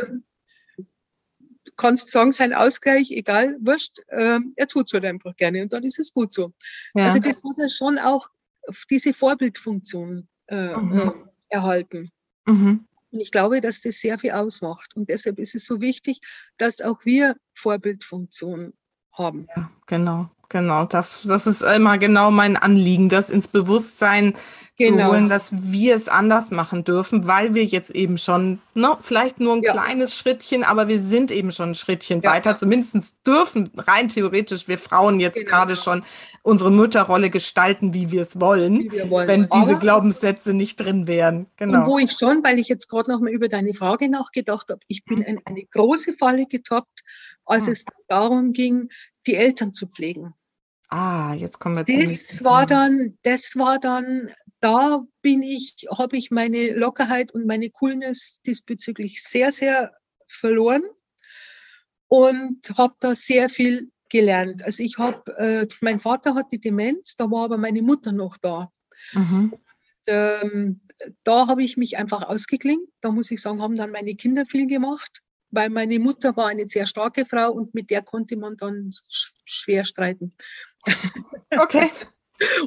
kannst 1.78 2.12
sagen, 2.12 2.32
sein 2.32 2.54
Ausgleich, 2.54 3.12
egal, 3.12 3.58
wurscht, 3.62 4.00
äh, 4.08 4.40
er 4.56 4.68
tut 4.68 4.88
es 4.88 4.94
halt 4.94 5.06
einfach 5.06 5.36
gerne 5.36 5.64
und 5.64 5.74
dann 5.74 5.84
ist 5.84 6.00
es 6.00 6.14
gut 6.14 6.34
so. 6.34 6.54
Ja. 6.94 7.06
Also 7.06 7.20
das 7.20 7.38
hat 7.38 7.58
er 7.58 7.70
schon 7.70 7.98
auch 8.00 8.28
diese 8.90 9.14
Vorbildfunktion 9.14 10.28
äh, 10.48 10.76
mhm. 10.76 11.00
äh, 11.00 11.12
erhalten. 11.50 12.12
Mhm. 12.46 12.88
Und 13.12 13.20
ich 13.20 13.32
glaube, 13.32 13.62
dass 13.62 13.82
das 13.82 14.00
sehr 14.00 14.18
viel 14.18 14.32
ausmacht. 14.32 14.96
Und 14.96 15.10
deshalb 15.10 15.38
ist 15.38 15.54
es 15.54 15.66
so 15.66 15.82
wichtig, 15.82 16.20
dass 16.58 16.82
auch 16.82 17.06
wir 17.06 17.36
Vorbildfunktion 17.54 18.74
haben. 19.12 19.48
Ja, 19.56 19.72
genau 19.86 20.32
genau. 20.54 20.86
Das 20.86 21.26
ist 21.26 21.62
immer 21.62 21.98
genau 21.98 22.32
mein 22.32 22.56
Anliegen, 22.56 23.10
das 23.10 23.30
ins 23.30 23.50
Bewusstsein 23.50 24.34
genau. 24.78 25.06
zu 25.06 25.12
holen, 25.12 25.30
dass 25.30 25.52
wir 25.72 25.96
es 25.96 26.08
anders 26.08 26.52
machen 26.52 26.84
dürfen, 26.84 27.28
weil 27.28 27.54
wir 27.54 27.66
jetzt 27.66 27.92
eben 27.92 28.18
schon, 28.18 28.60
ne, 28.74 28.98
vielleicht 29.02 29.40
nur 29.40 29.56
ein 29.56 29.62
ja. 29.62 29.74
kleines 29.74 30.16
Schrittchen, 30.16 30.64
aber 30.64 30.88
wir 30.88 31.00
sind 31.00 31.32
eben 31.32 31.52
schon 31.52 31.72
ein 31.72 31.76
Schrittchen 31.76 32.22
ja. 32.22 32.32
weiter. 32.32 32.58
Zumindest 32.58 33.26
dürfen 33.26 33.72
rein 33.78 34.10
theoretisch 34.10 34.68
wir 34.68 34.78
Frauen 34.78 35.20
jetzt 35.20 35.40
genau. 35.40 35.50
gerade 35.50 35.76
schon 35.76 36.04
unsere 36.42 36.72
Mutterrolle 36.72 37.30
gestalten, 37.30 37.94
wie 37.94 38.12
wir 38.12 38.22
es 38.22 38.40
wollen, 38.40 38.92
wollen. 39.10 39.28
wenn 39.28 39.50
diese 39.54 39.72
aber, 39.72 39.80
Glaubenssätze 39.80 40.54
nicht 40.54 40.78
drin 40.78 41.08
wären. 41.08 41.48
Genau. 41.58 41.80
Und 41.80 41.86
wo 41.88 42.00
ich 42.00 42.12
schon, 42.12 42.44
weil 42.44 42.60
ich 42.60 42.68
jetzt 42.68 42.90
gerade 42.90 43.12
noch 43.12 43.22
mal 43.22 43.32
über 43.32 43.48
deine 43.48 43.74
Frage 43.74 44.10
nachgedacht 44.10 44.70
habe, 44.70 44.82
ich 44.88 45.06
bin 45.06 45.22
in 45.22 45.40
eine 45.46 45.64
große 45.64 46.14
Falle 46.14 46.46
getappt, 46.46 47.04
als 47.46 47.68
hm. 47.68 47.74
es 47.74 47.86
darum 48.08 48.54
ging, 48.54 48.90
die 49.26 49.36
Eltern 49.36 49.74
zu 49.74 49.88
pflegen. 49.88 50.34
Ah, 50.94 51.34
jetzt 51.34 51.60
kommen 51.60 51.76
wir 51.76 51.84
das 51.84 52.44
war 52.44 52.68
dann, 52.68 53.18
das 53.24 53.56
war 53.56 53.80
dann, 53.80 54.30
da 54.60 55.02
bin 55.24 55.42
ich, 55.42 55.88
habe 55.90 56.18
ich 56.18 56.30
meine 56.30 56.72
Lockerheit 56.76 57.32
und 57.32 57.48
meine 57.48 57.72
Coolness 57.72 58.42
diesbezüglich 58.46 59.24
sehr, 59.24 59.52
sehr 59.52 59.98
verloren 60.28 60.84
und 62.10 62.60
habe 62.78 62.94
da 63.00 63.16
sehr 63.16 63.50
viel 63.50 63.92
gelernt. 64.10 64.62
Also 64.62 64.84
ich 64.84 65.00
habe, 65.00 65.36
äh, 65.38 65.68
mein 65.82 66.00
Vater 66.00 66.36
hatte 66.36 66.60
Demenz, 66.60 67.16
da 67.16 67.32
war 67.32 67.46
aber 67.46 67.58
meine 67.58 67.82
Mutter 67.82 68.12
noch 68.12 68.38
da. 68.38 68.72
Mhm. 69.14 69.54
Und, 69.54 69.62
ähm, 70.06 70.82
da 71.24 71.48
habe 71.48 71.64
ich 71.64 71.76
mich 71.76 71.98
einfach 71.98 72.22
ausgeklingt. 72.22 72.88
Da 73.02 73.10
muss 73.10 73.32
ich 73.32 73.42
sagen, 73.42 73.64
haben 73.64 73.78
dann 73.78 73.90
meine 73.90 74.14
Kinder 74.14 74.46
viel 74.46 74.68
gemacht, 74.68 75.24
weil 75.50 75.72
meine 75.72 75.98
Mutter 75.98 76.38
war 76.38 76.50
eine 76.50 76.68
sehr 76.68 76.86
starke 76.86 77.26
Frau 77.26 77.52
und 77.52 77.74
mit 77.74 77.90
der 77.90 78.04
konnte 78.04 78.36
man 78.36 78.58
dann 78.58 78.92
schwer 79.44 79.86
streiten. 79.86 80.36
Okay. 81.52 81.90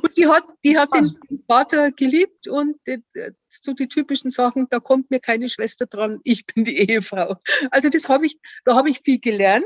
Und 0.03 0.17
die 0.17 0.27
hat, 0.29 0.45
die 0.65 0.79
hat 0.79 0.95
den 0.95 1.13
Vater 1.47 1.91
geliebt 1.91 2.47
und 2.47 2.77
die, 2.87 3.03
so 3.49 3.73
die 3.73 3.89
typischen 3.89 4.31
Sachen, 4.31 4.69
da 4.71 4.79
kommt 4.79 5.11
mir 5.11 5.19
keine 5.19 5.49
Schwester 5.49 5.87
dran, 5.87 6.21
ich 6.23 6.47
bin 6.47 6.65
die 6.65 6.79
Ehefrau. 6.79 7.37
Also 7.73 7.89
das 7.89 8.09
habe 8.09 8.27
ich, 8.27 8.39
da 8.65 8.77
habe 8.77 8.91
ich 8.91 9.01
viel 9.01 9.19
gelernt. 9.19 9.65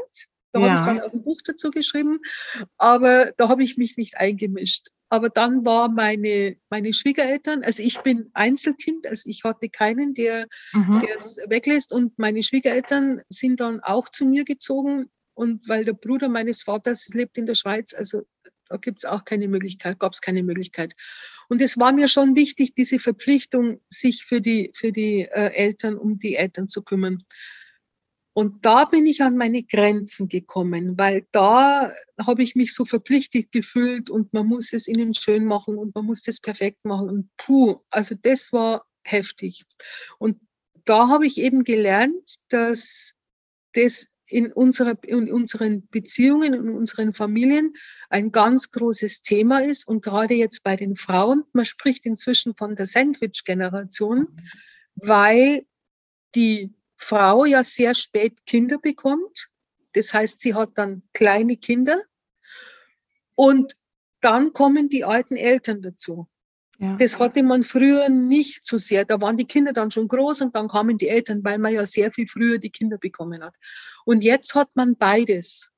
Da 0.53 0.61
ja. 0.61 0.69
habe 0.69 0.79
ich 0.79 0.87
dann 0.87 1.01
auch 1.09 1.13
ein 1.13 1.23
Buch 1.23 1.41
dazu 1.45 1.71
geschrieben, 1.71 2.19
aber 2.77 3.33
da 3.37 3.49
habe 3.49 3.63
ich 3.63 3.77
mich 3.77 3.97
nicht 3.97 4.17
eingemischt. 4.17 4.89
Aber 5.09 5.29
dann 5.29 5.65
war 5.65 5.89
meine, 5.89 6.57
meine 6.71 6.93
Schwiegereltern, 6.93 7.63
also 7.63 7.83
ich 7.83 8.01
bin 8.01 8.31
Einzelkind, 8.33 9.07
also 9.07 9.29
ich 9.29 9.45
hatte 9.45 9.69
keinen, 9.69 10.15
der, 10.15 10.47
mhm. 10.73 11.01
der 11.01 11.17
es 11.17 11.39
weglässt 11.47 11.93
und 11.93 12.19
meine 12.19 12.43
Schwiegereltern 12.43 13.21
sind 13.29 13.61
dann 13.61 13.81
auch 13.81 14.09
zu 14.09 14.25
mir 14.25 14.45
gezogen 14.45 15.11
und 15.35 15.69
weil 15.69 15.85
der 15.85 15.93
Bruder 15.95 16.29
meines 16.29 16.63
Vaters 16.63 17.09
lebt 17.15 17.39
in 17.39 17.47
der 17.47 17.55
Schweiz, 17.55 17.95
also 17.95 18.23
da 18.69 18.77
gibt 18.77 18.99
es 18.99 19.05
auch 19.05 19.25
keine 19.25 19.49
Möglichkeit, 19.49 19.99
gab 19.99 20.13
es 20.13 20.21
keine 20.21 20.43
Möglichkeit. 20.43 20.95
Und 21.49 21.61
es 21.61 21.77
war 21.79 21.93
mir 21.93 22.07
schon 22.07 22.37
wichtig, 22.37 22.75
diese 22.75 23.01
Verpflichtung, 23.01 23.81
sich 23.89 24.25
für 24.25 24.41
die, 24.41 24.71
für 24.75 24.93
die 24.93 25.23
äh, 25.23 25.53
Eltern, 25.53 25.97
um 25.99 26.19
die 26.19 26.37
Eltern 26.37 26.69
zu 26.69 26.83
kümmern. 26.83 27.25
Und 28.33 28.65
da 28.65 28.85
bin 28.85 29.07
ich 29.07 29.23
an 29.23 29.37
meine 29.37 29.65
Grenzen 29.65 30.29
gekommen, 30.29 30.97
weil 30.97 31.27
da 31.33 31.93
habe 32.25 32.43
ich 32.45 32.55
mich 32.55 32.73
so 32.73 32.85
verpflichtet 32.85 33.51
gefühlt 33.51 34.09
und 34.09 34.33
man 34.33 34.47
muss 34.47 34.73
es 34.73 34.87
ihnen 34.87 35.15
schön 35.15 35.45
machen 35.45 35.77
und 35.77 35.95
man 35.97 36.05
muss 36.05 36.23
das 36.23 36.41
perfekt 36.41 36.85
machen. 36.85 37.11
Und 37.11 37.31
puh, 37.37 37.81
also 37.91 38.15
das 38.23 38.53
war 38.53 38.87
heftig. 39.03 39.65
Und 40.19 40.39
da 40.85 41.09
habe 41.09 41.27
ich 41.27 41.39
eben 41.39 41.65
gelernt, 41.65 42.37
dass 42.49 43.15
das 43.73 44.07
in, 44.31 44.53
unserer, 44.53 44.97
in 45.03 45.31
unseren 45.31 45.87
Beziehungen, 45.89 46.55
in 46.55 46.71
unseren 46.71 47.13
Familien 47.13 47.75
ein 48.09 48.33
ganz 48.33 48.71
großes 48.71 49.23
Thema 49.23 49.63
ist. 49.63 49.87
Und 49.87 50.03
gerade 50.03 50.35
jetzt 50.35 50.63
bei 50.63 50.77
den 50.77 50.97
Frauen, 50.97 51.45
man 51.53 51.65
spricht 51.65 52.07
inzwischen 52.07 52.55
von 52.55 52.77
der 52.77 52.87
Sandwich-Generation, 52.87 54.29
weil 54.95 55.67
die 56.35 56.73
Frau 56.97 57.45
ja 57.45 57.65
sehr 57.65 57.95
spät 57.95 58.47
Kinder 58.47 58.79
bekommt. 58.79 59.49
Das 59.93 60.13
heißt, 60.13 60.41
sie 60.41 60.55
hat 60.55 60.71
dann 60.77 61.03
kleine 61.13 61.57
Kinder. 61.57 62.03
Und 63.35 63.77
dann 64.21 64.53
kommen 64.53 64.89
die 64.89 65.05
alten 65.05 65.37
Eltern 65.37 65.83
dazu. 65.83 66.29
Ja. 66.81 66.97
Das 66.97 67.19
hatte 67.19 67.43
man 67.43 67.63
früher 67.63 68.09
nicht 68.09 68.67
so 68.67 68.79
sehr. 68.79 69.05
Da 69.05 69.21
waren 69.21 69.37
die 69.37 69.47
Kinder 69.47 69.75
dann 69.75 69.91
schon 69.91 70.09
groß 70.09 70.41
und 70.41 70.57
dann 70.57 70.69
kamen 70.69 70.97
die 70.97 71.09
Eltern, 71.09 71.45
weil 71.45 71.59
man 71.59 71.75
ja 71.75 71.85
sehr 71.85 72.11
viel 72.11 72.27
früher 72.27 72.57
die 72.57 72.71
Kinder 72.71 72.97
bekommen 72.97 73.45
hat. 73.45 73.55
Und 74.07 74.25
jetzt 74.25 74.55
hat 74.55 74.75
man 74.77 74.97
beides. 74.97 75.71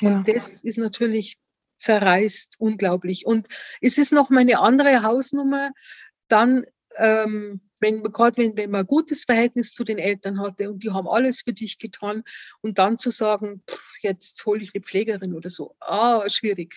Ja. 0.00 0.18
Und 0.18 0.28
das 0.28 0.62
ist 0.62 0.78
natürlich 0.78 1.38
zerreißt 1.78 2.54
unglaublich. 2.60 3.26
Und 3.26 3.48
es 3.80 3.98
ist 3.98 4.12
noch 4.12 4.30
mal 4.30 4.40
eine 4.40 4.60
andere 4.60 5.02
Hausnummer, 5.02 5.72
dann, 6.28 6.64
ähm, 6.98 7.60
wenn, 7.80 8.04
gerade 8.04 8.36
wenn, 8.36 8.56
wenn 8.56 8.70
man 8.70 8.82
ein 8.82 8.86
gutes 8.86 9.24
Verhältnis 9.24 9.72
zu 9.72 9.82
den 9.82 9.98
Eltern 9.98 10.38
hatte 10.40 10.70
und 10.70 10.84
die 10.84 10.92
haben 10.92 11.08
alles 11.08 11.40
für 11.40 11.52
dich 11.52 11.80
getan 11.80 12.22
und 12.60 12.78
dann 12.78 12.96
zu 12.96 13.10
sagen, 13.10 13.64
pff, 13.68 13.96
jetzt 14.02 14.46
hole 14.46 14.62
ich 14.62 14.70
eine 14.72 14.82
Pflegerin 14.82 15.34
oder 15.34 15.50
so, 15.50 15.74
ah, 15.80 16.28
schwierig 16.28 16.76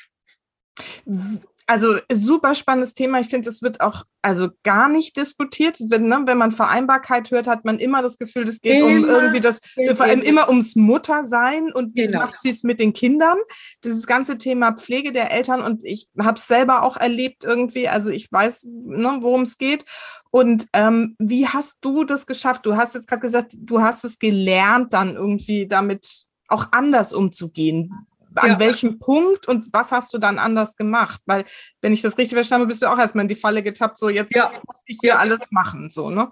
also 1.67 1.97
super 2.09 2.55
spannendes 2.55 2.93
Thema. 2.93 3.19
Ich 3.19 3.27
finde, 3.27 3.49
es 3.49 3.61
wird 3.61 3.81
auch 3.81 4.05
also 4.21 4.47
gar 4.63 4.87
nicht 4.87 5.17
diskutiert. 5.17 5.77
Wenn, 5.89 6.07
ne, 6.07 6.21
wenn 6.25 6.37
man 6.37 6.53
Vereinbarkeit 6.53 7.29
hört, 7.29 7.45
hat 7.45 7.65
man 7.65 7.77
immer 7.77 8.01
das 8.01 8.17
Gefühl, 8.17 8.47
es 8.47 8.61
geht 8.61 8.79
immer, 8.79 8.87
um 8.87 9.05
irgendwie 9.05 9.41
das, 9.41 9.59
vor 9.95 10.05
allem 10.05 10.21
immer 10.21 10.47
ums 10.47 10.77
Muttersein 10.77 11.73
und 11.73 11.93
wie 11.93 12.05
genau. 12.05 12.21
macht 12.21 12.41
sie 12.41 12.49
es 12.49 12.63
mit 12.63 12.79
den 12.79 12.93
Kindern. 12.93 13.37
Dieses 13.83 14.07
ganze 14.07 14.37
Thema 14.37 14.71
Pflege 14.71 15.11
der 15.11 15.31
Eltern 15.31 15.61
und 15.61 15.83
ich 15.83 16.07
habe 16.17 16.37
es 16.37 16.47
selber 16.47 16.83
auch 16.83 16.95
erlebt 16.95 17.43
irgendwie. 17.43 17.89
Also 17.89 18.11
ich 18.11 18.31
weiß, 18.31 18.67
ne, 18.71 19.17
worum 19.19 19.41
es 19.41 19.57
geht. 19.57 19.83
Und 20.31 20.67
ähm, 20.71 21.15
wie 21.19 21.47
hast 21.47 21.79
du 21.81 22.05
das 22.05 22.25
geschafft? 22.25 22.65
Du 22.65 22.77
hast 22.77 22.95
jetzt 22.95 23.07
gerade 23.07 23.21
gesagt, 23.21 23.53
du 23.59 23.81
hast 23.81 24.05
es 24.05 24.19
gelernt, 24.19 24.93
dann 24.93 25.15
irgendwie 25.15 25.67
damit 25.67 26.27
auch 26.47 26.67
anders 26.71 27.11
umzugehen 27.11 28.07
an 28.37 28.51
ja. 28.51 28.59
welchem 28.59 28.99
Punkt 28.99 29.47
und 29.47 29.71
was 29.73 29.91
hast 29.91 30.13
du 30.13 30.17
dann 30.17 30.39
anders 30.39 30.75
gemacht? 30.75 31.21
Weil, 31.25 31.45
wenn 31.81 31.93
ich 31.93 32.01
das 32.01 32.17
richtig 32.17 32.35
verstanden 32.35 32.63
habe, 32.63 32.69
bist 32.69 32.81
du 32.81 32.87
auch 32.87 32.97
erstmal 32.97 33.23
in 33.23 33.29
die 33.29 33.35
Falle 33.35 33.63
getappt, 33.63 33.97
so 33.99 34.09
jetzt 34.09 34.35
ja. 34.35 34.51
muss 34.65 34.81
ich 34.85 34.97
hier 35.01 35.11
ja. 35.11 35.17
alles 35.17 35.51
machen, 35.51 35.89
so, 35.89 36.09
ne? 36.09 36.31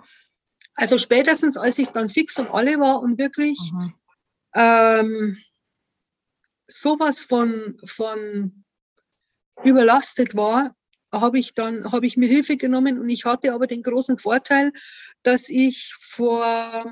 Also 0.76 0.98
spätestens, 0.98 1.58
als 1.58 1.78
ich 1.80 1.90
dann 1.90 2.10
fix 2.10 2.38
und 2.38 2.50
alle 2.50 2.80
war 2.80 3.02
und 3.02 3.18
wirklich 3.18 3.58
mhm. 3.74 3.94
ähm, 4.54 5.38
sowas 6.68 7.24
von, 7.24 7.80
von 7.86 8.66
überlastet 9.64 10.36
war, 10.36 10.76
habe 11.12 11.40
ich 11.40 11.54
dann, 11.54 11.92
habe 11.92 12.06
ich 12.06 12.18
mir 12.18 12.28
Hilfe 12.28 12.58
genommen 12.58 13.00
und 13.00 13.10
ich 13.10 13.26
hatte 13.26 13.54
aber 13.54 13.68
den 13.68 13.84
großen 13.84 14.18
Vorteil, 14.18 14.74
dass 15.24 15.50
ich 15.50 15.94
vor 15.98 16.92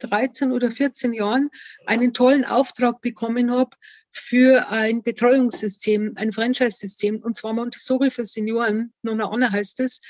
13 0.00 0.50
oder 0.52 0.70
14 0.70 1.12
Jahren 1.12 1.50
einen 1.86 2.12
tollen 2.12 2.44
Auftrag 2.44 3.00
bekommen 3.00 3.50
habe 3.50 3.76
für 4.12 4.68
ein 4.70 5.02
Betreuungssystem, 5.02 6.14
ein 6.16 6.32
Franchise-System, 6.32 7.22
und 7.22 7.36
zwar 7.36 7.52
Montessori 7.52 8.10
für 8.10 8.24
Senioren, 8.24 8.92
Nona 9.02 9.30
Anna 9.30 9.50
heißt 9.50 9.80
es, 9.80 10.00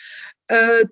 äh, 0.49 0.87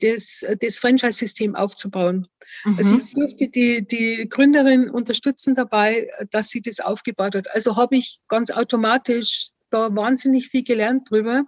das, 0.00 0.46
das 0.60 0.78
Franchise-System 0.78 1.56
aufzubauen. 1.56 2.28
Mhm. 2.64 2.78
Also 2.78 2.98
ich 2.98 3.12
durfte 3.12 3.48
die, 3.48 3.86
die 3.86 4.28
Gründerin 4.28 4.88
unterstützen 4.90 5.54
dabei, 5.54 6.08
dass 6.30 6.48
sie 6.50 6.62
das 6.62 6.80
aufgebaut 6.80 7.34
hat. 7.34 7.50
Also 7.52 7.76
habe 7.76 7.96
ich 7.96 8.20
ganz 8.28 8.50
automatisch 8.50 9.50
da 9.70 9.94
wahnsinnig 9.94 10.48
viel 10.48 10.62
gelernt 10.62 11.10
drüber 11.10 11.44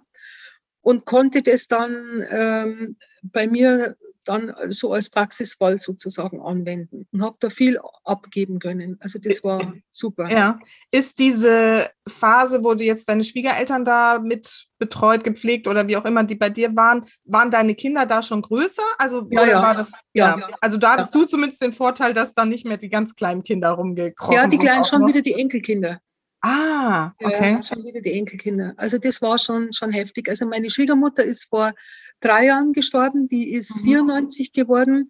und 0.81 1.05
konnte 1.05 1.41
das 1.41 1.67
dann 1.67 2.25
ähm, 2.29 2.97
bei 3.31 3.47
mir 3.47 3.95
dann 4.25 4.53
so 4.69 4.91
als 4.91 5.09
Praxisfall 5.09 5.79
sozusagen 5.79 6.41
anwenden 6.41 7.07
und 7.11 7.21
habe 7.21 7.37
da 7.39 7.49
viel 7.49 7.79
abgeben 8.03 8.59
können. 8.59 8.97
Also 8.99 9.19
das 9.19 9.43
war 9.43 9.73
super. 9.89 10.29
Ja. 10.31 10.59
Ist 10.91 11.19
diese 11.19 11.89
Phase, 12.07 12.63
wo 12.63 12.73
du 12.73 12.83
jetzt 12.83 13.07
deine 13.07 13.23
Schwiegereltern 13.23 13.85
da 13.85 14.19
mit 14.19 14.67
betreut, 14.79 15.23
gepflegt 15.23 15.67
oder 15.67 15.87
wie 15.87 15.95
auch 15.97 16.05
immer 16.05 16.23
die 16.23 16.35
bei 16.35 16.49
dir 16.49 16.75
waren, 16.75 17.05
waren 17.23 17.51
deine 17.51 17.75
Kinder 17.75 18.05
da 18.05 18.21
schon 18.21 18.41
größer? 18.41 18.83
Also 18.97 19.27
ja, 19.29 19.45
ja. 19.45 19.61
war 19.61 19.75
das 19.75 19.93
ja. 20.13 20.37
ja. 20.39 20.49
Also 20.59 20.77
da 20.77 20.93
hattest 20.93 21.13
du 21.13 21.25
zumindest 21.25 21.61
den 21.61 21.71
Vorteil, 21.71 22.13
dass 22.13 22.33
da 22.33 22.45
nicht 22.45 22.65
mehr 22.65 22.77
die 22.77 22.89
ganz 22.89 23.15
kleinen 23.15 23.43
Kinder 23.43 23.71
rumgekrochen 23.71 24.33
sind. 24.33 24.43
Ja, 24.43 24.49
die 24.49 24.57
kleinen 24.57 24.85
schon 24.85 25.01
noch. 25.01 25.07
wieder 25.07 25.21
die 25.21 25.33
Enkelkinder. 25.33 25.99
Ah, 26.47 27.11
okay. 27.23 27.53
Ja, 27.53 27.63
schon 27.63 27.83
wieder 27.83 28.01
die 28.01 28.13
Enkelkinder. 28.13 28.75
Also 28.77 28.99
das 28.99 29.19
war 29.23 29.39
schon, 29.39 29.73
schon 29.73 29.91
heftig. 29.91 30.29
Also 30.29 30.45
meine 30.45 30.69
Schwiegermutter 30.69 31.23
ist 31.23 31.45
vor 31.45 31.73
drei 32.19 32.45
Jahren 32.45 32.73
gestorben, 32.73 33.27
die 33.27 33.51
ist 33.53 33.81
mhm. 33.81 33.85
94 33.85 34.51
geworden. 34.53 35.09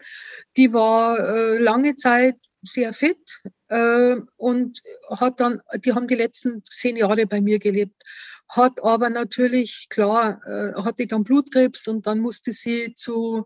Die 0.58 0.74
war 0.74 1.20
äh, 1.20 1.58
lange 1.58 1.96
Zeit 1.96 2.38
sehr 2.62 2.94
fit 2.94 3.42
äh, 3.68 4.16
und 4.38 4.82
hat 5.10 5.40
dann, 5.40 5.62
die 5.84 5.94
haben 5.94 6.08
die 6.08 6.16
letzten 6.16 6.64
zehn 6.64 6.98
Jahre 6.98 7.26
bei 7.28 7.42
mir 7.42 7.60
gelebt. 7.60 8.02
Hat 8.50 8.84
aber 8.84 9.10
natürlich, 9.10 9.88
klar, 9.90 10.42
äh, 10.46 10.82
hatte 10.84 11.08
dann 11.08 11.24
Blutkrebs 11.24 11.88
und 11.88 12.06
dann 12.06 12.20
musste 12.20 12.52
sie 12.52 12.94
zu 12.94 13.46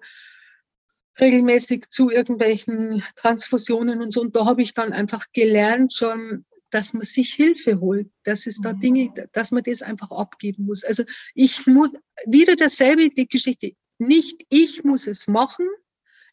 regelmäßig 1.19 1.89
zu 1.89 2.09
irgendwelchen 2.09 3.03
Transfusionen 3.15 4.01
und 4.01 4.11
so. 4.11 4.21
Und 4.21 4.35
da 4.35 4.45
habe 4.45 4.61
ich 4.61 4.73
dann 4.73 4.93
einfach 4.93 5.25
gelernt, 5.33 5.93
schon 5.93 6.45
dass 6.71 6.93
man 6.93 7.03
sich 7.03 7.33
Hilfe 7.33 7.79
holt, 7.79 8.09
dass 8.23 8.47
es 8.47 8.59
da 8.61 8.73
mhm. 8.73 8.79
Dinge, 8.79 9.13
dass 9.31 9.51
man 9.51 9.63
das 9.63 9.81
einfach 9.81 10.11
abgeben 10.11 10.65
muss. 10.65 10.83
Also 10.83 11.03
ich 11.33 11.65
muss 11.67 11.91
wieder 12.25 12.55
dasselbe 12.55 13.09
die 13.09 13.27
Geschichte. 13.27 13.73
Nicht 13.97 14.45
ich 14.49 14.83
muss 14.83 15.07
es 15.07 15.27
machen, 15.27 15.67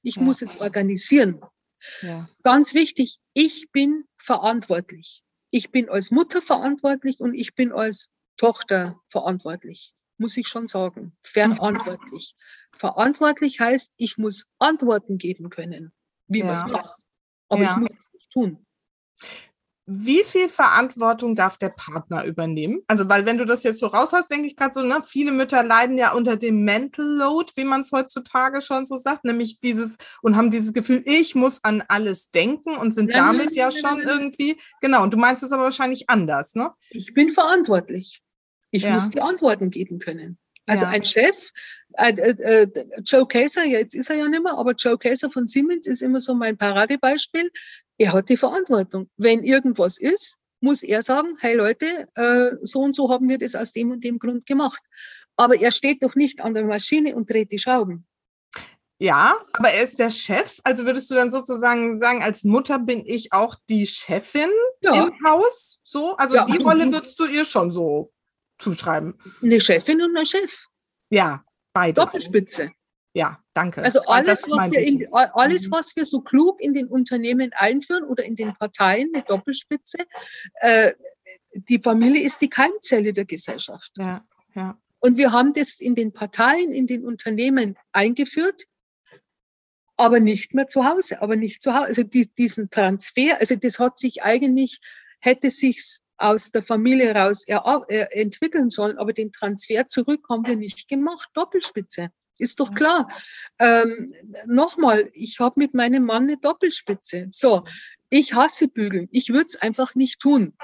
ich 0.03 0.17
ja. 0.17 0.23
muss 0.23 0.43
es 0.43 0.61
organisieren. 0.61 1.41
Ja. 2.03 2.29
Ganz 2.43 2.75
wichtig, 2.75 3.19
ich 3.33 3.71
bin 3.73 4.05
verantwortlich. 4.17 5.23
Ich 5.51 5.71
bin 5.71 5.89
als 5.89 6.11
Mutter 6.11 6.43
verantwortlich 6.43 7.21
und 7.21 7.35
ich 7.35 7.55
bin 7.55 7.73
als 7.73 8.11
Tochter 8.37 9.01
verantwortlich, 9.09 9.95
muss 10.19 10.37
ich 10.37 10.49
schon 10.49 10.67
sagen. 10.67 11.17
Verantwortlich. 11.23 12.35
Verantwortlich 12.77 13.61
heißt, 13.61 13.95
ich 13.97 14.19
muss 14.19 14.47
Antworten 14.59 15.19
geben 15.19 15.49
können, 15.49 15.93
wie 16.27 16.41
ja. 16.41 16.47
man 16.47 16.55
es 16.55 16.67
macht. 16.67 16.95
Aber 17.49 17.63
ich 17.63 17.77
muss 17.77 17.91
es 17.99 18.13
nicht 18.13 18.31
tun 18.31 18.67
wie 19.87 20.25
viel 20.25 20.49
Verantwortung 20.49 21.37
darf 21.37 21.59
der 21.59 21.69
Partner 21.69 22.25
übernehmen? 22.25 22.83
Also, 22.89 23.09
weil 23.09 23.25
wenn 23.25 23.39
du 23.39 23.45
das 23.45 23.63
jetzt 23.63 23.79
so 23.79 23.87
raus 23.87 24.11
hast, 24.13 24.31
denke 24.31 24.49
ich 24.49 24.57
gerade 24.57 24.75
so, 24.75 24.83
ne, 24.83 25.01
viele 25.07 25.31
Mütter 25.31 25.63
leiden 25.63 25.97
ja 25.97 26.13
unter 26.13 26.37
dem 26.37 26.65
Mental 26.65 27.07
Load, 27.07 27.53
wie 27.55 27.65
man 27.65 27.83
es 27.83 27.93
heutzutage 27.93 28.63
schon 28.63 28.85
so 28.85 28.97
sagt, 28.97 29.25
nämlich 29.25 29.61
dieses 29.61 29.97
und 30.23 30.37
haben 30.37 30.51
dieses 30.51 30.73
Gefühl, 30.73 31.03
ich 31.05 31.37
muss 31.37 31.63
an 31.63 31.85
alles 31.87 32.33
denken 32.33 32.77
und 32.77 32.93
sind 32.93 33.11
nein, 33.11 33.19
damit 33.19 33.55
ja 33.55 33.69
nein, 33.69 33.79
schon 33.79 34.01
irgendwie, 34.01 34.61
genau, 34.81 35.05
und 35.05 35.15
du 35.15 35.19
meinst 35.19 35.45
es 35.45 35.53
aber 35.53 35.63
wahrscheinlich 35.63 36.11
anders, 36.11 36.57
ne? 36.57 36.73
Ich 36.91 37.15
bin 37.15 37.29
verantwortlich. 37.29 38.23
Ich 38.73 38.83
ja. 38.83 38.95
muss 38.95 39.11
die 39.11 39.21
Antworten 39.21 39.71
geben 39.71 40.01
können. 40.01 40.39
Also 40.67 40.85
ja. 40.85 40.91
ein 40.91 41.05
Chef, 41.05 41.51
äh, 41.93 42.13
äh, 42.13 42.63
äh, 42.63 42.87
Joe 43.05 43.27
Kaeser, 43.27 43.65
jetzt 43.65 43.95
ist 43.95 44.11
er 44.11 44.17
ja 44.17 44.29
nicht 44.29 44.43
mehr, 44.43 44.55
aber 44.55 44.73
Joe 44.73 44.99
Kaeser 44.99 45.31
von 45.31 45.47
Siemens 45.47 45.87
ist 45.87 46.03
immer 46.03 46.21
so 46.21 46.35
mein 46.35 46.59
Paradebeispiel. 46.59 47.51
Er 47.99 48.13
hat 48.13 48.29
die 48.29 48.37
Verantwortung. 48.37 49.09
Wenn 49.17 49.45
irgendwas 49.45 49.99
ist, 49.99 50.39
muss 50.61 50.83
er 50.83 51.03
sagen, 51.03 51.37
hey 51.39 51.55
Leute, 51.55 51.87
äh, 52.15 52.57
so 52.63 52.81
und 52.81 52.95
so 52.95 53.11
haben 53.11 53.29
wir 53.29 53.39
das 53.39 53.55
aus 53.55 53.73
dem 53.73 53.93
und 53.93 54.03
dem 54.03 54.19
Grund 54.19 54.47
gemacht. 54.47 54.83
Aber 55.37 55.61
er 55.61 55.71
steht 55.71 56.03
doch 56.03 56.15
nicht 56.15 56.41
an 56.41 56.55
der 56.55 56.65
Maschine 56.65 57.15
und 57.15 57.31
dreht 57.31 57.53
die 57.53 57.59
Schrauben. 57.59 58.07
Ja, 58.99 59.37
aber 59.53 59.69
er 59.69 59.85
ist 59.85 59.99
der 59.99 60.11
Chef. 60.11 60.59
Also 60.65 60.87
würdest 60.87 61.11
du 61.11 61.15
dann 61.15 61.31
sozusagen 61.31 62.01
sagen, 62.01 62.23
als 62.23 62.45
Mutter 62.45 62.79
bin 62.79 63.05
ich 63.05 63.33
auch 63.33 63.55
die 63.69 63.87
Chefin 63.87 64.49
ja. 64.81 65.05
im 65.05 65.13
Haus? 65.25 65.81
So? 65.83 66.17
Also 66.17 66.37
ja. 66.37 66.47
die 66.47 66.57
Rolle 66.57 66.91
würdest 66.91 67.21
du 67.21 67.27
ihr 67.27 67.45
schon 67.45 67.71
so 67.71 68.11
zuschreiben? 68.59 69.19
Eine 69.43 69.61
Chefin 69.61 70.03
und 70.03 70.17
ein 70.17 70.27
Chef. 70.27 70.67
Ja, 71.11 71.45
beides. 71.73 72.05
Doppelspitze. 72.05 72.73
Ja, 73.17 73.43
danke. 73.55 73.83
Also 73.83 74.03
alles, 74.03 74.45
was 74.51 74.71
wir 74.71 74.81
in, 74.81 75.07
alles, 75.11 75.69
mhm. 75.69 75.73
was 75.73 75.97
wir 75.97 76.05
so 76.05 76.21
klug 76.21 76.61
in 76.61 76.75
den 76.75 76.89
Unternehmen 76.89 77.51
einführen 77.55 78.05
oder 78.05 78.25
in 78.25 78.35
den 78.35 78.55
Parteien, 78.55 79.11
eine 79.15 79.25
Doppelspitze, 79.25 79.99
äh, 80.61 80.93
die 81.55 81.79
Familie 81.79 82.23
ist 82.23 82.43
die 82.43 82.51
Keimzelle 82.51 83.15
der 83.15 83.25
Gesellschaft. 83.25 83.93
Ja, 83.97 84.23
ja. 84.55 84.79
Und 84.99 85.17
wir 85.17 85.33
haben 85.33 85.55
das 85.55 85.81
in 85.81 85.95
den 85.95 86.13
Parteien, 86.13 86.73
in 86.73 86.87
den 86.87 87.07
Unternehmen 87.07 87.77
eingeführt, 87.93 88.65
aber 89.97 90.21
nicht 90.21 90.53
mehr 90.53 90.69
zu 90.69 90.85
Hause, 90.85 91.23
aber 91.23 91.37
nicht 91.37 91.63
zu 91.63 91.75
Hause. 91.75 91.87
Also 91.87 92.03
die, 92.03 92.29
diesen 92.35 92.71
Transfer, 92.71 93.39
also 93.39 93.57
das 93.57 93.79
hat 93.79 93.99
sich 93.99 94.23
eigentlich, 94.23 94.81
hätte 95.21 95.51
sich's 95.51 96.03
aus 96.19 96.51
der 96.51 96.63
Familie 96.63 97.15
raus 97.15 97.45
entwickeln 97.47 98.71
sollen, 98.71 98.99
aber 98.99 99.13
den 99.13 99.33
Transfer 99.33 99.87
zurück 99.87 100.27
haben 100.29 100.47
wir 100.47 100.57
nicht 100.57 100.89
gemacht. 100.89 101.29
Doppelspitze. 101.35 102.11
Ist 102.39 102.61
doch 102.61 102.75
klar. 102.75 103.11
Ähm, 103.59 104.13
Nochmal, 104.47 105.09
ich 105.13 105.41
habe 105.41 105.59
mit 105.59 105.75
meinem 105.75 106.05
Mann 106.05 106.25
eine 106.25 106.37
Doppelspitze. 106.37 107.29
So, 107.31 107.65
ich 108.11 108.35
hasse 108.35 108.69
Bügeln. 108.69 109.09
Ich 109.11 109.31
würde 109.31 109.47
es 109.47 109.57
einfach 109.57 109.95
nicht 109.95 110.21
tun. 110.21 110.55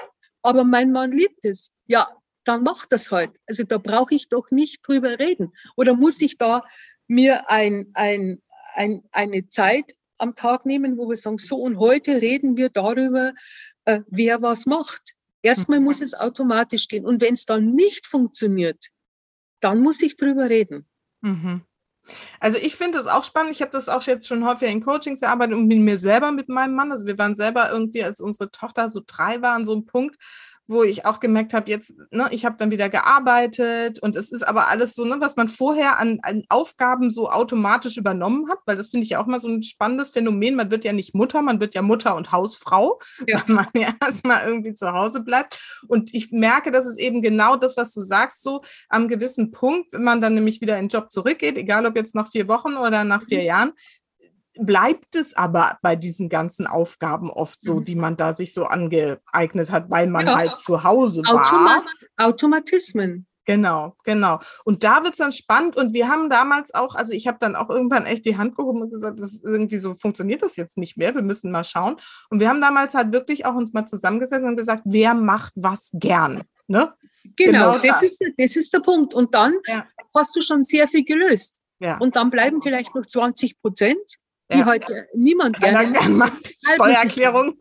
Aber 0.43 0.65
mein 0.65 0.93
Mann 0.93 1.13
liebt 1.13 1.45
es. 1.45 1.73
Ja, 1.87 2.09
dann 2.45 2.63
macht 2.63 2.93
das 2.93 3.11
halt. 3.11 3.33
Also 3.47 3.65
da 3.65 3.79
brauche 3.79 4.15
ich 4.15 4.29
doch 4.29 4.51
nicht 4.51 4.87
drüber 4.87 5.19
reden. 5.19 5.53
Oder 5.77 5.95
muss 5.95 6.21
ich 6.21 6.39
da 6.39 6.65
mir 7.07 7.49
ein, 7.51 7.91
ein, 7.95 8.43
ein, 8.75 9.03
eine 9.13 9.47
Zeit 9.49 9.95
am 10.19 10.35
Tag 10.35 10.67
nehmen, 10.67 10.99
wo 10.99 11.09
wir 11.09 11.17
sagen, 11.17 11.39
so 11.39 11.57
und 11.57 11.79
heute 11.79 12.21
reden 12.21 12.57
wir 12.57 12.69
darüber, 12.69 13.33
äh, 13.85 14.01
wer 14.07 14.43
was 14.43 14.67
macht. 14.67 15.15
Erstmal 15.43 15.81
muss 15.81 16.01
es 16.01 16.15
automatisch 16.15 16.89
gehen. 16.89 17.05
Und 17.05 17.21
wenn 17.21 17.35
es 17.35 17.47
dann 17.47 17.75
nicht 17.75 18.07
funktioniert, 18.07 18.89
dann 19.61 19.83
muss 19.83 20.01
ich 20.03 20.17
drüber 20.17 20.49
reden. 20.49 20.87
Mhm. 21.21 21.63
Also 22.41 22.59
ich 22.59 22.75
finde 22.75 22.99
das 22.99 23.07
auch 23.07 23.25
spannend. 23.25 23.53
Ich 23.53 23.63
habe 23.63 23.71
das 23.71 23.89
auch 23.89 24.03
jetzt 24.03 24.27
schon 24.27 24.45
häufiger 24.45 24.71
in 24.71 24.83
Coachings 24.83 25.23
erarbeitet 25.23 25.55
und 25.55 25.69
mit 25.69 25.79
mir 25.79 25.99
selber 25.99 26.33
mit 26.33 26.49
meinem 26.49 26.75
Mann. 26.75 26.91
Also 26.91 27.07
wir 27.07 27.17
waren 27.19 27.35
selber 27.35 27.71
irgendwie, 27.71 28.03
als 28.03 28.21
unsere 28.21 28.51
Tochter 28.51 28.89
so 28.89 29.03
drei 29.07 29.41
war, 29.41 29.55
an 29.55 29.65
so 29.65 29.73
einem 29.73 29.87
Punkt, 29.87 30.17
wo 30.73 30.83
ich 30.83 31.05
auch 31.07 31.21
gemerkt 31.21 31.55
habe, 31.55 31.71
jetzt, 31.71 31.95
ne, 32.11 32.29
ich 32.31 32.45
habe 32.45 32.57
dann 32.59 32.71
wieder 32.71 32.89
gearbeitet 32.89 34.01
und 34.01 34.17
es 34.17 34.33
ist 34.33 34.43
aber 34.43 34.69
alles 34.69 34.95
so, 34.95 35.05
ne, 35.05 35.17
was 35.21 35.37
man 35.37 35.49
vorher 35.49 35.99
an, 35.99 36.21
an 36.23 36.45
Aufgaben 36.49 37.11
so 37.11 37.31
automatisch 37.31 37.97
übernommen 37.97 38.49
hat, 38.51 38.59
weil 38.67 38.77
das 38.77 38.89
finde 38.89 39.05
ich 39.05 39.11
ja 39.11 39.21
auch 39.21 39.27
mal 39.27 39.39
so 39.39 39.49
ein 39.49 39.63
spannendes 39.63 40.11
Phänomen. 40.11 40.57
Man 40.57 40.71
wird 40.71 40.85
ja 40.85 40.93
nicht 40.93 41.15
Mutter, 41.15 41.43
man 41.43 41.61
wird 41.61 41.75
ja 41.75 41.83
Mutter 41.83 42.17
und 42.17 42.33
Hausfrau, 42.33 42.99
ja. 43.27 43.43
weil 43.47 43.55
man 43.55 43.67
ja 43.75 43.95
erstmal 44.05 44.47
irgendwie 44.47 44.75
zu 44.75 44.93
Hause 44.93 45.23
bleibt. 45.23 45.61
Und 45.89 46.15
ich 46.15 46.33
merke, 46.33 46.71
dass 46.71 46.87
es 46.87 46.99
eben 46.99 47.23
genau 47.23 47.57
das, 47.57 47.77
was 47.77 47.93
du 47.93 48.01
sagst, 48.01 48.43
so 48.43 48.63
am 48.89 49.09
gewissen 49.09 49.51
Punkt, 49.51 49.93
wenn 49.93 50.05
man 50.05 50.21
dann 50.21 50.35
nämlich 50.35 50.61
wieder 50.61 50.79
in 50.79 50.87
den 50.87 50.89
Job 50.89 51.13
zurückgeht, 51.13 51.57
egal 51.57 51.87
ob 51.87 51.97
jetzt 51.97 52.15
nach 52.15 52.31
vier 52.31 52.49
Wochen 52.49 52.77
oder 52.77 53.05
nach 53.05 53.23
vier 53.23 53.41
mhm. 53.41 53.45
Jahren, 53.45 53.73
bleibt 54.59 55.15
es 55.15 55.35
aber 55.35 55.79
bei 55.83 55.97
diesen 55.97 56.29
ganzen 56.29 56.67
Aufgaben 56.67 57.31
oft 57.31 57.63
so, 57.63 57.77
mhm. 57.77 57.85
die 57.85 57.97
man 57.97 58.17
da 58.17 58.33
sich 58.33 58.53
so 58.55 58.65
angeeignet 58.65 59.71
hat, 59.71 59.91
weil 59.91 60.07
man 60.07 60.27
ja. 60.27 60.37
halt 60.37 60.59
zu 60.59 60.85
Hause 60.85 61.23
war. 61.25 61.45
Automat 61.45 61.85
Automatismen. 62.17 63.27
Genau, 63.45 63.97
genau. 64.05 64.39
Und 64.65 64.85
da 64.85 65.03
wird 65.03 65.15
es 65.15 65.19
dann 65.19 65.33
spannend. 65.33 65.77
Und 65.77 65.95
wir 65.95 66.09
haben 66.09 66.31
damals 66.31 66.73
auch, 66.75 66.95
also 66.95 67.13
ich 67.13 67.27
habe 67.27 67.39
dann 67.41 67.57
auch 67.57 67.71
irgendwann 67.71 68.07
echt 68.07 68.25
die 68.25 68.37
Hand 68.37 68.57
gehoben 68.57 68.83
und 68.83 68.91
gesagt, 68.91 69.19
das 69.19 69.33
ist 69.33 69.45
irgendwie 69.45 69.79
so 69.79 69.97
funktioniert 70.01 70.43
das 70.43 70.57
jetzt 70.57 70.79
nicht 70.79 70.97
mehr. 70.97 71.15
Wir 71.15 71.23
müssen 71.23 71.51
mal 71.51 71.65
schauen. 71.65 71.97
Und 72.31 72.39
wir 72.39 72.49
haben 72.49 72.61
damals 72.61 72.95
halt 72.95 73.13
wirklich 73.13 73.45
auch 73.45 73.55
uns 73.55 73.73
mal 73.73 73.87
zusammengesetzt 73.87 74.45
und 74.45 74.57
gesagt, 74.57 74.83
wer 74.85 75.15
macht 75.15 75.55
was 75.57 75.91
gern? 75.93 76.45
Ne? 76.69 76.93
Genau, 77.37 77.73
genau 77.73 77.79
das, 77.79 78.01
das, 78.01 78.03
Ist, 78.03 78.23
das 78.39 78.57
ist 78.57 78.73
der 78.75 78.81
Punkt. 78.81 79.13
Und 79.13 79.35
dann 79.35 79.55
ja. 79.67 79.87
hast 80.15 80.37
du 80.37 80.41
schon 80.41 80.63
sehr 80.63 80.87
viel 80.87 81.05
gelöst. 81.05 81.63
Ja. 81.81 81.99
Und 81.99 82.15
dann 82.15 82.31
bleiben 82.31 82.63
vielleicht 82.63 82.95
noch 82.95 83.05
20 83.05 83.61
Prozent 83.61 83.99
die 84.51 84.59
ja. 84.59 84.67
heute 84.67 85.07
niemand 85.15 85.61
gerne, 85.61 85.93
gerne 85.93 86.15
macht. 86.15 86.55
Steuererklärung. 86.75 87.57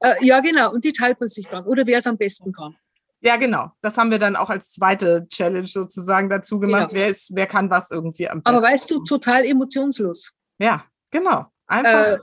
äh, 0.00 0.14
ja, 0.20 0.40
genau. 0.40 0.72
Und 0.72 0.84
die 0.84 0.92
teilt 0.92 1.20
man 1.20 1.28
sich 1.28 1.46
dann. 1.46 1.64
Oder 1.64 1.86
wer 1.86 1.98
es 1.98 2.06
am 2.06 2.16
besten 2.16 2.52
kann. 2.52 2.76
Ja, 3.20 3.36
genau. 3.36 3.72
Das 3.80 3.96
haben 3.96 4.10
wir 4.10 4.18
dann 4.18 4.36
auch 4.36 4.50
als 4.50 4.72
zweite 4.72 5.26
Challenge 5.28 5.66
sozusagen 5.66 6.28
dazu 6.28 6.60
gemacht. 6.60 6.90
Genau. 6.90 7.00
Wer, 7.00 7.08
ist, 7.08 7.34
wer 7.34 7.46
kann 7.46 7.68
was 7.70 7.90
irgendwie 7.90 8.28
am 8.28 8.42
besten. 8.42 8.56
Aber 8.56 8.66
weißt 8.66 8.90
du, 8.90 9.02
total 9.02 9.44
emotionslos. 9.44 10.32
Ja, 10.58 10.84
genau. 11.10 11.46
Einfach. 11.66 12.12
Äh, 12.12 12.18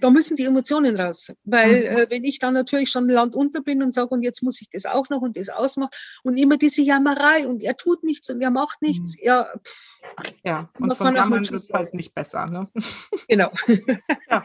da 0.00 0.10
müssen 0.10 0.36
die 0.36 0.44
Emotionen 0.44 0.98
raus. 0.98 1.32
Weil 1.44 1.80
mhm. 1.80 1.98
äh, 1.98 2.06
wenn 2.10 2.24
ich 2.24 2.38
dann 2.38 2.54
natürlich 2.54 2.90
schon 2.90 3.08
Land 3.08 3.34
unter 3.34 3.62
bin 3.62 3.82
und 3.82 3.92
sage, 3.92 4.08
und 4.08 4.22
jetzt 4.22 4.42
muss 4.42 4.60
ich 4.60 4.68
das 4.70 4.86
auch 4.86 5.08
noch 5.08 5.22
und 5.22 5.36
das 5.36 5.48
ausmachen 5.48 5.90
und 6.22 6.36
immer 6.36 6.56
diese 6.56 6.82
Jammerei 6.82 7.46
und 7.46 7.62
er 7.62 7.76
tut 7.76 8.04
nichts 8.04 8.30
und 8.30 8.40
er 8.40 8.50
macht 8.50 8.82
nichts, 8.82 9.16
mhm. 9.16 9.26
ja. 9.26 9.48
Pff, 9.64 9.90
ja, 10.44 10.68
und 10.78 10.94
von 10.94 11.14
Jammern 11.14 11.48
wird 11.48 11.62
es 11.62 11.70
halt 11.72 11.94
nicht 11.94 12.14
besser. 12.14 12.46
Ne? 12.46 12.68
Genau. 13.28 13.50
ja. 14.28 14.42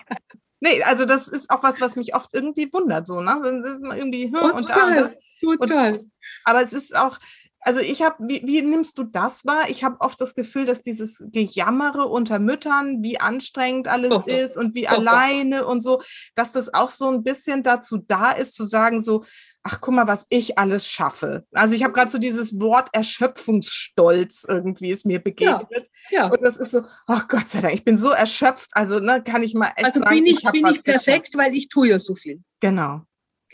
Nee, 0.62 0.82
also 0.84 1.06
das 1.06 1.28
ist 1.28 1.50
auch 1.50 1.64
was, 1.64 1.82
was 1.82 1.96
mich 1.96 2.16
oft 2.16 2.34
irgendwie 2.34 2.72
wundert, 2.72 3.08
so, 3.08 3.20
ne? 3.20 3.40
Das 3.44 3.76
ist 3.76 3.84
irgendwie, 3.84 4.26
hm, 4.26 4.34
total, 4.34 4.52
und 4.52 4.70
da 4.70 4.88
und 4.88 4.96
das. 4.96 5.18
Total. 5.40 5.98
Und, 6.00 6.12
aber 6.44 6.62
es 6.62 6.74
ist 6.74 6.96
auch, 6.96 7.20
also 7.66 7.80
ich 7.80 8.03
habe, 8.03 8.16
wie, 8.20 8.43
wie, 8.45 8.61
nimmst 8.61 8.99
du 8.99 9.03
das 9.03 9.43
wahr? 9.43 9.70
Ich 9.70 9.84
habe 9.84 9.99
oft 9.99 10.22
das 10.22 10.36
Gefühl, 10.36 10.66
dass 10.66 10.84
dieses 10.84 11.26
Gejammere 11.32 12.05
unter 12.05 12.38
Müttern, 12.38 13.01
wie 13.01 13.20
anstrengend 13.20 13.88
alles 13.88 14.11
doch, 14.11 14.28
ist 14.28 14.55
und 14.55 14.76
wie 14.76 14.84
doch, 14.84 14.91
alleine 14.91 15.61
doch. 15.61 15.70
und 15.70 15.82
so, 15.82 15.99
dass 16.36 16.51
das 16.51 16.76
auch 16.76 16.89
so 16.89 17.09
ein 17.09 17.24
bisschen 17.24 17.63
dazu 17.63 17.97
da 17.97 18.32
ist, 18.32 18.53
zu 18.53 18.66
sagen 18.66 19.01
so, 19.01 19.26
ach 19.63 19.82
guck 19.82 19.95
mal, 19.95 20.05
was 20.05 20.28
ich 20.30 20.59
alles 20.59 20.88
schaffe. 20.88 21.43
Also 21.53 21.74
ich 21.74 21.84
habe 21.84 21.93
gerade 21.93 22.11
so 22.11 22.20
dieses 22.20 22.59
Wort 22.59 22.89
Erschöpfungsstolz 22.93 24.45
irgendwie 24.47 24.91
ist 24.91 25.07
mir 25.07 25.20
begegnet. 25.20 25.89
Ja, 26.11 26.26
ja. 26.26 26.28
Und 26.28 26.43
das 26.43 26.57
ist 26.57 26.70
so, 26.70 26.84
ach 27.07 27.28
Gott 27.28 27.49
sei 27.49 27.61
Dank, 27.61 27.74
ich 27.74 27.84
bin 27.84 27.97
so 27.97 28.11
erschöpft, 28.11 28.70
also 28.74 28.99
ne, 28.99 29.24
kann 29.24 29.41
ich 29.41 29.55
mal 29.55 29.72
echt 29.76 29.86
also 29.86 30.01
sagen, 30.01 30.13
bin 30.13 30.28
ich, 30.28 30.43
ich 30.43 30.51
bin 30.51 30.68
ich 30.68 30.84
perfekt, 30.84 31.32
geschafft. 31.32 31.38
weil 31.38 31.55
ich 31.55 31.68
tue 31.68 31.88
ja 31.88 31.97
so 31.97 32.13
viel. 32.13 32.43
Genau. 32.59 33.01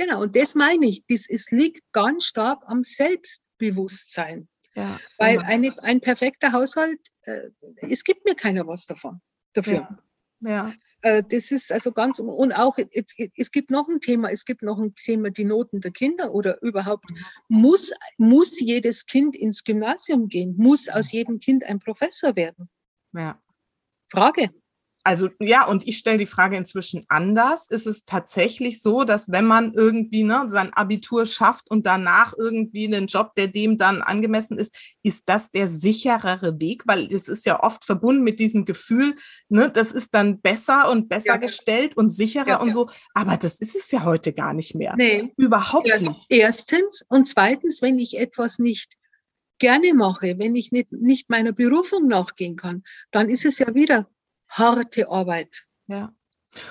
Genau, 0.02 0.24
und 0.24 0.36
das 0.36 0.56
meine 0.56 0.88
ich. 0.88 1.04
Das, 1.08 1.30
es 1.30 1.52
liegt 1.52 1.84
ganz 1.92 2.26
stark 2.26 2.64
am 2.66 2.84
Selbstbewusstsein. 2.84 4.50
Ja, 4.74 5.00
Weil 5.20 5.38
genau. 5.38 5.48
eine, 5.48 5.84
ein 5.84 6.02
perfekter 6.02 6.54
Haushalt, 6.54 7.00
äh, 7.22 7.52
es 7.88 8.04
gibt 8.04 8.26
mir 8.26 8.34
keiner 8.34 8.66
was 8.66 8.88
davon, 8.88 9.22
dafür. 9.54 9.88
Ja. 10.40 10.50
ja. 10.50 10.74
Äh, 11.04 11.24
das 11.30 11.52
ist 11.52 11.72
also 11.72 11.92
ganz, 11.92 12.18
und 12.18 12.52
auch, 12.52 12.80
es, 12.80 13.14
es, 13.36 13.52
gibt 13.52 13.70
noch 13.70 13.88
ein 13.90 14.02
Thema, 14.02 14.32
es 14.32 14.44
gibt 14.46 14.64
noch 14.64 14.80
ein 14.80 14.96
Thema, 14.96 15.30
die 15.30 15.44
Noten 15.44 15.82
der 15.82 15.92
Kinder 15.92 16.34
oder 16.34 16.60
überhaupt, 16.64 17.06
muss, 17.48 17.94
muss 18.18 18.60
jedes 18.60 19.06
Kind 19.06 19.36
ins 19.36 19.64
Gymnasium 19.64 20.30
gehen? 20.30 20.56
Muss 20.58 20.90
aus 20.90 21.12
jedem 21.12 21.40
Kind 21.40 21.64
ein 21.64 21.78
Professor 21.78 22.36
werden? 22.36 22.72
Ja. 23.14 23.40
Frage. 24.10 24.50
Also 25.04 25.30
ja, 25.40 25.66
und 25.66 25.88
ich 25.88 25.98
stelle 25.98 26.20
die 26.20 26.26
Frage 26.26 26.58
inzwischen 26.58 27.06
anders. 27.08 27.68
Ist 27.70 27.88
es 27.88 28.06
tatsächlich 28.06 28.82
so, 28.82 29.04
dass 29.04 29.32
wenn 29.32 29.46
man 29.46 29.74
irgendwie 29.74 30.24
ne, 30.24 30.46
sein 30.48 30.74
Abitur 30.74 31.26
schafft 31.26 31.70
und 31.72 31.86
danach 31.86 32.34
irgendwie 32.38 32.86
einen 32.86 33.08
Job, 33.08 33.34
der 33.36 33.48
dem 33.48 33.78
dann 33.78 34.02
angemessen 34.02 34.60
ist, 34.60 34.76
ist 35.02 35.28
das 35.28 35.50
der 35.50 35.68
sicherere 35.68 36.60
Weg? 36.60 36.84
Weil 36.86 37.12
es 37.12 37.28
ist 37.28 37.46
ja 37.46 37.64
oft 37.64 37.86
verbunden 37.86 38.24
mit 38.24 38.40
diesem 38.40 38.66
Gefühl, 38.66 39.16
ne, 39.50 39.72
das 39.72 39.92
ist 39.92 40.14
dann 40.14 40.40
besser 40.40 40.92
und 40.92 41.10
besser 41.10 41.34
ja. 41.34 41.38
gestellt 41.38 41.98
und 41.98 42.10
sicherer 42.10 42.48
ja, 42.48 42.60
und 42.60 42.72
so. 42.72 42.90
Aber 43.14 43.38
das 43.38 43.60
ist 43.60 43.76
es 43.76 43.90
ja 43.92 44.04
heute 44.04 44.34
gar 44.34 44.54
nicht 44.54 44.76
mehr. 44.76 44.94
Nee. 44.98 45.34
Überhaupt 45.38 45.88
Erst, 45.88 46.10
nicht. 46.10 46.26
Erstens 46.30 47.04
und 47.10 47.26
zweitens, 47.28 47.82
wenn 47.82 47.98
ich 47.98 48.20
etwas 48.20 48.60
nicht 48.60 48.94
gerne 49.58 49.94
mache, 49.94 50.38
wenn 50.38 50.56
ich 50.56 50.72
nicht, 50.72 50.92
nicht 50.92 51.30
meiner 51.30 51.54
Berufung 51.54 52.08
nachgehen 52.08 52.56
kann, 52.56 52.84
dann 53.12 53.30
ist 53.30 53.46
es 53.46 53.60
ja 53.60 53.74
wieder 53.76 54.08
harte 54.52 55.10
Arbeit. 55.10 55.64
Ja. 55.88 56.14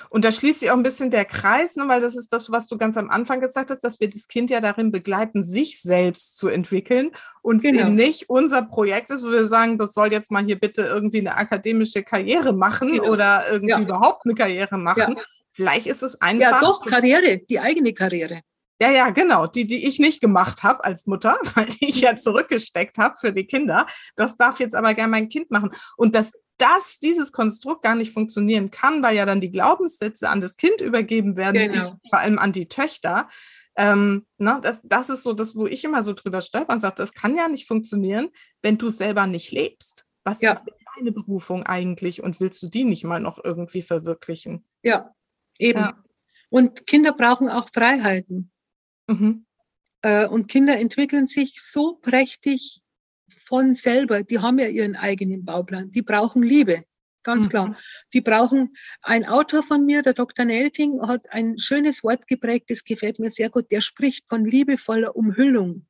Und 0.09 0.25
da 0.25 0.31
schließt 0.31 0.59
sich 0.59 0.69
auch 0.69 0.75
ein 0.75 0.83
bisschen 0.83 1.09
der 1.09 1.25
Kreis, 1.25 1.75
ne, 1.75 1.87
weil 1.87 2.01
das 2.01 2.15
ist 2.15 2.31
das, 2.31 2.51
was 2.51 2.67
du 2.67 2.77
ganz 2.77 2.97
am 2.97 3.09
Anfang 3.09 3.41
gesagt 3.41 3.71
hast, 3.71 3.79
dass 3.79 3.99
wir 3.99 4.09
das 4.09 4.27
Kind 4.27 4.51
ja 4.51 4.61
darin 4.61 4.91
begleiten, 4.91 5.43
sich 5.43 5.81
selbst 5.81 6.37
zu 6.37 6.49
entwickeln 6.49 7.11
und 7.41 7.63
genau. 7.63 7.87
eben 7.87 7.95
nicht 7.95 8.29
unser 8.29 8.61
Projekt 8.61 9.09
ist, 9.09 9.23
wo 9.23 9.31
wir 9.31 9.47
sagen, 9.47 9.79
das 9.79 9.93
soll 9.93 10.11
jetzt 10.11 10.29
mal 10.29 10.43
hier 10.43 10.59
bitte 10.59 10.83
irgendwie 10.83 11.19
eine 11.19 11.35
akademische 11.35 12.03
Karriere 12.03 12.53
machen 12.53 12.91
genau. 12.91 13.09
oder 13.09 13.43
irgendwie 13.51 13.71
ja. 13.71 13.79
überhaupt 13.79 14.25
eine 14.25 14.35
Karriere 14.35 14.77
machen. 14.77 15.15
Ja. 15.17 15.23
Vielleicht 15.53 15.87
ist 15.87 16.03
es 16.03 16.21
einfach. 16.21 16.51
Ja, 16.51 16.59
doch, 16.61 16.85
Karriere, 16.85 17.39
die 17.39 17.59
eigene 17.59 17.93
Karriere. 17.93 18.41
Ja, 18.81 18.89
ja, 18.89 19.11
genau. 19.11 19.45
Die, 19.45 19.67
die 19.67 19.87
ich 19.87 19.99
nicht 19.99 20.21
gemacht 20.21 20.63
habe 20.63 20.83
als 20.83 21.05
Mutter, 21.05 21.37
weil 21.55 21.67
ich 21.79 22.01
ja 22.01 22.17
zurückgesteckt 22.17 22.97
habe 22.97 23.15
für 23.19 23.31
die 23.31 23.45
Kinder. 23.45 23.85
Das 24.15 24.37
darf 24.37 24.59
jetzt 24.59 24.75
aber 24.75 24.95
gern 24.95 25.11
mein 25.11 25.29
Kind 25.29 25.51
machen. 25.51 25.71
Und 25.97 26.15
das 26.15 26.33
dass 26.57 26.99
dieses 26.99 27.31
Konstrukt 27.31 27.81
gar 27.81 27.95
nicht 27.95 28.13
funktionieren 28.13 28.69
kann, 28.69 29.01
weil 29.01 29.15
ja 29.15 29.25
dann 29.25 29.41
die 29.41 29.49
Glaubenssätze 29.49 30.29
an 30.29 30.41
das 30.41 30.57
Kind 30.57 30.79
übergeben 30.79 31.35
werden, 31.35 31.71
genau. 31.71 31.95
vor 32.07 32.19
allem 32.19 32.37
an 32.37 32.51
die 32.51 32.67
Töchter. 32.67 33.29
Ähm, 33.75 34.27
ne, 34.37 34.59
das, 34.61 34.79
das 34.83 35.09
ist 35.09 35.23
so 35.23 35.33
das, 35.33 35.55
wo 35.55 35.65
ich 35.65 35.83
immer 35.83 36.03
so 36.03 36.13
drüber 36.13 36.39
stolper 36.41 36.73
und 36.73 36.79
sage, 36.79 36.93
das 36.97 37.13
kann 37.13 37.35
ja 37.35 37.47
nicht 37.47 37.67
funktionieren, 37.67 38.29
wenn 38.61 38.77
du 38.77 38.89
selber 38.89 39.25
nicht 39.25 39.51
lebst. 39.51 40.05
Was 40.23 40.41
ja. 40.41 40.51
ist 40.51 40.61
deine 40.95 41.11
Berufung 41.11 41.63
eigentlich 41.63 42.21
und 42.21 42.39
willst 42.39 42.61
du 42.61 42.69
die 42.69 42.83
nicht 42.83 43.05
mal 43.05 43.19
noch 43.19 43.43
irgendwie 43.43 43.81
verwirklichen? 43.81 44.63
Ja, 44.83 45.15
eben. 45.57 45.79
Ja. 45.79 46.03
Und 46.49 46.85
Kinder 46.85 47.13
brauchen 47.13 47.49
auch 47.49 47.69
Freiheiten. 47.73 48.51
Mhm. 49.07 49.45
Äh, 50.01 50.27
und 50.27 50.47
Kinder 50.47 50.77
entwickeln 50.77 51.27
sich 51.27 51.61
so 51.61 51.95
prächtig 51.95 52.81
von 53.45 53.73
selber, 53.73 54.23
die 54.23 54.39
haben 54.39 54.59
ja 54.59 54.67
ihren 54.67 54.95
eigenen 54.95 55.45
Bauplan, 55.45 55.91
die 55.91 56.01
brauchen 56.01 56.43
Liebe, 56.43 56.83
ganz 57.23 57.45
mhm. 57.45 57.49
klar. 57.49 57.77
Die 58.13 58.21
brauchen, 58.21 58.75
ein 59.01 59.25
Autor 59.25 59.63
von 59.63 59.85
mir, 59.85 60.01
der 60.01 60.13
Dr. 60.13 60.45
Nelting, 60.45 61.01
hat 61.07 61.31
ein 61.31 61.57
schönes 61.57 62.03
Wort 62.03 62.27
geprägt, 62.27 62.69
das 62.69 62.83
gefällt 62.83 63.19
mir 63.19 63.29
sehr 63.29 63.49
gut, 63.49 63.71
der 63.71 63.81
spricht 63.81 64.27
von 64.27 64.45
liebevoller 64.45 65.15
Umhüllung. 65.15 65.85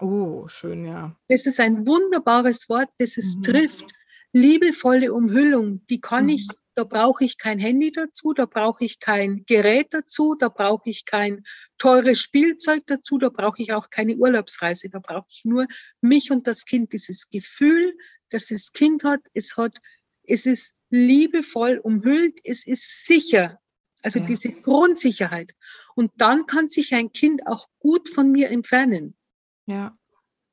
Oh, 0.00 0.46
schön, 0.48 0.84
ja. 0.84 1.16
Das 1.28 1.46
ist 1.46 1.58
ein 1.58 1.86
wunderbares 1.86 2.68
Wort, 2.68 2.90
das 2.98 3.16
es 3.16 3.36
mhm. 3.36 3.42
trifft. 3.42 3.92
Liebevolle 4.32 5.12
Umhüllung, 5.12 5.86
die 5.86 6.00
kann 6.00 6.24
mhm. 6.24 6.30
ich 6.30 6.48
da 6.76 6.84
brauche 6.84 7.24
ich 7.24 7.38
kein 7.38 7.58
Handy 7.58 7.90
dazu, 7.90 8.34
da 8.34 8.44
brauche 8.44 8.84
ich 8.84 9.00
kein 9.00 9.44
Gerät 9.46 9.88
dazu, 9.90 10.34
da 10.34 10.50
brauche 10.50 10.90
ich 10.90 11.06
kein 11.06 11.44
teures 11.78 12.20
Spielzeug 12.20 12.82
dazu, 12.86 13.16
da 13.16 13.30
brauche 13.30 13.62
ich 13.62 13.72
auch 13.72 13.88
keine 13.88 14.14
Urlaubsreise, 14.16 14.90
da 14.90 14.98
brauche 14.98 15.26
ich 15.30 15.44
nur 15.44 15.66
mich 16.02 16.30
und 16.30 16.46
das 16.46 16.66
Kind, 16.66 16.92
dieses 16.92 17.30
Gefühl, 17.30 17.96
das 18.28 18.48
das 18.48 18.72
Kind 18.72 19.04
hat, 19.04 19.22
es 19.32 19.56
hat, 19.56 19.78
es 20.24 20.44
ist 20.44 20.74
liebevoll 20.90 21.78
umhüllt, 21.82 22.38
es 22.44 22.66
ist 22.66 23.06
sicher, 23.06 23.58
also 24.02 24.18
ja. 24.18 24.26
diese 24.26 24.52
Grundsicherheit. 24.52 25.52
Und 25.94 26.12
dann 26.16 26.44
kann 26.44 26.68
sich 26.68 26.94
ein 26.94 27.10
Kind 27.10 27.46
auch 27.46 27.68
gut 27.78 28.10
von 28.10 28.30
mir 28.30 28.50
entfernen. 28.50 29.16
Ja. 29.64 29.96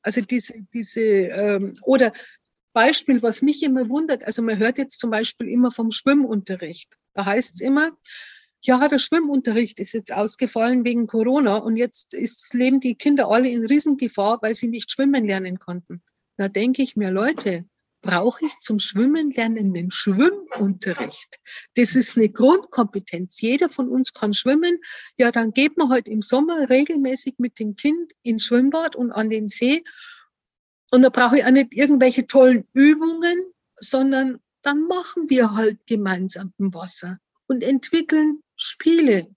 Also 0.02 0.22
diese, 0.22 0.54
diese, 0.74 1.02
ähm, 1.02 1.74
oder 1.82 2.14
Beispiel, 2.74 3.22
was 3.22 3.42
mich 3.42 3.64
immer 3.64 3.90
wundert, 3.90 4.24
also 4.24 4.42
man 4.42 4.58
hört 4.58 4.78
jetzt 4.78 5.00
zum 5.00 5.12
Beispiel 5.12 5.48
immer 5.48 5.72
vom 5.72 5.92
Schwimmunterricht. 5.92 6.98
Da 7.14 7.26
heißt 7.26 7.56
es 7.56 7.62
immer, 7.62 7.92
ja, 8.62 8.88
der 8.88 8.98
Schwimmunterricht 8.98 9.80
ist 9.80 9.94
jetzt 9.94 10.14
ausgefallen 10.14 10.86
wegen 10.86 11.06
Corona 11.06 11.58
und 11.58 11.76
jetzt 11.78 12.14
ist, 12.14 12.54
leben 12.54 12.80
die 12.80 12.96
Kinder 12.96 13.30
alle 13.30 13.50
in 13.50 13.66
Riesengefahr, 13.66 14.40
weil 14.42 14.56
sie 14.56 14.68
nicht 14.68 14.92
schwimmen 14.92 15.26
lernen 15.26 15.60
konnten. 15.60 16.02
Da 16.38 16.48
denke 16.48 16.82
ich 16.82 16.96
mir, 16.96 17.12
Leute, 17.12 17.66
brauche 18.04 18.46
ich 18.46 18.58
zum 18.60 18.80
Schwimmen 18.80 19.32
lernen 19.32 19.74
den 19.74 19.90
Schwimmunterricht. 19.90 21.40
Das 21.76 21.96
ist 21.96 22.18
eine 22.18 22.30
Grundkompetenz. 22.30 23.42
Jeder 23.42 23.70
von 23.70 23.90
uns 23.90 24.14
kann 24.14 24.34
schwimmen. 24.34 24.78
Ja, 25.18 25.32
dann 25.32 25.52
geht 25.52 25.78
man 25.78 25.90
halt 25.90 26.08
im 26.08 26.22
Sommer 26.22 26.70
regelmäßig 26.70 27.36
mit 27.38 27.60
dem 27.60 27.76
Kind 27.76 28.12
ins 28.22 28.44
Schwimmbad 28.44 28.96
und 28.96 29.12
an 29.12 29.30
den 29.30 29.48
See 29.48 29.84
und 30.94 31.02
da 31.02 31.10
brauche 31.10 31.39
ich 31.39 31.44
auch 31.44 31.50
nicht 31.50 31.74
irgendwelche 31.74 32.28
tollen 32.28 32.68
Übungen, 32.74 33.52
sondern 33.80 34.39
dann 34.62 34.86
machen 34.86 35.28
wir 35.28 35.56
halt 35.56 35.88
gemeinsam 35.88 36.54
im 36.60 36.72
Wasser 36.72 37.18
und 37.48 37.64
entwickeln 37.64 38.44
Spiele. 38.56 39.28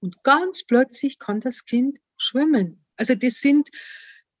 Und 0.00 0.22
ganz 0.22 0.64
plötzlich 0.64 1.18
kann 1.18 1.40
das 1.40 1.66
Kind 1.66 1.98
schwimmen. 2.16 2.82
Also 2.96 3.14
das 3.14 3.40
sind 3.40 3.68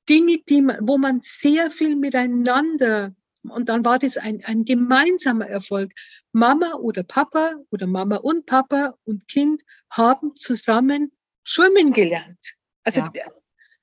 Dinge, 0.08 0.38
die, 0.48 0.66
wo 0.80 0.96
man 0.96 1.20
sehr 1.20 1.70
viel 1.70 1.94
miteinander 1.94 3.14
und 3.42 3.68
dann 3.68 3.84
war 3.84 3.98
das 3.98 4.16
ein, 4.16 4.42
ein 4.46 4.64
gemeinsamer 4.64 5.48
Erfolg. 5.48 5.92
Mama 6.32 6.72
oder 6.76 7.02
Papa 7.02 7.56
oder 7.70 7.86
Mama 7.86 8.16
und 8.16 8.46
Papa 8.46 8.94
und 9.04 9.28
Kind 9.28 9.60
haben 9.90 10.36
zusammen 10.36 11.12
schwimmen 11.44 11.92
gelernt. 11.92 12.54
Also 12.82 13.00
ja. 13.00 13.12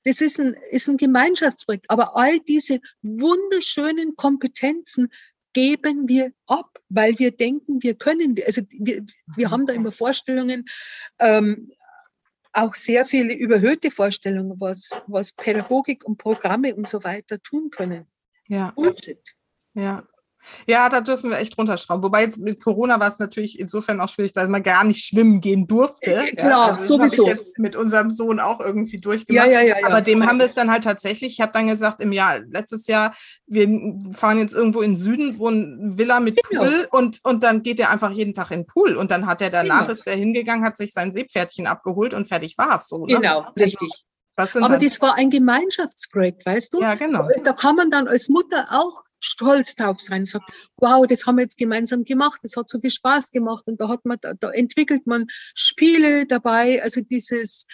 Das 0.04 0.20
ist 0.20 0.40
ein, 0.40 0.54
ist 0.70 0.88
ein 0.88 0.96
Gemeinschaftsprojekt. 0.96 1.86
Aber 1.88 2.16
all 2.16 2.40
diese 2.40 2.80
wunderschönen 3.02 4.16
Kompetenzen 4.16 5.10
geben 5.52 6.08
wir 6.08 6.32
ab, 6.46 6.78
weil 6.88 7.18
wir 7.18 7.30
denken, 7.32 7.82
wir 7.82 7.94
können. 7.94 8.36
Also 8.46 8.62
wir, 8.70 9.04
wir 9.36 9.50
haben 9.50 9.66
da 9.66 9.72
immer 9.72 9.92
Vorstellungen, 9.92 10.64
ähm, 11.18 11.70
auch 12.52 12.74
sehr 12.74 13.06
viele 13.06 13.34
überhöhte 13.34 13.90
Vorstellungen, 13.90 14.58
was, 14.60 14.90
was 15.06 15.32
Pädagogik 15.32 16.04
und 16.04 16.18
Programme 16.18 16.74
und 16.74 16.88
so 16.88 17.04
weiter 17.04 17.40
tun 17.42 17.70
können. 17.70 18.06
Ja. 18.48 18.72
Bullshit. 18.72 19.36
Ja. 19.74 20.06
Ja, 20.66 20.88
da 20.88 21.00
dürfen 21.00 21.30
wir 21.30 21.38
echt 21.38 21.56
runterschrauben. 21.58 22.02
Wobei 22.02 22.22
jetzt 22.22 22.38
mit 22.38 22.62
Corona 22.62 23.00
war 23.00 23.08
es 23.08 23.18
natürlich 23.18 23.58
insofern 23.58 24.00
auch 24.00 24.08
schwierig, 24.08 24.32
dass 24.32 24.48
man 24.48 24.62
gar 24.62 24.84
nicht 24.84 25.04
schwimmen 25.04 25.40
gehen 25.40 25.66
durfte. 25.66 26.14
Äh, 26.14 26.34
klar, 26.34 26.50
ja, 26.50 26.74
also 26.74 26.98
sowieso. 26.98 27.24
Ich 27.24 27.28
jetzt 27.28 27.58
mit 27.58 27.76
unserem 27.76 28.10
Sohn 28.10 28.40
auch 28.40 28.60
irgendwie 28.60 28.98
durchgemacht. 28.98 29.46
Ja, 29.46 29.52
ja, 29.52 29.62
ja, 29.62 29.80
ja. 29.80 29.86
Aber 29.86 30.00
dem 30.00 30.26
haben 30.26 30.38
wir 30.38 30.46
es 30.46 30.54
dann 30.54 30.70
halt 30.70 30.84
tatsächlich, 30.84 31.32
ich 31.32 31.40
habe 31.40 31.52
dann 31.52 31.68
gesagt, 31.68 32.00
im 32.00 32.12
Jahr, 32.12 32.38
letztes 32.38 32.86
Jahr, 32.86 33.14
wir 33.46 33.68
fahren 34.12 34.38
jetzt 34.38 34.54
irgendwo 34.54 34.80
in 34.80 34.92
den 34.92 34.96
Süden, 34.96 35.38
wo 35.38 35.48
ein 35.48 35.98
Villa 35.98 36.20
mit 36.20 36.40
genau. 36.48 36.62
Pool 36.62 36.88
und, 36.90 37.20
und 37.24 37.42
dann 37.42 37.62
geht 37.62 37.80
er 37.80 37.90
einfach 37.90 38.10
jeden 38.10 38.34
Tag 38.34 38.50
in 38.50 38.60
den 38.60 38.66
Pool. 38.66 38.96
Und 38.96 39.10
dann 39.10 39.26
hat 39.26 39.40
er 39.40 39.50
danach, 39.50 39.82
genau. 39.82 39.92
ist 39.92 40.06
er 40.06 40.16
hingegangen, 40.16 40.64
hat 40.64 40.76
sich 40.76 40.92
sein 40.92 41.12
Seepferdchen 41.12 41.66
abgeholt 41.66 42.14
und 42.14 42.28
fertig 42.28 42.56
war 42.58 42.74
es 42.74 42.88
so. 42.88 43.06
Ne? 43.06 43.16
Genau, 43.16 43.40
also 43.40 43.52
richtig. 43.56 44.04
Aber 44.36 44.78
das 44.78 45.02
war 45.02 45.16
ein 45.16 45.28
Gemeinschaftsprojekt, 45.28 46.46
weißt 46.46 46.72
du? 46.72 46.80
Ja, 46.80 46.94
genau. 46.94 47.28
Da 47.44 47.52
kann 47.52 47.76
man 47.76 47.90
dann 47.90 48.08
als 48.08 48.28
Mutter 48.30 48.68
auch 48.70 49.02
stolz 49.20 49.76
drauf 49.76 50.00
sein, 50.00 50.26
sagt, 50.26 50.50
wow, 50.76 51.06
das 51.06 51.26
haben 51.26 51.36
wir 51.36 51.42
jetzt 51.42 51.58
gemeinsam 51.58 52.04
gemacht, 52.04 52.40
das 52.42 52.56
hat 52.56 52.68
so 52.68 52.78
viel 52.80 52.90
Spaß 52.90 53.30
gemacht 53.30 53.68
und 53.68 53.80
da 53.80 53.88
hat 53.88 54.04
man, 54.04 54.18
da, 54.20 54.34
da 54.34 54.50
entwickelt 54.50 55.06
man 55.06 55.26
Spiele 55.54 56.26
dabei, 56.26 56.82
also 56.82 57.02
dieses, 57.02 57.66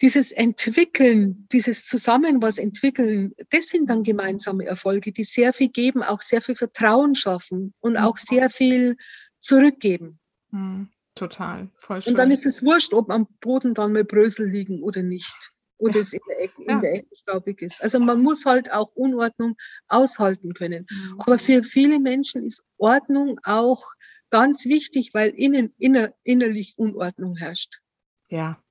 dieses 0.00 0.32
Entwickeln, 0.32 1.46
dieses 1.52 1.86
Zusammen 1.86 2.42
was 2.42 2.58
entwickeln, 2.58 3.34
das 3.50 3.66
sind 3.66 3.90
dann 3.90 4.02
gemeinsame 4.02 4.64
Erfolge, 4.64 5.12
die 5.12 5.24
sehr 5.24 5.52
viel 5.52 5.68
geben, 5.68 6.02
auch 6.02 6.20
sehr 6.20 6.40
viel 6.40 6.56
Vertrauen 6.56 7.14
schaffen 7.14 7.74
und 7.80 7.96
auch 7.96 8.14
mhm. 8.14 8.26
sehr 8.26 8.50
viel 8.50 8.96
zurückgeben. 9.38 10.18
Mhm, 10.50 10.88
total, 11.14 11.70
voll 11.78 12.02
schön. 12.02 12.12
Und 12.12 12.18
dann 12.18 12.30
ist 12.30 12.46
es 12.46 12.64
wurscht, 12.64 12.94
ob 12.94 13.10
am 13.10 13.26
Boden 13.40 13.74
dann 13.74 13.92
mal 13.92 14.04
Brösel 14.04 14.48
liegen 14.48 14.82
oder 14.82 15.02
nicht 15.02 15.52
oder 15.82 16.00
es 16.00 16.12
in 16.12 16.20
der, 16.28 16.40
Ecke, 16.42 16.62
in 16.62 16.80
der 16.80 16.94
Ecke 16.94 17.16
staubig 17.16 17.60
ist. 17.60 17.82
Also 17.82 17.98
man 17.98 18.22
muss 18.22 18.46
halt 18.46 18.72
auch 18.72 18.90
Unordnung 18.94 19.56
aushalten 19.88 20.54
können. 20.54 20.86
Mhm. 20.88 21.20
Aber 21.20 21.38
für 21.38 21.62
viele 21.64 21.98
Menschen 21.98 22.44
ist 22.44 22.62
Ordnung 22.78 23.38
auch 23.42 23.84
ganz 24.30 24.64
wichtig, 24.64 25.12
weil 25.12 25.30
innen, 25.30 25.74
inner, 25.78 26.12
innerlich 26.22 26.74
Unordnung 26.76 27.36
herrscht. 27.36 27.80
Ja. 28.28 28.62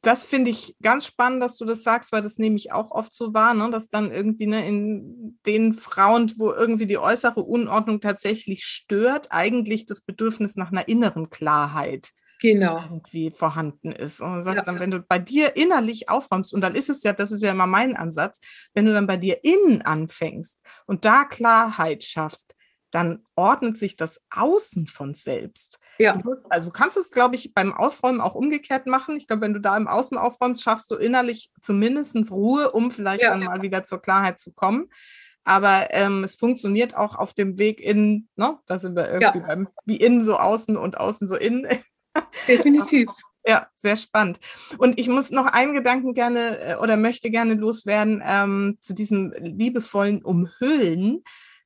Das 0.00 0.24
finde 0.24 0.50
ich 0.50 0.76
ganz 0.82 1.06
spannend, 1.06 1.42
dass 1.42 1.56
du 1.58 1.64
das 1.64 1.84
sagst, 1.84 2.10
weil 2.10 2.22
das 2.22 2.38
nehme 2.38 2.56
ich 2.56 2.72
auch 2.72 2.90
oft 2.90 3.14
so 3.14 3.34
wahr, 3.34 3.54
ne, 3.54 3.70
dass 3.70 3.88
dann 3.88 4.10
irgendwie 4.10 4.46
ne, 4.46 4.66
in 4.66 5.38
den 5.46 5.74
Frauen, 5.74 6.32
wo 6.38 6.52
irgendwie 6.52 6.86
die 6.86 6.98
äußere 6.98 7.40
Unordnung 7.42 8.00
tatsächlich 8.00 8.64
stört, 8.64 9.28
eigentlich 9.30 9.86
das 9.86 10.00
Bedürfnis 10.00 10.56
nach 10.56 10.72
einer 10.72 10.88
inneren 10.88 11.30
Klarheit 11.30 12.12
genau. 12.42 12.82
irgendwie 12.82 13.30
vorhanden 13.30 13.92
ist. 13.92 14.20
Und 14.20 14.34
du 14.34 14.42
sagst 14.42 14.58
ja. 14.58 14.64
dann, 14.64 14.80
wenn 14.80 14.90
du 14.90 15.00
bei 15.00 15.18
dir 15.18 15.56
innerlich 15.56 16.08
aufräumst, 16.08 16.52
und 16.52 16.60
dann 16.60 16.74
ist 16.74 16.90
es 16.90 17.02
ja, 17.02 17.12
das 17.12 17.32
ist 17.32 17.42
ja 17.42 17.52
immer 17.52 17.66
mein 17.66 17.96
Ansatz, 17.96 18.40
wenn 18.74 18.84
du 18.84 18.92
dann 18.92 19.06
bei 19.06 19.16
dir 19.16 19.42
innen 19.44 19.82
anfängst 19.82 20.60
und 20.86 21.04
da 21.04 21.24
Klarheit 21.24 22.04
schaffst, 22.04 22.54
dann 22.90 23.24
ordnet 23.36 23.78
sich 23.78 23.96
das 23.96 24.22
Außen 24.30 24.86
von 24.86 25.14
selbst. 25.14 25.78
Ja. 25.98 26.14
Du 26.14 26.28
musst, 26.28 26.50
also 26.52 26.68
du 26.68 26.72
kannst 26.72 26.98
es, 26.98 27.10
glaube 27.10 27.36
ich, 27.36 27.54
beim 27.54 27.72
Aufräumen 27.72 28.20
auch 28.20 28.34
umgekehrt 28.34 28.86
machen. 28.86 29.16
Ich 29.16 29.26
glaube, 29.26 29.42
wenn 29.42 29.54
du 29.54 29.60
da 29.60 29.76
im 29.76 29.88
Außen 29.88 30.18
aufräumst, 30.18 30.62
schaffst 30.62 30.90
du 30.90 30.96
innerlich 30.96 31.50
zumindest 31.62 32.30
Ruhe, 32.30 32.70
um 32.70 32.90
vielleicht 32.90 33.22
Ja. 33.22 33.30
dann 33.30 33.44
mal 33.44 33.62
wieder 33.62 33.82
zur 33.82 34.02
Klarheit 34.02 34.38
zu 34.38 34.52
kommen. 34.52 34.90
Aber 35.44 35.88
ähm, 35.90 36.22
es 36.22 36.36
funktioniert 36.36 36.94
auch 36.94 37.16
auf 37.16 37.32
dem 37.32 37.58
Weg 37.58 37.80
in, 37.80 38.28
ne? 38.36 38.58
da 38.66 38.78
sind 38.78 38.94
wir 38.94 39.10
irgendwie 39.10 39.40
beim, 39.40 39.68
wie 39.86 39.96
innen 39.96 40.20
so 40.20 40.36
außen 40.36 40.76
und 40.76 40.98
außen 40.98 41.26
so 41.26 41.36
innen. 41.36 41.66
Definitiv. 42.48 43.08
Ja, 43.44 43.66
sehr 43.76 43.96
spannend. 43.96 44.38
Und 44.78 44.98
ich 44.98 45.08
muss 45.08 45.30
noch 45.30 45.46
einen 45.46 45.74
Gedanken 45.74 46.14
gerne 46.14 46.58
äh, 46.58 46.76
oder 46.76 46.96
möchte 46.96 47.30
gerne 47.30 47.54
loswerden 47.54 48.22
ähm, 48.24 48.78
zu 48.82 48.94
diesem 48.94 49.32
liebevollen 49.32 50.22
Umhüllen. 50.22 51.24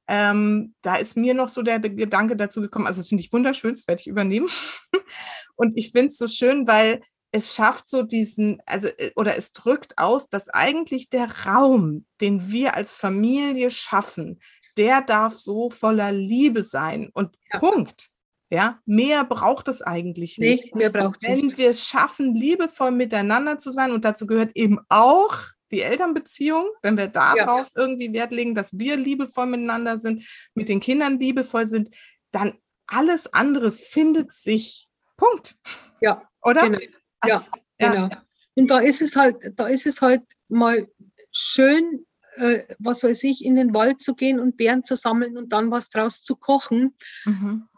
Ähm, 0.09 0.75
da 0.83 0.97
ist 0.97 1.17
mir 1.17 1.35
noch 1.35 1.49
so 1.49 1.63
der, 1.63 1.81
Gedanke 1.81 2.37
dazu 2.37 2.61
gekommen, 2.61 2.87
also 2.87 3.01
das 3.01 3.09
finde 3.09 3.23
ich 3.23 3.33
wunderschön, 3.33 3.73
das 3.73 3.87
werde 3.89 4.01
ich 4.01 4.07
übernehmen. 4.07 4.49
Und 5.57 5.77
ich 5.77 5.93
finde 5.93 6.09
es 6.09 6.19
so 6.19 6.29
schön, 6.29 6.67
weil 6.67 7.03
es 7.33 7.55
schafft 7.55 7.89
so 7.89 8.03
diesen, 8.03 8.63
also 8.67 8.89
äh, 8.89 9.11
oder 9.17 9.37
es 9.37 9.53
drückt 9.53 9.99
aus, 9.99 10.29
dass 10.29 10.49
eigentlich 10.49 11.11
der 11.11 11.45
Raum, 11.47 12.07
den 12.21 12.51
wir 12.51 12.75
als 12.75 12.95
Familie 12.95 13.71
schaffen, 13.71 14.41
der 14.77 15.03
darf 15.03 15.39
so 15.39 15.71
voller 15.71 16.13
Liebe 16.13 16.63
sein. 16.63 17.11
Und 17.13 17.37
Ja. 17.53 17.59
Punkt. 17.59 18.11
Ja, 18.51 18.81
mehr 18.87 19.25
braucht 19.25 19.67
es 19.69 19.83
eigentlich 19.83 20.39
nicht. 20.39 20.65
Nee, 20.67 20.79
mehr 20.79 20.91
braucht 20.91 21.23
es 21.23 21.29
Wenn 21.29 21.39
nicht. 21.39 21.59
wir 21.59 21.69
es 21.71 21.85
schaffen, 21.87 22.35
liebevoll 22.35 22.93
miteinander 22.93 23.59
zu 23.59 23.71
sein, 23.71 23.91
und 23.91 24.05
dazu 24.05 24.27
gehört 24.27 24.53
eben 24.55 24.79
auch 24.89 25.37
die 25.73 25.81
Elternbeziehung, 25.83 26.67
wenn 26.83 26.97
wir 26.97 27.09
darauf 27.09 27.69
irgendwie 27.75 28.13
Wert 28.13 28.31
legen, 28.31 28.55
dass 28.55 28.79
wir 28.79 28.97
liebevoll 28.97 29.47
miteinander 29.47 29.99
sind, 29.99 30.25
mit 30.55 30.69
den 30.69 30.79
Kindern 30.79 31.19
liebevoll 31.19 31.67
sind, 31.67 31.91
dann 32.31 32.55
alles 32.87 33.33
andere 33.33 33.73
findet 33.73 34.33
sich. 34.33 34.89
Punkt. 35.17 35.57
Ja, 36.01 36.23
Oder? 36.43 36.63
genau. 36.69 36.79
Ja, 36.79 36.89
Das- 37.21 37.51
ja. 37.81 37.93
Genau. 37.93 38.09
Und 38.55 38.69
da 38.71 38.79
ist 38.79 39.03
es 39.03 39.17
halt, 39.17 39.37
da 39.57 39.67
ist 39.67 39.87
es 39.87 40.01
halt 40.03 40.23
mal 40.49 40.87
schön, 41.33 42.07
äh, 42.37 42.63
was 42.79 43.03
weiß 43.03 43.25
ich, 43.25 43.45
in 43.45 43.57
den 43.57 43.75
Wald 43.75 44.01
zu 44.01 44.15
gehen 44.15 44.39
und 44.39 44.57
Beeren 44.57 44.83
zu 44.85 44.95
sammeln 44.95 45.37
und 45.37 45.53
dann 45.53 45.71
was 45.73 45.89
draus 45.89 46.23
zu 46.23 46.37
kochen. 46.37 46.97
Mhm. 47.25 47.69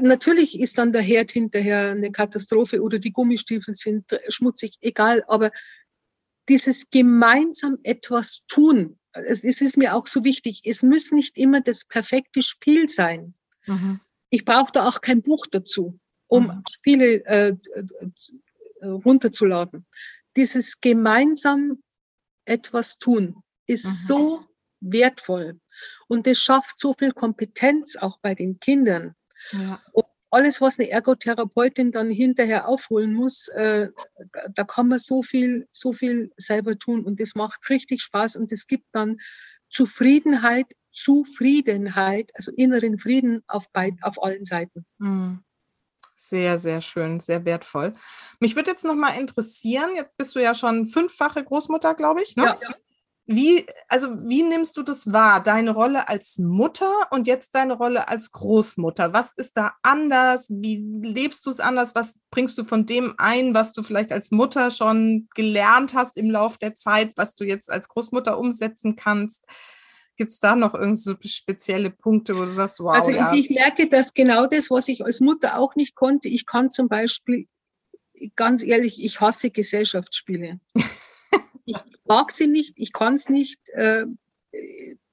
Natürlich 0.00 0.60
ist 0.60 0.78
dann 0.78 0.92
der 0.92 1.02
Herd 1.02 1.32
hinterher 1.32 1.90
eine 1.90 2.12
Katastrophe 2.12 2.82
oder 2.82 2.98
die 2.98 3.12
Gummistiefel 3.12 3.74
sind 3.74 4.04
schmutzig, 4.28 4.76
egal, 4.80 5.24
aber 5.26 5.50
dieses 6.48 6.90
gemeinsam 6.90 7.78
etwas 7.82 8.42
tun, 8.46 8.98
es, 9.12 9.42
ist 9.42 9.76
mir 9.76 9.94
auch 9.94 10.06
so 10.06 10.24
wichtig, 10.24 10.62
es 10.64 10.82
muss 10.82 11.10
nicht 11.10 11.36
immer 11.36 11.60
das 11.60 11.84
perfekte 11.84 12.42
Spiel 12.42 12.88
sein. 12.88 13.34
Mhm. 13.66 14.00
Ich 14.30 14.44
brauche 14.44 14.70
da 14.72 14.86
auch 14.86 15.00
kein 15.00 15.22
Buch 15.22 15.46
dazu, 15.50 15.98
um 16.28 16.46
Mhm. 16.46 16.62
Spiele 16.70 17.24
äh, 17.26 17.48
äh, 17.48 18.86
runterzuladen. 18.86 19.86
Dieses 20.36 20.80
gemeinsam 20.80 21.82
etwas 22.44 22.98
tun 22.98 23.42
ist 23.66 23.86
Mhm. 23.86 24.06
so 24.06 24.40
wertvoll 24.80 25.58
und 26.08 26.26
es 26.26 26.40
schafft 26.40 26.78
so 26.78 26.92
viel 26.92 27.12
Kompetenz 27.12 27.96
auch 27.96 28.18
bei 28.18 28.34
den 28.34 28.60
Kindern. 28.60 29.14
Ja. 29.52 29.82
Alles, 30.30 30.60
was 30.60 30.78
eine 30.78 30.90
Ergotherapeutin 30.90 31.92
dann 31.92 32.10
hinterher 32.10 32.68
aufholen 32.68 33.14
muss, 33.14 33.48
äh, 33.48 33.88
da- 34.54 34.64
kann 34.64 34.88
man 34.88 34.98
so 34.98 35.22
viel, 35.22 35.66
so 35.70 35.92
viel 35.92 36.32
selber 36.36 36.76
tun 36.78 37.04
und 37.04 37.20
das 37.20 37.36
macht 37.36 37.70
richtig 37.70 38.02
Spaß 38.02 38.36
und 38.36 38.50
es 38.52 38.66
gibt 38.66 38.86
dann 38.92 39.18
Zufriedenheit, 39.70 40.66
Zufriedenheit, 40.92 42.30
also 42.34 42.52
inneren 42.52 42.98
Frieden 42.98 43.42
auf, 43.46 43.70
beid, 43.72 43.94
auf 44.02 44.22
allen 44.22 44.44
Seiten. 44.44 44.84
Mhm. 44.98 45.42
Sehr, 46.18 46.56
sehr 46.58 46.80
schön, 46.80 47.20
sehr 47.20 47.44
wertvoll. 47.44 47.92
Mich 48.40 48.56
würde 48.56 48.70
jetzt 48.70 48.84
noch 48.84 48.94
mal 48.94 49.10
interessieren, 49.20 49.94
jetzt 49.94 50.16
bist 50.16 50.34
du 50.34 50.40
ja 50.40 50.54
schon 50.54 50.86
fünffache 50.88 51.44
Großmutter, 51.44 51.94
glaube 51.94 52.22
ich. 52.22 52.36
Ne? 52.36 52.44
Ja, 52.44 52.74
Wie, 53.28 53.66
also 53.88 54.08
wie 54.28 54.44
nimmst 54.44 54.76
du 54.76 54.84
das 54.84 55.12
wahr, 55.12 55.42
deine 55.42 55.72
Rolle 55.72 56.08
als 56.08 56.38
Mutter 56.38 57.08
und 57.10 57.26
jetzt 57.26 57.56
deine 57.56 57.72
Rolle 57.72 58.06
als 58.06 58.30
Großmutter? 58.30 59.12
Was 59.12 59.32
ist 59.32 59.56
da 59.56 59.74
anders? 59.82 60.46
Wie 60.48 60.76
lebst 61.02 61.44
du 61.44 61.50
es 61.50 61.58
anders? 61.58 61.96
Was 61.96 62.20
bringst 62.30 62.56
du 62.56 62.62
von 62.62 62.86
dem 62.86 63.14
ein, 63.18 63.52
was 63.52 63.72
du 63.72 63.82
vielleicht 63.82 64.12
als 64.12 64.30
Mutter 64.30 64.70
schon 64.70 65.28
gelernt 65.34 65.92
hast 65.92 66.16
im 66.16 66.30
Laufe 66.30 66.58
der 66.60 66.76
Zeit, 66.76 67.14
was 67.16 67.34
du 67.34 67.44
jetzt 67.44 67.68
als 67.68 67.88
Großmutter 67.88 68.38
umsetzen 68.38 68.94
kannst? 68.94 69.44
Gibt 70.16 70.30
es 70.30 70.38
da 70.38 70.54
noch 70.54 70.74
irgend 70.74 71.00
so 71.00 71.16
spezielle 71.20 71.90
Punkte, 71.90 72.36
wo 72.36 72.42
du 72.42 72.48
sagst, 72.48 72.78
wow, 72.78 72.94
Also 72.94 73.10
ja, 73.10 73.32
ich 73.34 73.50
merke, 73.50 73.88
dass 73.88 74.14
genau 74.14 74.46
das, 74.46 74.70
was 74.70 74.86
ich 74.86 75.04
als 75.04 75.20
Mutter 75.20 75.58
auch 75.58 75.74
nicht 75.74 75.96
konnte, 75.96 76.28
ich 76.28 76.46
kann 76.46 76.70
zum 76.70 76.88
Beispiel, 76.88 77.48
ganz 78.36 78.62
ehrlich, 78.62 79.02
ich 79.02 79.20
hasse 79.20 79.50
Gesellschaftsspiele. 79.50 80.60
ich 81.66 81.76
mag 82.04 82.30
sie 82.30 82.46
nicht, 82.46 82.74
ich 82.76 82.92
kann 82.92 83.14
es 83.14 83.28
nicht, 83.28 83.68
äh, 83.70 84.06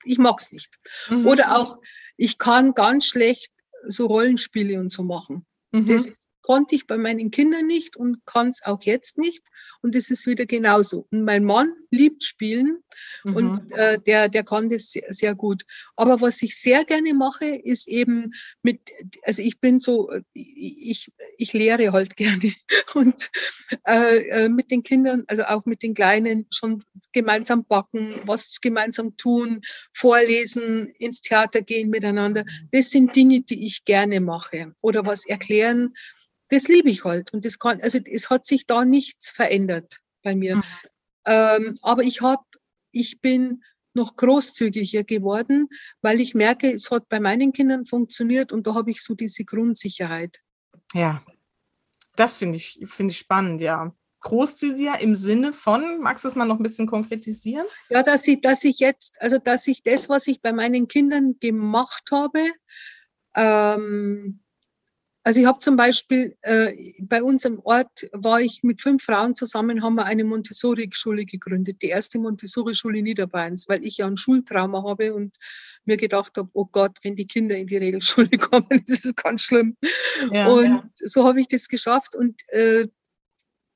ich 0.06 0.18
mag 0.18 0.40
es 0.40 0.52
nicht. 0.52 0.80
Mhm. 1.10 1.28
Oder 1.28 1.58
auch, 1.58 1.80
ich 2.16 2.38
kann 2.38 2.74
ganz 2.74 3.06
schlecht 3.06 3.52
so 3.88 4.06
Rollenspiele 4.06 4.80
und 4.80 4.90
so 4.90 5.04
machen. 5.04 5.46
Mhm. 5.72 5.86
Das 5.88 6.23
konnte 6.44 6.76
ich 6.76 6.86
bei 6.86 6.98
meinen 6.98 7.32
Kindern 7.32 7.66
nicht 7.66 7.98
und 7.98 8.24
kann 8.26 8.50
es 8.50 8.62
auch 8.64 8.84
jetzt 8.84 9.18
nicht. 9.18 9.48
Und 9.82 9.96
es 9.96 10.12
ist 10.12 10.28
wieder 10.28 10.46
genauso. 10.46 11.08
Und 11.12 11.24
mein 11.24 11.44
Mann 11.44 11.74
liebt 11.90 12.24
Spielen 12.24 12.84
Mhm. 13.24 13.36
und 13.36 13.72
äh, 13.72 14.00
der, 14.00 14.30
der 14.30 14.44
kann 14.44 14.70
das 14.70 14.92
sehr, 14.92 15.06
sehr 15.10 15.36
gut. 15.36 15.64
Aber 15.96 16.22
was 16.22 16.42
ich 16.42 16.58
sehr 16.58 16.86
gerne 16.86 17.14
mache, 17.14 17.46
ist 17.46 17.88
eben 17.88 18.34
mit, 18.62 18.80
also 19.24 19.42
ich 19.42 19.60
bin 19.60 19.80
so, 19.80 20.12
ich, 20.34 21.12
ich 21.38 21.54
lehre 21.54 21.92
halt 21.92 22.16
gerne 22.18 22.54
und 22.94 23.30
äh, 23.88 24.28
äh, 24.28 24.50
mit 24.50 24.72
den 24.72 24.84
Kindern, 24.84 25.24
also 25.28 25.44
auch 25.44 25.66
mit 25.66 25.84
den 25.84 25.94
Kleinen 25.94 26.48
schon 26.52 26.84
gemeinsam 27.12 27.66
backen, 27.66 28.16
was 28.26 28.60
gemeinsam 28.62 29.16
tun, 29.18 29.62
vorlesen, 29.94 30.88
ins 31.00 31.22
Theater 31.22 31.62
gehen 31.62 31.90
miteinander. 31.90 32.46
Das 32.72 32.90
sind 32.90 33.16
Dinge, 33.16 33.42
die 33.42 33.66
ich 33.66 33.86
gerne 33.86 34.20
mache. 34.20 34.76
Oder 34.82 35.06
was 35.06 35.26
erklären, 35.26 35.94
das 36.54 36.68
liebe 36.68 36.90
ich 36.90 37.04
halt. 37.04 37.34
Und 37.34 37.46
das 37.46 37.58
kann, 37.58 37.82
also 37.82 38.00
es 38.06 38.30
hat 38.30 38.46
sich 38.46 38.68
da 38.68 38.86
nichts 38.86 39.32
verändert 39.32 40.00
bei 40.22 40.36
mir. 40.36 40.58
Mhm. 40.58 40.64
Ähm, 41.26 41.78
aber 41.82 42.04
ich 42.04 42.22
habe, 42.22 42.44
ich 42.92 43.22
bin 43.22 43.64
noch 43.94 44.16
großzügiger 44.16 45.04
geworden, 45.04 45.68
weil 46.02 46.20
ich 46.20 46.34
merke, 46.34 46.72
es 46.72 46.92
hat 46.92 47.10
bei 47.10 47.20
meinen 47.20 47.54
Kindern 47.54 47.86
funktioniert 47.86 48.52
und 48.52 48.68
da 48.68 48.74
habe 48.74 48.92
ich 48.92 49.02
so 49.02 49.14
diese 49.14 49.46
Grundsicherheit. 49.46 50.40
Ja, 50.94 51.24
das 52.16 52.36
finde 52.36 52.58
ich, 52.58 52.80
finde 52.86 53.12
ich 53.12 53.20
spannend, 53.20 53.62
ja. 53.62 53.94
Großzügiger 54.22 55.02
im 55.02 55.16
Sinne 55.16 55.52
von, 55.52 56.00
magst 56.00 56.24
du 56.24 56.30
es 56.30 56.36
mal 56.36 56.46
noch 56.46 56.58
ein 56.58 56.64
bisschen 56.64 56.88
konkretisieren? 56.88 57.66
Ja, 57.90 58.04
dass 58.04 58.28
ich, 58.28 58.42
dass 58.42 58.64
ich 58.64 58.80
jetzt, 58.80 59.22
also 59.22 59.38
dass 59.38 59.68
ich 59.68 59.84
das, 59.84 60.08
was 60.08 60.28
ich 60.28 60.42
bei 60.42 60.54
meinen 60.54 60.88
Kindern 60.88 61.38
gemacht 61.40 62.10
habe, 62.12 62.40
ähm, 63.36 64.43
also 65.24 65.40
ich 65.40 65.46
habe 65.46 65.60
zum 65.60 65.78
Beispiel 65.78 66.36
äh, 66.42 66.74
bei 67.00 67.24
uns 67.24 67.46
im 67.46 67.60
Ort 67.60 68.10
war 68.12 68.42
ich 68.42 68.62
mit 68.62 68.82
fünf 68.82 69.04
Frauen 69.04 69.36
zusammen, 69.36 69.82
haben 69.82 69.96
wir 69.96 70.06
eine 70.06 70.26
Montessori-Schule 70.26 71.26
gegründet, 71.26 71.82
die 71.82 71.88
erste 71.88 72.20
Montessori-Schule 72.20 73.02
Niederbayerns, 73.02 73.70
weil 73.70 73.86
ich 73.86 73.98
ja 73.98 74.08
ein 74.08 74.18
Schultrauma 74.18 74.84
habe 74.84 75.14
und 75.14 75.38
mir 75.86 75.96
gedacht 75.96 76.38
habe, 76.38 76.50
oh 76.54 76.66
Gott, 76.66 76.98
wenn 77.04 77.16
die 77.16 77.28
Kinder 77.28 77.56
in 77.56 77.68
die 77.68 77.78
Regelschule 77.78 78.30
kommen, 78.38 78.84
das 78.86 79.06
ist 79.06 79.16
ganz 79.16 79.44
schlimm. 79.44 79.78
Ja, 80.32 80.48
und 80.48 80.66
ja. 80.66 80.90
so 80.96 81.24
habe 81.24 81.40
ich 81.40 81.48
das 81.48 81.70
geschafft 81.70 82.16
und 82.16 82.42
äh, 82.50 82.88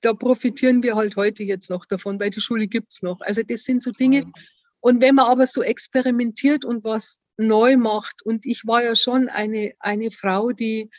da 0.01 0.13
profitieren 0.13 0.83
wir 0.83 0.95
halt 0.95 1.15
heute 1.15 1.43
jetzt 1.43 1.69
noch 1.69 1.85
davon, 1.85 2.19
weil 2.19 2.29
die 2.29 2.41
Schule 2.41 2.67
gibt's 2.67 3.01
noch. 3.01 3.21
Also 3.21 3.41
das 3.41 3.63
sind 3.63 3.81
so 3.81 3.91
Dinge. 3.91 4.31
Und 4.79 5.01
wenn 5.01 5.15
man 5.15 5.25
aber 5.25 5.47
so 5.47 5.63
experimentiert 5.63 6.65
und 6.65 6.83
was 6.83 7.19
neu 7.37 7.77
macht, 7.77 8.21
und 8.23 8.45
ich 8.45 8.65
war 8.65 8.83
ja 8.83 8.95
schon 8.95 9.27
eine, 9.29 9.73
eine 9.79 10.11
Frau, 10.11 10.51
die 10.51 10.89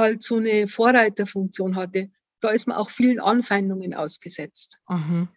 halt 0.00 0.22
so 0.22 0.36
eine 0.36 0.66
Vorreiterfunktion 0.66 1.76
hatte, 1.76 2.10
da 2.40 2.50
ist 2.50 2.66
man 2.66 2.76
auch 2.76 2.90
vielen 2.90 3.20
Anfeindungen 3.20 3.94
ausgesetzt. 3.94 4.80
Mhm. 4.88 5.28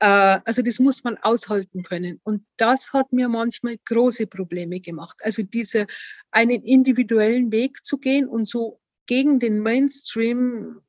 Äh, 0.00 0.40
also 0.44 0.62
das 0.62 0.78
muss 0.78 1.04
man 1.04 1.16
aushalten 1.18 1.82
können. 1.82 2.20
Und 2.24 2.44
das 2.56 2.92
hat 2.92 3.12
mir 3.12 3.28
manchmal 3.28 3.78
große 3.86 4.26
Probleme 4.26 4.80
gemacht. 4.80 5.18
Also 5.22 5.42
diese 5.42 5.86
einen 6.30 6.62
individuellen 6.62 7.52
Weg 7.52 7.84
zu 7.84 7.98
gehen 7.98 8.28
und 8.28 8.46
so 8.46 8.80
gegen 9.06 9.40
den 9.40 9.60
Mainstream 9.60 10.80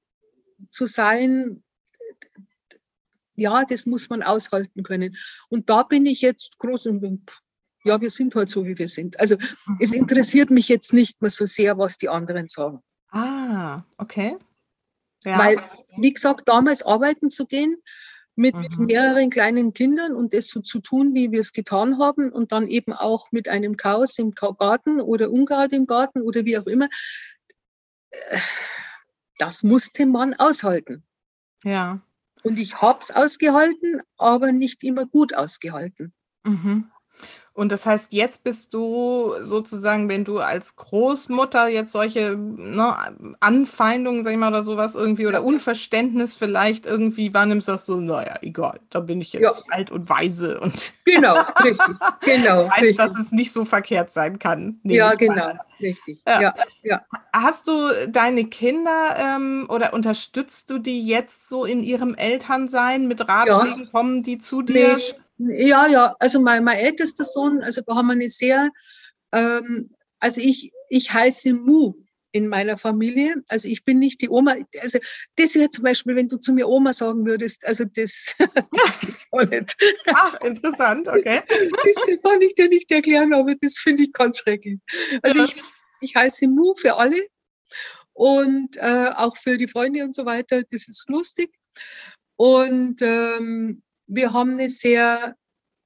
zu 0.69 0.85
sein, 0.85 1.63
ja, 3.35 3.65
das 3.65 3.85
muss 3.85 4.09
man 4.09 4.21
aushalten 4.21 4.83
können. 4.83 5.17
Und 5.49 5.69
da 5.69 5.83
bin 5.83 6.05
ich 6.05 6.21
jetzt 6.21 6.57
groß 6.59 6.85
und 6.85 7.01
bin, 7.01 7.25
ja, 7.83 7.99
wir 7.99 8.09
sind 8.09 8.35
halt 8.35 8.49
so, 8.49 8.65
wie 8.65 8.77
wir 8.77 8.87
sind. 8.87 9.19
Also 9.19 9.37
es 9.79 9.93
interessiert 9.93 10.51
mich 10.51 10.69
jetzt 10.69 10.93
nicht 10.93 11.21
mehr 11.21 11.31
so 11.31 11.45
sehr, 11.45 11.77
was 11.77 11.97
die 11.97 12.09
anderen 12.09 12.47
sagen. 12.47 12.81
Ah, 13.11 13.83
okay. 13.97 14.37
Ja. 15.23 15.37
Weil, 15.37 15.57
wie 15.97 16.13
gesagt, 16.13 16.47
damals 16.47 16.83
arbeiten 16.83 17.29
zu 17.29 17.45
gehen 17.45 17.77
mit 18.35 18.55
mhm. 18.55 18.85
mehreren 18.85 19.29
kleinen 19.29 19.73
Kindern 19.73 20.15
und 20.15 20.33
das 20.33 20.47
so 20.47 20.61
zu 20.61 20.79
tun, 20.79 21.13
wie 21.13 21.31
wir 21.31 21.41
es 21.41 21.51
getan 21.51 21.99
haben 21.99 22.31
und 22.31 22.51
dann 22.51 22.67
eben 22.67 22.93
auch 22.93 23.31
mit 23.31 23.49
einem 23.49 23.77
Chaos 23.77 24.17
im 24.17 24.31
Garten 24.31 25.01
oder 25.01 25.29
Unkraut 25.31 25.73
im 25.73 25.85
Garten 25.85 26.21
oder 26.21 26.45
wie 26.45 26.57
auch 26.57 26.65
immer, 26.65 26.87
äh, 28.09 28.39
das 29.37 29.63
musste 29.63 30.05
man 30.05 30.33
aushalten. 30.33 31.03
Ja. 31.63 32.01
Und 32.43 32.57
ich 32.57 32.81
habe 32.81 32.99
es 33.01 33.11
ausgehalten, 33.11 34.01
aber 34.17 34.51
nicht 34.51 34.83
immer 34.83 35.05
gut 35.05 35.33
ausgehalten. 35.33 36.13
Mhm. 36.43 36.89
Und 37.61 37.71
das 37.71 37.85
heißt, 37.85 38.11
jetzt 38.11 38.43
bist 38.43 38.73
du 38.73 39.35
sozusagen, 39.43 40.09
wenn 40.09 40.23
du 40.23 40.39
als 40.39 40.77
Großmutter 40.77 41.67
jetzt 41.67 41.91
solche 41.91 42.35
ne, 42.35 42.95
Anfeindungen, 43.39 44.23
sag 44.23 44.31
ich 44.31 44.39
mal, 44.39 44.47
oder 44.47 44.63
sowas 44.63 44.95
irgendwie 44.95 45.27
oder 45.27 45.43
Unverständnis 45.43 46.35
vielleicht 46.37 46.87
irgendwie 46.87 47.35
wahrnimmst, 47.35 47.67
sagst 47.67 47.87
du, 47.87 47.97
naja, 47.97 48.33
egal, 48.41 48.79
da 48.89 48.99
bin 48.99 49.21
ich 49.21 49.33
jetzt 49.33 49.43
ja. 49.43 49.51
alt 49.69 49.91
und 49.91 50.09
weise 50.09 50.59
und 50.59 50.93
genau, 51.05 51.35
richtig, 51.63 51.97
genau, 52.21 52.67
weiß, 52.71 52.81
richtig. 52.81 52.97
dass 52.97 53.15
es 53.15 53.31
nicht 53.31 53.51
so 53.51 53.63
verkehrt 53.63 54.11
sein 54.11 54.39
kann. 54.39 54.79
Ja, 54.81 55.13
genau, 55.13 55.49
an. 55.49 55.59
richtig. 55.79 56.23
Ja. 56.25 56.41
ja. 56.41 56.55
Ja, 56.81 57.01
Hast 57.31 57.67
du 57.67 57.91
deine 58.09 58.45
Kinder 58.45 59.17
ähm, 59.19 59.67
oder 59.69 59.93
unterstützt 59.93 60.71
du 60.71 60.79
die 60.79 61.05
jetzt 61.05 61.47
so 61.47 61.65
in 61.65 61.83
ihrem 61.83 62.15
Elternsein 62.15 63.07
mit 63.07 63.27
Ratschlägen? 63.27 63.91
Kommen 63.91 64.23
die 64.23 64.39
zu 64.39 64.63
dir? 64.63 64.97
Nee 64.97 65.13
ja, 65.49 65.87
ja, 65.87 66.15
also 66.19 66.39
mein, 66.39 66.63
mein 66.63 66.77
ältester 66.77 67.25
Sohn, 67.25 67.61
also 67.61 67.81
da 67.81 67.95
haben 67.95 68.07
wir 68.07 68.13
eine 68.13 68.29
sehr, 68.29 68.69
ähm, 69.33 69.89
also 70.19 70.41
ich, 70.41 70.71
ich 70.89 71.13
heiße 71.13 71.53
Mu 71.53 71.93
in 72.31 72.47
meiner 72.47 72.77
Familie. 72.77 73.35
Also 73.47 73.67
ich 73.67 73.83
bin 73.83 73.99
nicht 73.99 74.21
die 74.21 74.29
Oma. 74.29 74.55
Also 74.79 74.99
das 75.35 75.55
wäre 75.55 75.69
zum 75.69 75.83
Beispiel, 75.83 76.15
wenn 76.15 76.27
du 76.27 76.37
zu 76.37 76.53
mir 76.53 76.67
Oma 76.67 76.93
sagen 76.93 77.25
würdest, 77.25 77.65
also 77.65 77.83
das, 77.85 78.35
das 78.71 78.99
geht 78.99 79.17
gar 79.31 79.45
nicht. 79.47 79.75
Ach, 80.07 80.39
interessant, 80.41 81.07
okay. 81.07 81.41
Das 81.47 82.21
kann 82.23 82.41
ich 82.41 82.55
dir 82.55 82.69
nicht 82.69 82.91
erklären, 82.91 83.33
aber 83.33 83.55
das 83.55 83.77
finde 83.77 84.03
ich 84.03 84.13
ganz 84.13 84.39
schrecklich. 84.39 84.79
Also 85.21 85.39
ja. 85.39 85.45
ich, 85.45 85.61
ich 86.01 86.15
heiße 86.15 86.47
Mu 86.47 86.73
für 86.75 86.95
alle 86.95 87.27
und 88.13 88.77
äh, 88.77 89.11
auch 89.15 89.35
für 89.35 89.57
die 89.57 89.67
Freunde 89.67 90.03
und 90.03 90.15
so 90.15 90.25
weiter. 90.25 90.63
Das 90.63 90.87
ist 90.87 91.09
lustig. 91.09 91.51
Und 92.37 93.01
ähm, 93.01 93.83
wir 94.11 94.33
haben 94.33 94.51
eine 94.51 94.69
sehr 94.69 95.35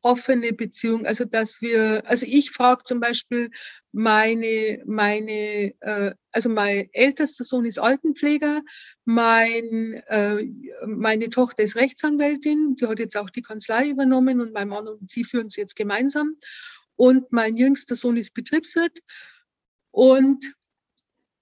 offene 0.01 0.53
Beziehung, 0.53 1.05
also 1.05 1.25
dass 1.25 1.61
wir, 1.61 2.03
also 2.05 2.27
ich 2.29 2.51
frage 2.51 2.83
zum 2.83 2.99
Beispiel 2.99 3.49
meine, 3.91 4.83
meine, 4.85 5.73
äh, 5.79 6.13
also 6.31 6.49
mein 6.49 6.89
ältester 6.93 7.43
Sohn 7.43 7.65
ist 7.65 7.79
Altenpfleger, 7.79 8.61
mein, 9.05 10.03
äh, 10.07 10.45
meine 10.85 11.29
Tochter 11.31 11.63
ist 11.63 11.75
Rechtsanwältin, 11.75 12.75
die 12.75 12.85
hat 12.85 12.99
jetzt 12.99 13.17
auch 13.17 13.31
die 13.31 13.41
Kanzlei 13.41 13.89
übernommen 13.89 14.41
und 14.41 14.53
mein 14.53 14.67
Mann 14.67 14.87
und 14.87 15.09
sie 15.09 15.23
führen 15.23 15.47
es 15.47 15.55
jetzt 15.55 15.75
gemeinsam. 15.75 16.35
Und 16.95 17.31
mein 17.31 17.57
jüngster 17.57 17.95
Sohn 17.95 18.15
ist 18.15 18.33
Betriebswirt. 18.33 18.99
Und 19.91 20.53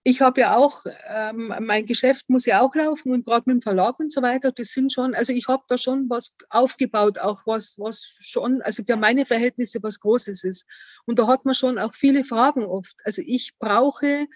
ich 0.06 0.22
habe 0.22 0.42
ja 0.42 0.58
auch, 0.58 0.84
ähm, 1.08 1.54
mein 1.62 1.86
Geschäft 1.86 2.30
muss 2.30 2.46
ja 2.46 2.62
auch 2.62 2.76
laufen 2.76 3.14
und 3.14 3.26
gerade 3.26 3.44
mit 3.46 3.56
dem 3.56 3.62
Verlag 3.62 4.00
und 4.00 4.12
so 4.12 4.22
weiter, 4.22 4.52
das 4.52 4.70
sind 4.70 4.92
schon, 4.92 5.16
also 5.16 5.32
ich 5.32 5.48
habe 5.48 5.64
da 5.68 5.78
schon 5.78 6.10
was 6.10 6.36
aufgebaut, 6.50 7.20
auch 7.20 7.46
was, 7.46 7.76
was 7.80 8.04
schon, 8.20 8.62
also 8.62 8.84
für 8.84 8.98
meine 8.98 9.26
Verhältnisse 9.26 9.82
was 9.82 10.02
Großes 10.02 10.44
ist. 10.44 10.68
Und 11.06 11.20
da 11.20 11.28
hat 11.28 11.46
man 11.46 11.54
schon 11.54 11.80
auch 11.80 11.96
viele 11.96 12.26
Fragen 12.26 12.66
oft. 12.66 12.96
Also 13.06 13.22
ich 13.26 13.54
brauche 13.60 14.28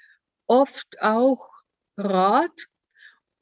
oft 0.48 1.02
auch 1.02 1.50
Rat 1.98 2.68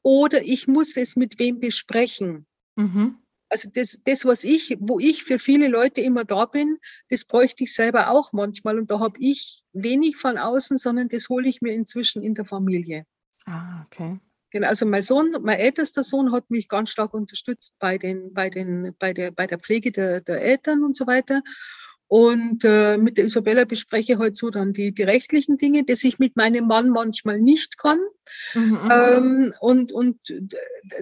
oder 0.02 0.42
ich 0.42 0.66
muss 0.66 0.96
es 0.96 1.14
mit 1.14 1.38
wem 1.38 1.60
besprechen. 1.60 2.46
Mhm 2.74 3.22
also 3.48 3.70
das, 3.72 3.98
das, 4.04 4.24
was 4.24 4.44
ich, 4.44 4.76
wo 4.80 4.98
ich 4.98 5.24
für 5.24 5.38
viele 5.38 5.68
Leute 5.68 6.00
immer 6.00 6.24
da 6.24 6.46
bin, 6.46 6.78
das 7.10 7.24
bräuchte 7.24 7.64
ich 7.64 7.74
selber 7.74 8.10
auch 8.10 8.32
manchmal. 8.32 8.78
Und 8.78 8.90
da 8.90 9.00
habe 9.00 9.18
ich 9.20 9.62
wenig 9.72 10.16
von 10.16 10.38
außen, 10.38 10.76
sondern 10.76 11.08
das 11.08 11.28
hole 11.28 11.48
ich 11.48 11.60
mir 11.62 11.72
inzwischen 11.72 12.22
in 12.22 12.34
der 12.34 12.44
Familie. 12.44 13.06
Ah, 13.44 13.84
okay. 13.86 14.18
Genau, 14.50 14.68
also 14.68 14.86
mein 14.86 15.02
Sohn, 15.02 15.36
mein 15.42 15.58
ältester 15.58 16.02
Sohn 16.02 16.32
hat 16.32 16.50
mich 16.50 16.68
ganz 16.68 16.90
stark 16.90 17.14
unterstützt 17.14 17.76
bei 17.78 17.98
den, 17.98 18.32
bei 18.32 18.48
den, 18.48 18.94
bei 18.98 19.12
der, 19.12 19.30
bei 19.30 19.46
der 19.46 19.58
Pflege 19.58 19.92
der, 19.92 20.20
der 20.20 20.40
Eltern 20.40 20.82
und 20.84 20.96
so 20.96 21.06
weiter. 21.06 21.42
Und 22.08 22.64
äh, 22.64 22.98
mit 22.98 23.18
der 23.18 23.24
Isabella 23.24 23.64
bespreche 23.64 24.12
ich 24.12 24.18
halt 24.18 24.36
so 24.36 24.50
dann 24.50 24.72
die, 24.72 24.92
die 24.92 25.02
rechtlichen 25.02 25.58
Dinge, 25.58 25.84
dass 25.84 26.04
ich 26.04 26.20
mit 26.20 26.36
meinem 26.36 26.66
Mann 26.66 26.90
manchmal 26.90 27.40
nicht 27.40 27.78
kann. 27.78 27.98
Mhm, 28.54 28.88
ähm, 28.90 29.54
und, 29.60 29.92
und 29.92 30.20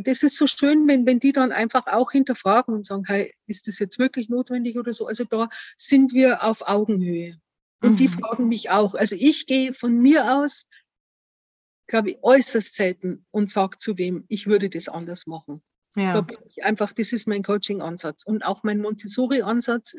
das 0.02 0.22
ist 0.22 0.38
so 0.38 0.46
schön, 0.46 0.88
wenn, 0.88 1.04
wenn 1.04 1.20
die 1.20 1.32
dann 1.32 1.52
einfach 1.52 1.86
auch 1.88 2.10
hinterfragen 2.10 2.74
und 2.74 2.86
sagen, 2.86 3.04
hey, 3.06 3.34
ist 3.46 3.68
das 3.68 3.78
jetzt 3.78 3.98
wirklich 3.98 4.30
notwendig 4.30 4.78
oder 4.78 4.94
so? 4.94 5.06
Also 5.06 5.24
da 5.24 5.50
sind 5.76 6.14
wir 6.14 6.42
auf 6.42 6.66
Augenhöhe. 6.66 7.36
Und 7.82 7.92
mhm. 7.92 7.96
die 7.96 8.08
fragen 8.08 8.48
mich 8.48 8.70
auch. 8.70 8.94
Also 8.94 9.14
ich 9.18 9.46
gehe 9.46 9.74
von 9.74 10.00
mir 10.00 10.38
aus, 10.38 10.68
glaube 11.86 12.12
ich, 12.12 12.18
äußerst 12.22 12.74
selten 12.74 13.26
und 13.30 13.50
sage 13.50 13.76
zu 13.76 13.98
wem, 13.98 14.24
ich 14.28 14.46
würde 14.46 14.70
das 14.70 14.88
anders 14.88 15.26
machen. 15.26 15.62
Ja. 15.96 16.12
Da 16.12 16.20
bin 16.22 16.38
ich 16.46 16.64
einfach, 16.64 16.92
das 16.92 17.12
ist 17.12 17.28
mein 17.28 17.42
Coaching-Ansatz. 17.42 18.24
Und 18.24 18.44
auch 18.44 18.62
mein 18.62 18.80
Montessori-Ansatz 18.80 19.94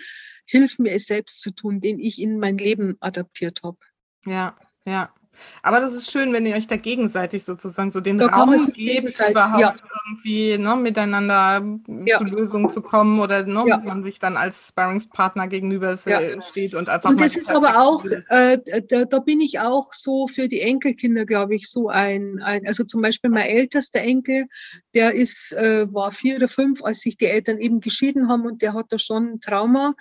hilft 0.45 0.79
mir, 0.79 0.91
es 0.91 1.05
selbst 1.07 1.41
zu 1.41 1.51
tun, 1.51 1.79
den 1.79 1.99
ich 1.99 2.21
in 2.21 2.39
mein 2.39 2.57
Leben 2.57 2.97
adaptiert 2.99 3.61
habe. 3.63 3.77
Ja, 4.25 4.57
ja. 4.85 5.13
Aber 5.61 5.79
das 5.79 5.93
ist 5.93 6.11
schön, 6.11 6.33
wenn 6.33 6.45
ihr 6.45 6.55
euch 6.55 6.67
da 6.67 6.77
gegenseitig 6.77 7.43
sozusagen 7.43 7.91
so 7.91 8.01
den 8.01 8.17
da 8.17 8.27
Raum 8.27 8.55
gebt, 8.73 9.19
überhaupt 9.29 9.61
ja. 9.61 9.75
irgendwie 10.07 10.57
ne, 10.57 10.75
miteinander 10.75 11.63
ja. 12.05 12.17
zu 12.17 12.23
Lösungen 12.23 12.69
zu 12.69 12.81
kommen 12.81 13.19
oder 13.19 13.43
ne, 13.43 13.63
ja. 13.67 13.77
man 13.77 14.03
sich 14.03 14.19
dann 14.19 14.37
als 14.37 14.69
Sparringspartner 14.69 15.47
gegenüber 15.47 15.95
steht 15.97 16.75
und 16.75 16.89
einfach. 16.89 17.09
Und 17.09 17.21
das 17.21 17.35
ist 17.35 17.51
aber 17.51 17.79
auch, 17.81 18.05
äh, 18.29 18.59
da, 18.89 19.05
da, 19.05 19.19
bin 19.19 19.41
ich 19.41 19.59
auch 19.59 19.93
so 19.93 20.27
für 20.27 20.47
die 20.47 20.61
Enkelkinder, 20.61 21.25
glaube 21.25 21.55
ich, 21.55 21.69
so 21.69 21.89
ein, 21.89 22.39
ein, 22.43 22.67
also 22.67 22.83
zum 22.83 23.01
Beispiel 23.01 23.29
mein 23.29 23.47
ältester 23.47 23.99
Enkel, 23.99 24.45
der 24.93 25.13
ist, 25.13 25.53
äh, 25.53 25.91
war 25.93 26.11
vier 26.11 26.37
oder 26.37 26.47
fünf, 26.47 26.83
als 26.83 26.99
sich 26.99 27.17
die 27.17 27.25
Eltern 27.25 27.59
eben 27.59 27.81
geschieden 27.81 28.29
haben 28.29 28.45
und 28.45 28.61
der 28.61 28.73
hat 28.73 28.87
da 28.89 28.99
schon 28.99 29.33
ein 29.33 29.39
Trauma. 29.39 29.95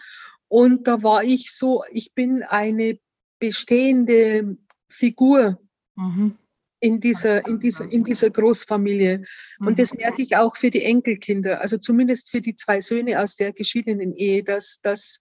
Und 0.48 0.86
da 0.86 1.02
war 1.02 1.24
ich 1.24 1.52
so, 1.52 1.82
ich 1.90 2.12
bin 2.14 2.42
eine 2.42 2.98
bestehende 3.38 4.56
Figur 4.94 5.60
mhm. 5.96 6.36
in, 6.80 7.00
dieser, 7.00 7.46
in, 7.46 7.60
dieser, 7.60 7.90
in 7.90 8.04
dieser 8.04 8.30
Großfamilie. 8.30 9.24
Mhm. 9.58 9.66
Und 9.66 9.78
das 9.78 9.94
merke 9.94 10.22
ich 10.22 10.36
auch 10.36 10.56
für 10.56 10.70
die 10.70 10.82
Enkelkinder, 10.82 11.60
also 11.60 11.78
zumindest 11.78 12.30
für 12.30 12.40
die 12.40 12.54
zwei 12.54 12.80
Söhne 12.80 13.20
aus 13.20 13.36
der 13.36 13.52
geschiedenen 13.52 14.14
Ehe, 14.14 14.44
dass, 14.44 14.80
dass 14.82 15.18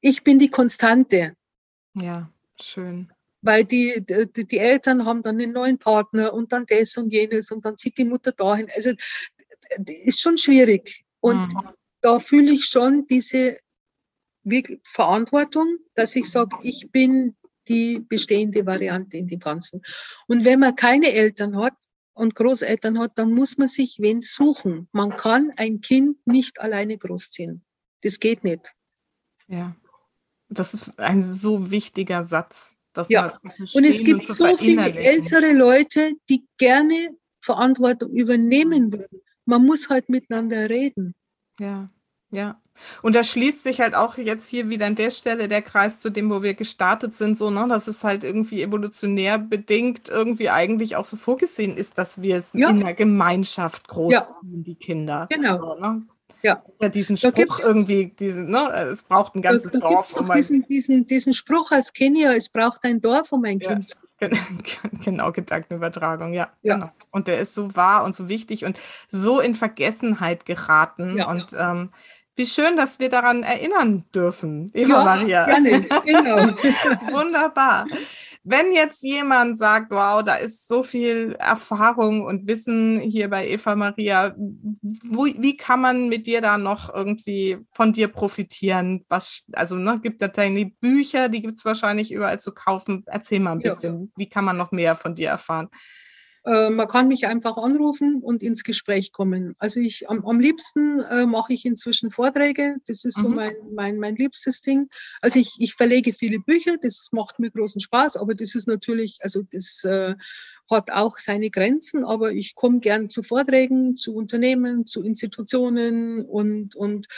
ich 0.00 0.22
bin 0.22 0.38
die 0.38 0.50
Konstante. 0.50 1.34
Ja, 1.94 2.32
schön. 2.60 3.12
Weil 3.42 3.64
die, 3.64 4.04
die, 4.04 4.46
die 4.46 4.58
Eltern 4.58 5.04
haben 5.04 5.22
dann 5.22 5.40
einen 5.40 5.52
neuen 5.52 5.78
Partner 5.78 6.32
und 6.32 6.52
dann 6.52 6.66
das 6.66 6.96
und 6.96 7.12
jenes 7.12 7.50
und 7.52 7.64
dann 7.64 7.76
zieht 7.76 7.98
die 7.98 8.04
Mutter 8.04 8.32
dahin. 8.32 8.68
Also 8.74 8.92
ist 9.86 10.20
schon 10.20 10.38
schwierig. 10.38 11.04
Und 11.20 11.54
mhm. 11.54 11.70
da 12.00 12.18
fühle 12.18 12.52
ich 12.52 12.66
schon 12.66 13.06
diese 13.06 13.58
Verantwortung, 14.82 15.78
dass 15.94 16.16
ich 16.16 16.30
sage, 16.30 16.56
ich 16.62 16.90
bin 16.90 17.36
die 17.68 18.00
bestehende 18.00 18.64
Variante 18.66 19.16
in 19.16 19.28
dem 19.28 19.40
Ganzen. 19.40 19.82
Und 20.26 20.44
wenn 20.44 20.60
man 20.60 20.76
keine 20.76 21.12
Eltern 21.12 21.56
hat 21.56 21.76
und 22.14 22.34
Großeltern 22.34 22.98
hat, 22.98 23.12
dann 23.16 23.32
muss 23.32 23.58
man 23.58 23.68
sich 23.68 23.98
wen 24.00 24.20
suchen. 24.20 24.88
Man 24.92 25.16
kann 25.16 25.52
ein 25.56 25.80
Kind 25.80 26.26
nicht 26.26 26.60
alleine 26.60 26.98
großziehen. 26.98 27.64
Das 28.02 28.20
geht 28.20 28.44
nicht. 28.44 28.74
Ja, 29.48 29.76
das 30.48 30.74
ist 30.74 30.98
ein 30.98 31.22
so 31.22 31.70
wichtiger 31.70 32.24
Satz. 32.24 32.76
ja, 33.08 33.32
und 33.74 33.84
es 33.84 34.02
gibt 34.02 34.28
und 34.28 34.34
so 34.34 34.54
viele 34.56 34.92
ältere 34.92 35.52
Leute, 35.52 36.12
die 36.28 36.44
gerne 36.58 37.16
Verantwortung 37.40 38.10
übernehmen 38.10 38.92
würden. 38.92 39.20
Man 39.44 39.64
muss 39.64 39.88
halt 39.88 40.08
miteinander 40.08 40.68
reden. 40.68 41.14
Ja, 41.60 41.90
ja. 42.30 42.60
Und 43.02 43.16
da 43.16 43.24
schließt 43.24 43.64
sich 43.64 43.80
halt 43.80 43.94
auch 43.94 44.18
jetzt 44.18 44.46
hier 44.46 44.68
wieder 44.68 44.86
an 44.86 44.94
der 44.94 45.10
Stelle 45.10 45.48
der 45.48 45.62
Kreis 45.62 46.00
zu 46.00 46.10
dem, 46.10 46.30
wo 46.30 46.42
wir 46.42 46.54
gestartet 46.54 47.16
sind, 47.16 47.36
so, 47.36 47.50
ne, 47.50 47.66
dass 47.68 47.88
es 47.88 48.04
halt 48.04 48.24
irgendwie 48.24 48.62
evolutionär 48.62 49.38
bedingt 49.38 50.08
irgendwie 50.08 50.50
eigentlich 50.50 50.96
auch 50.96 51.04
so 51.04 51.16
vorgesehen 51.16 51.76
ist, 51.76 51.98
dass 51.98 52.22
wir 52.22 52.36
es 52.36 52.50
ja. 52.52 52.70
in 52.70 52.80
der 52.80 52.94
Gemeinschaft 52.94 53.88
großziehen, 53.88 54.58
ja. 54.58 54.64
die 54.64 54.74
Kinder. 54.76 55.26
Genau. 55.30 55.58
So, 55.58 55.80
ne? 55.80 56.02
Ja. 56.42 56.62
ja 56.80 56.88
diesen 56.88 57.16
Spruch 57.16 57.58
irgendwie, 57.64 58.12
diesen, 58.18 58.50
ne, 58.50 58.70
es 58.72 59.02
braucht 59.02 59.34
ein 59.34 59.42
ganzes 59.42 59.72
da, 59.72 59.80
da 59.80 59.88
Dorf. 59.88 60.14
Um 60.14 60.30
diesen, 60.30 60.64
diesen, 60.68 61.04
diesen 61.06 61.34
Spruch 61.34 61.72
aus 61.72 61.92
Kenia, 61.92 62.32
es 62.34 62.48
braucht 62.48 62.84
ein 62.84 63.00
Dorf, 63.00 63.32
um 63.32 63.44
ein 63.44 63.58
Kind 63.58 63.88
zu 63.88 63.96
Genau, 65.04 65.32
Gedankenübertragung, 65.32 66.32
ja, 66.32 66.50
ja. 66.62 66.74
Genau. 66.74 66.90
Und 67.10 67.28
der 67.28 67.38
ist 67.38 67.54
so 67.54 67.74
wahr 67.76 68.04
und 68.04 68.14
so 68.14 68.28
wichtig 68.28 68.64
und 68.64 68.78
so 69.08 69.40
in 69.40 69.54
Vergessenheit 69.54 70.44
geraten. 70.44 71.18
Ja. 71.18 71.30
Und 71.30 71.56
ähm, 71.58 71.90
wie 72.38 72.46
schön, 72.46 72.76
dass 72.76 73.00
wir 73.00 73.08
daran 73.08 73.42
erinnern 73.42 74.04
dürfen, 74.14 74.70
Eva 74.72 74.98
ja, 74.98 75.04
Maria. 75.04 75.44
Gerne, 75.44 75.80
genau. 76.06 76.36
Wunderbar. 77.12 77.86
wenn 78.44 78.72
jetzt 78.72 79.02
jemand 79.02 79.58
sagt, 79.58 79.90
wow, 79.90 80.22
da 80.22 80.36
ist 80.36 80.68
so 80.68 80.82
viel 80.82 81.34
Erfahrung 81.38 82.24
und 82.24 82.46
Wissen 82.46 83.00
hier 83.00 83.28
bei 83.28 83.48
Eva 83.48 83.74
Maria, 83.74 84.34
wo, 84.36 85.26
wie 85.26 85.56
kann 85.56 85.80
man 85.80 86.08
mit 86.08 86.26
dir 86.26 86.40
da 86.40 86.56
noch 86.56 86.94
irgendwie 86.94 87.58
von 87.72 87.92
dir 87.92 88.08
profitieren? 88.08 89.04
Was, 89.08 89.42
also 89.52 89.74
ne, 89.74 90.00
gibt 90.00 90.22
es 90.22 90.32
deine 90.32 90.66
Bücher, 90.66 91.28
die 91.28 91.42
gibt 91.42 91.58
es 91.58 91.64
wahrscheinlich 91.64 92.12
überall 92.12 92.40
zu 92.40 92.52
kaufen. 92.52 93.02
Erzähl 93.06 93.40
mal 93.40 93.52
ein 93.52 93.58
bisschen, 93.58 94.00
ja. 94.00 94.08
wie 94.16 94.28
kann 94.28 94.44
man 94.44 94.56
noch 94.56 94.72
mehr 94.72 94.94
von 94.94 95.14
dir 95.14 95.28
erfahren? 95.28 95.68
Äh, 96.48 96.70
man 96.70 96.88
kann 96.88 97.08
mich 97.08 97.26
einfach 97.26 97.58
anrufen 97.58 98.22
und 98.22 98.42
ins 98.42 98.64
Gespräch 98.64 99.12
kommen. 99.12 99.54
Also 99.58 99.80
ich 99.80 100.08
am, 100.08 100.24
am 100.24 100.40
liebsten 100.40 101.00
äh, 101.00 101.26
mache 101.26 101.52
ich 101.52 101.66
inzwischen 101.66 102.10
Vorträge. 102.10 102.76
Das 102.86 103.04
ist 103.04 103.18
so 103.18 103.28
mhm. 103.28 103.34
mein, 103.34 103.54
mein, 103.74 103.98
mein 103.98 104.16
liebstes 104.16 104.62
Ding. 104.62 104.88
Also 105.20 105.40
ich, 105.40 105.56
ich 105.58 105.74
verlege 105.74 106.14
viele 106.14 106.38
Bücher, 106.38 106.76
das 106.80 107.10
macht 107.12 107.38
mir 107.38 107.50
großen 107.50 107.82
Spaß, 107.82 108.16
aber 108.16 108.34
das 108.34 108.54
ist 108.54 108.66
natürlich, 108.66 109.18
also 109.20 109.42
das 109.50 109.84
äh, 109.84 110.14
hat 110.70 110.90
auch 110.90 111.18
seine 111.18 111.50
Grenzen, 111.50 112.02
aber 112.04 112.32
ich 112.32 112.54
komme 112.54 112.80
gern 112.80 113.10
zu 113.10 113.22
Vorträgen, 113.22 113.98
zu 113.98 114.14
Unternehmen, 114.14 114.86
zu 114.86 115.02
Institutionen 115.02 116.24
und, 116.24 116.74
und 116.74 117.08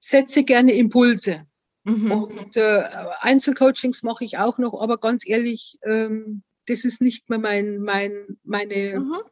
setze 0.00 0.42
gerne 0.42 0.72
Impulse. 0.72 1.46
Mhm. 1.84 2.10
Und 2.10 2.56
äh, 2.56 2.88
Einzelcoachings 3.20 4.02
mache 4.02 4.24
ich 4.24 4.36
auch 4.38 4.58
noch, 4.58 4.80
aber 4.80 4.98
ganz 4.98 5.22
ehrlich, 5.28 5.78
ähm, 5.84 6.42
das 6.66 6.84
ist 6.84 7.00
nicht 7.00 7.28
mehr 7.30 7.38
mein, 7.38 7.78
mein, 7.78 8.38
meine 8.42 9.00
mhm. 9.00 9.22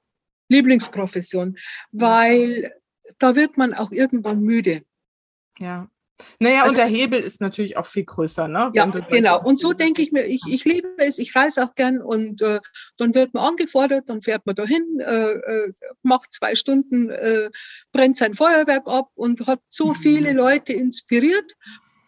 Lieblingsprofession, 0.49 1.57
weil 1.91 2.73
da 3.19 3.35
wird 3.35 3.57
man 3.57 3.75
auch 3.75 3.91
irgendwann 3.91 4.41
müde. 4.41 4.83
Ja. 5.59 5.89
Naja, 6.39 6.63
also, 6.63 6.71
und 6.71 6.77
der 6.77 6.87
Hebel 6.87 7.21
ist 7.21 7.41
natürlich 7.41 7.77
auch 7.77 7.87
viel 7.87 8.05
größer, 8.05 8.49
ne? 8.49 8.71
Ja, 8.75 8.87
genau. 8.87 9.43
Und 9.43 9.59
so 9.59 9.73
denke 9.73 10.03
ich 10.03 10.13
mir, 10.13 10.25
ich, 10.25 10.43
ich 10.49 10.65
liebe 10.65 10.89
es, 10.99 11.19
ich 11.19 11.35
reise 11.35 11.65
auch 11.65 11.75
gern 11.75 12.01
und 12.01 12.43
äh, 12.43 12.61
dann 12.97 13.15
wird 13.15 13.35
man 13.35 13.45
angefordert, 13.45 14.09
dann 14.09 14.21
fährt 14.21 14.47
man 14.47 14.55
dahin, 14.55 15.01
äh, 15.01 15.33
äh, 15.33 15.73
macht 16.03 16.33
zwei 16.33 16.55
Stunden, 16.55 17.11
äh, 17.11 17.51
brennt 17.93 18.17
sein 18.17 18.35
Feuerwerk 18.35 18.87
ab 18.87 19.11
und 19.15 19.47
hat 19.47 19.61
so 19.69 19.89
mhm. 19.89 19.95
viele 19.95 20.33
Leute 20.33 20.73
inspiriert 20.73 21.53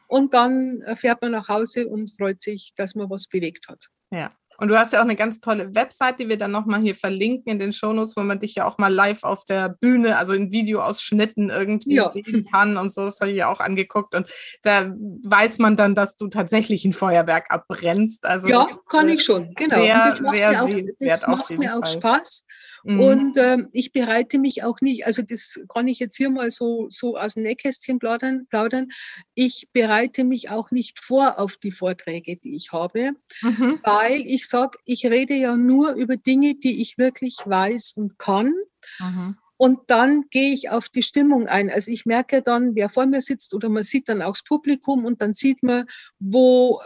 und 0.06 0.34
dann 0.34 0.84
fährt 0.94 1.22
man 1.22 1.32
nach 1.32 1.48
Hause 1.48 1.88
und 1.88 2.12
freut 2.16 2.40
sich, 2.40 2.72
dass 2.76 2.94
man 2.94 3.10
was 3.10 3.26
bewegt 3.26 3.68
hat. 3.68 3.88
Ja, 4.10 4.32
und 4.58 4.68
du 4.68 4.78
hast 4.78 4.92
ja 4.92 5.00
auch 5.00 5.04
eine 5.04 5.16
ganz 5.16 5.40
tolle 5.40 5.74
Website, 5.74 6.18
die 6.18 6.28
wir 6.28 6.38
dann 6.38 6.50
nochmal 6.50 6.80
hier 6.80 6.94
verlinken 6.94 7.52
in 7.52 7.58
den 7.58 7.72
Shownotes, 7.72 8.16
wo 8.16 8.22
man 8.22 8.38
dich 8.38 8.54
ja 8.54 8.66
auch 8.66 8.78
mal 8.78 8.92
live 8.92 9.24
auf 9.24 9.44
der 9.44 9.68
Bühne, 9.68 10.16
also 10.16 10.32
in 10.32 10.52
Videoausschnitten 10.52 11.50
irgendwie 11.50 11.94
ja. 11.94 12.10
sehen 12.10 12.46
kann 12.50 12.76
und 12.76 12.92
so. 12.92 13.04
Das 13.04 13.20
habe 13.20 13.30
ich 13.30 13.36
ja 13.36 13.48
auch 13.48 13.60
angeguckt. 13.60 14.14
Und 14.14 14.28
da 14.62 14.92
weiß 15.24 15.58
man 15.58 15.76
dann, 15.76 15.94
dass 15.94 16.16
du 16.16 16.28
tatsächlich 16.28 16.84
ein 16.84 16.92
Feuerwerk 16.92 17.46
abbrennst. 17.50 18.26
Also 18.26 18.48
ja, 18.48 18.66
kann 18.88 19.08
ich 19.08 19.24
schon, 19.24 19.54
genau. 19.54 19.76
Sehr, 19.76 19.94
und 19.94 20.06
das 20.06 20.20
macht 20.20 20.34
sehr 20.34 20.50
mir 20.50 20.62
auch, 20.62 20.70
das 20.98 21.26
macht 21.26 21.50
mir 21.50 21.76
auch 21.76 21.86
Spaß. 21.86 22.46
Mhm. 22.84 23.00
Und 23.00 23.36
ähm, 23.38 23.68
ich 23.72 23.92
bereite 23.92 24.38
mich 24.38 24.62
auch 24.62 24.80
nicht, 24.82 25.06
also 25.06 25.22
das 25.22 25.58
kann 25.72 25.88
ich 25.88 25.98
jetzt 25.98 26.16
hier 26.16 26.28
mal 26.28 26.50
so, 26.50 26.86
so 26.90 27.16
aus 27.16 27.34
dem 27.34 27.44
Nähkästchen 27.44 27.98
plaudern, 27.98 28.46
plaudern. 28.48 28.88
Ich 29.34 29.68
bereite 29.72 30.22
mich 30.22 30.50
auch 30.50 30.70
nicht 30.70 31.00
vor 31.00 31.38
auf 31.38 31.56
die 31.56 31.70
Vorträge, 31.70 32.36
die 32.36 32.54
ich 32.54 32.72
habe, 32.72 33.12
mhm. 33.40 33.80
weil 33.82 34.20
ich 34.26 34.48
sage, 34.48 34.78
ich 34.84 35.06
rede 35.06 35.34
ja 35.34 35.56
nur 35.56 35.94
über 35.94 36.16
Dinge, 36.16 36.56
die 36.56 36.82
ich 36.82 36.98
wirklich 36.98 37.38
weiß 37.44 37.94
und 37.96 38.18
kann. 38.18 38.52
Mhm. 39.00 39.38
Und 39.56 39.78
dann 39.86 40.24
gehe 40.30 40.52
ich 40.52 40.68
auf 40.68 40.90
die 40.90 41.02
Stimmung 41.02 41.46
ein. 41.46 41.70
Also 41.70 41.90
ich 41.90 42.04
merke 42.04 42.42
dann, 42.42 42.74
wer 42.74 42.90
vor 42.90 43.06
mir 43.06 43.22
sitzt 43.22 43.54
oder 43.54 43.68
man 43.70 43.84
sieht 43.84 44.08
dann 44.08 44.20
auch 44.20 44.32
das 44.32 44.42
Publikum 44.42 45.06
und 45.06 45.22
dann 45.22 45.32
sieht 45.32 45.62
man, 45.62 45.86
wo, 46.18 46.82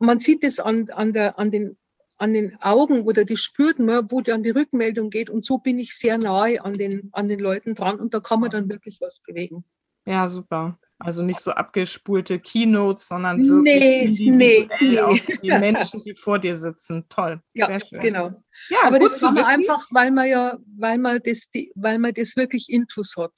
man 0.00 0.18
sieht 0.18 0.44
es 0.44 0.60
an, 0.60 0.90
an, 0.90 1.12
der, 1.12 1.38
an 1.38 1.50
den 1.50 1.78
an 2.20 2.34
den 2.34 2.60
Augen 2.60 3.02
oder 3.02 3.24
die 3.24 3.36
spürt 3.36 3.78
man, 3.78 4.10
wo 4.10 4.20
dann 4.20 4.42
die 4.42 4.50
Rückmeldung 4.50 5.10
geht. 5.10 5.30
Und 5.30 5.44
so 5.44 5.58
bin 5.58 5.78
ich 5.78 5.96
sehr 5.96 6.18
nahe 6.18 6.62
an 6.62 6.74
den, 6.74 7.08
an 7.12 7.28
den 7.28 7.40
Leuten 7.40 7.74
dran 7.74 7.98
und 7.98 8.12
da 8.12 8.20
kann 8.20 8.40
man 8.40 8.50
dann 8.50 8.68
wirklich 8.68 8.98
was 9.00 9.20
bewegen. 9.20 9.64
Ja, 10.06 10.28
super. 10.28 10.78
Also 10.98 11.22
nicht 11.22 11.40
so 11.40 11.52
abgespulte 11.52 12.38
Keynotes, 12.38 13.08
sondern 13.08 13.42
wirklich 13.42 14.20
nee, 14.20 14.68
nee, 14.80 15.00
auf 15.00 15.18
die 15.42 15.48
Menschen, 15.48 16.02
die 16.02 16.14
vor 16.14 16.38
dir 16.38 16.58
sitzen. 16.58 17.06
Toll. 17.08 17.40
Ja, 17.54 17.66
sehr 17.66 17.80
schön. 17.80 18.00
genau. 18.00 18.42
Ja, 18.68 18.78
Aber 18.84 18.98
das 18.98 19.20
machen 19.22 19.36
wir 19.36 19.46
einfach, 19.46 19.86
weil 19.90 20.10
man 20.10 20.28
ja, 20.28 20.58
weil 20.76 20.98
man 20.98 21.20
das, 21.24 21.48
weil 21.74 21.98
man 21.98 22.12
das 22.12 22.36
wirklich 22.36 22.68
intus 22.68 23.16
hat. 23.16 23.32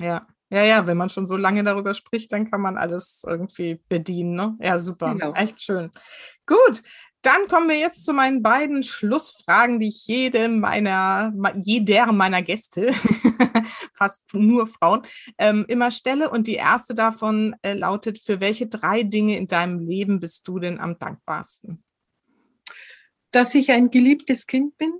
Ja. 0.00 0.28
Ja, 0.50 0.62
ja, 0.62 0.86
wenn 0.86 0.96
man 0.96 1.10
schon 1.10 1.26
so 1.26 1.36
lange 1.36 1.62
darüber 1.62 1.92
spricht, 1.92 2.32
dann 2.32 2.50
kann 2.50 2.62
man 2.62 2.78
alles 2.78 3.22
irgendwie 3.26 3.82
bedienen. 3.88 4.34
Ne? 4.34 4.56
Ja, 4.62 4.78
super. 4.78 5.12
Genau. 5.12 5.34
Echt 5.34 5.60
schön. 5.60 5.90
Gut, 6.46 6.82
dann 7.22 7.48
kommen 7.48 7.68
wir 7.68 7.78
jetzt 7.78 8.04
zu 8.04 8.12
meinen 8.12 8.42
beiden 8.42 8.82
Schlussfragen, 8.82 9.80
die 9.80 9.88
ich 9.88 10.06
jede 10.06 10.48
meiner, 10.48 11.32
jeder 11.62 12.12
meiner 12.12 12.42
Gäste, 12.42 12.92
fast 13.94 14.22
nur 14.32 14.68
Frauen, 14.68 15.02
ähm, 15.36 15.64
immer 15.68 15.90
stelle. 15.90 16.30
Und 16.30 16.46
die 16.46 16.54
erste 16.54 16.94
davon 16.94 17.56
äh, 17.62 17.74
lautet, 17.74 18.20
für 18.20 18.40
welche 18.40 18.68
drei 18.68 19.02
Dinge 19.02 19.36
in 19.36 19.48
deinem 19.48 19.80
Leben 19.80 20.20
bist 20.20 20.46
du 20.46 20.58
denn 20.58 20.78
am 20.78 20.98
dankbarsten? 20.98 21.82
Dass 23.32 23.54
ich 23.54 23.72
ein 23.72 23.90
geliebtes 23.90 24.46
Kind 24.46 24.76
bin. 24.78 24.92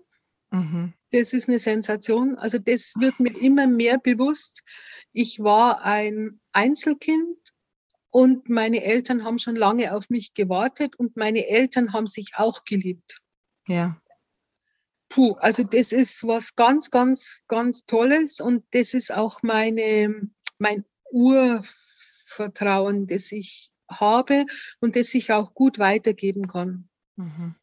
Mhm. 0.50 0.94
Das 1.12 1.32
ist 1.32 1.48
eine 1.48 1.58
Sensation. 1.58 2.36
Also 2.36 2.58
das 2.58 2.94
wird 2.98 3.20
mir 3.20 3.36
immer 3.40 3.66
mehr 3.66 3.98
bewusst. 3.98 4.64
Ich 5.12 5.38
war 5.38 5.82
ein 5.82 6.40
Einzelkind 6.52 7.38
und 8.10 8.48
meine 8.48 8.82
Eltern 8.82 9.24
haben 9.24 9.38
schon 9.38 9.56
lange 9.56 9.94
auf 9.94 10.10
mich 10.10 10.34
gewartet 10.34 10.96
und 10.96 11.16
meine 11.16 11.46
Eltern 11.46 11.92
haben 11.92 12.06
sich 12.06 12.32
auch 12.36 12.64
geliebt. 12.64 13.20
Ja. 13.66 14.00
Puh, 15.08 15.32
also 15.38 15.62
das 15.62 15.92
ist 15.92 16.24
was 16.24 16.54
ganz, 16.54 16.90
ganz, 16.90 17.40
ganz 17.48 17.86
Tolles 17.86 18.40
und 18.40 18.64
das 18.72 18.94
ist 18.94 19.12
auch 19.12 19.42
meine, 19.42 20.28
mein 20.58 20.84
Urvertrauen, 21.10 23.06
das 23.06 23.32
ich 23.32 23.70
habe 23.90 24.44
und 24.80 24.96
das 24.96 25.14
ich 25.14 25.32
auch 25.32 25.54
gut 25.54 25.78
weitergeben 25.78 26.46
kann. 26.46 26.88
Mhm. 27.16 27.54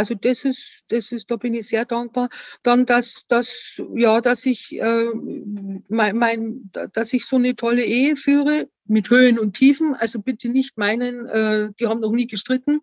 Also 0.00 0.14
das 0.14 0.46
ist, 0.46 0.84
das 0.88 1.12
ist, 1.12 1.30
da 1.30 1.36
bin 1.36 1.52
ich 1.52 1.66
sehr 1.66 1.84
dankbar. 1.84 2.30
Dann, 2.62 2.86
dass, 2.86 3.26
dass, 3.28 3.78
ja, 3.94 4.22
dass 4.22 4.46
ich, 4.46 4.72
äh, 4.80 5.10
mein, 5.88 6.16
mein, 6.16 6.70
dass 6.94 7.12
ich 7.12 7.26
so 7.26 7.36
eine 7.36 7.54
tolle 7.54 7.84
Ehe 7.84 8.16
führe 8.16 8.70
mit 8.86 9.10
Höhen 9.10 9.38
und 9.38 9.52
Tiefen. 9.52 9.94
Also 9.94 10.22
bitte 10.22 10.48
nicht 10.48 10.78
meinen, 10.78 11.26
äh, 11.26 11.68
die 11.78 11.86
haben 11.86 12.00
noch 12.00 12.12
nie 12.12 12.26
gestritten. 12.26 12.80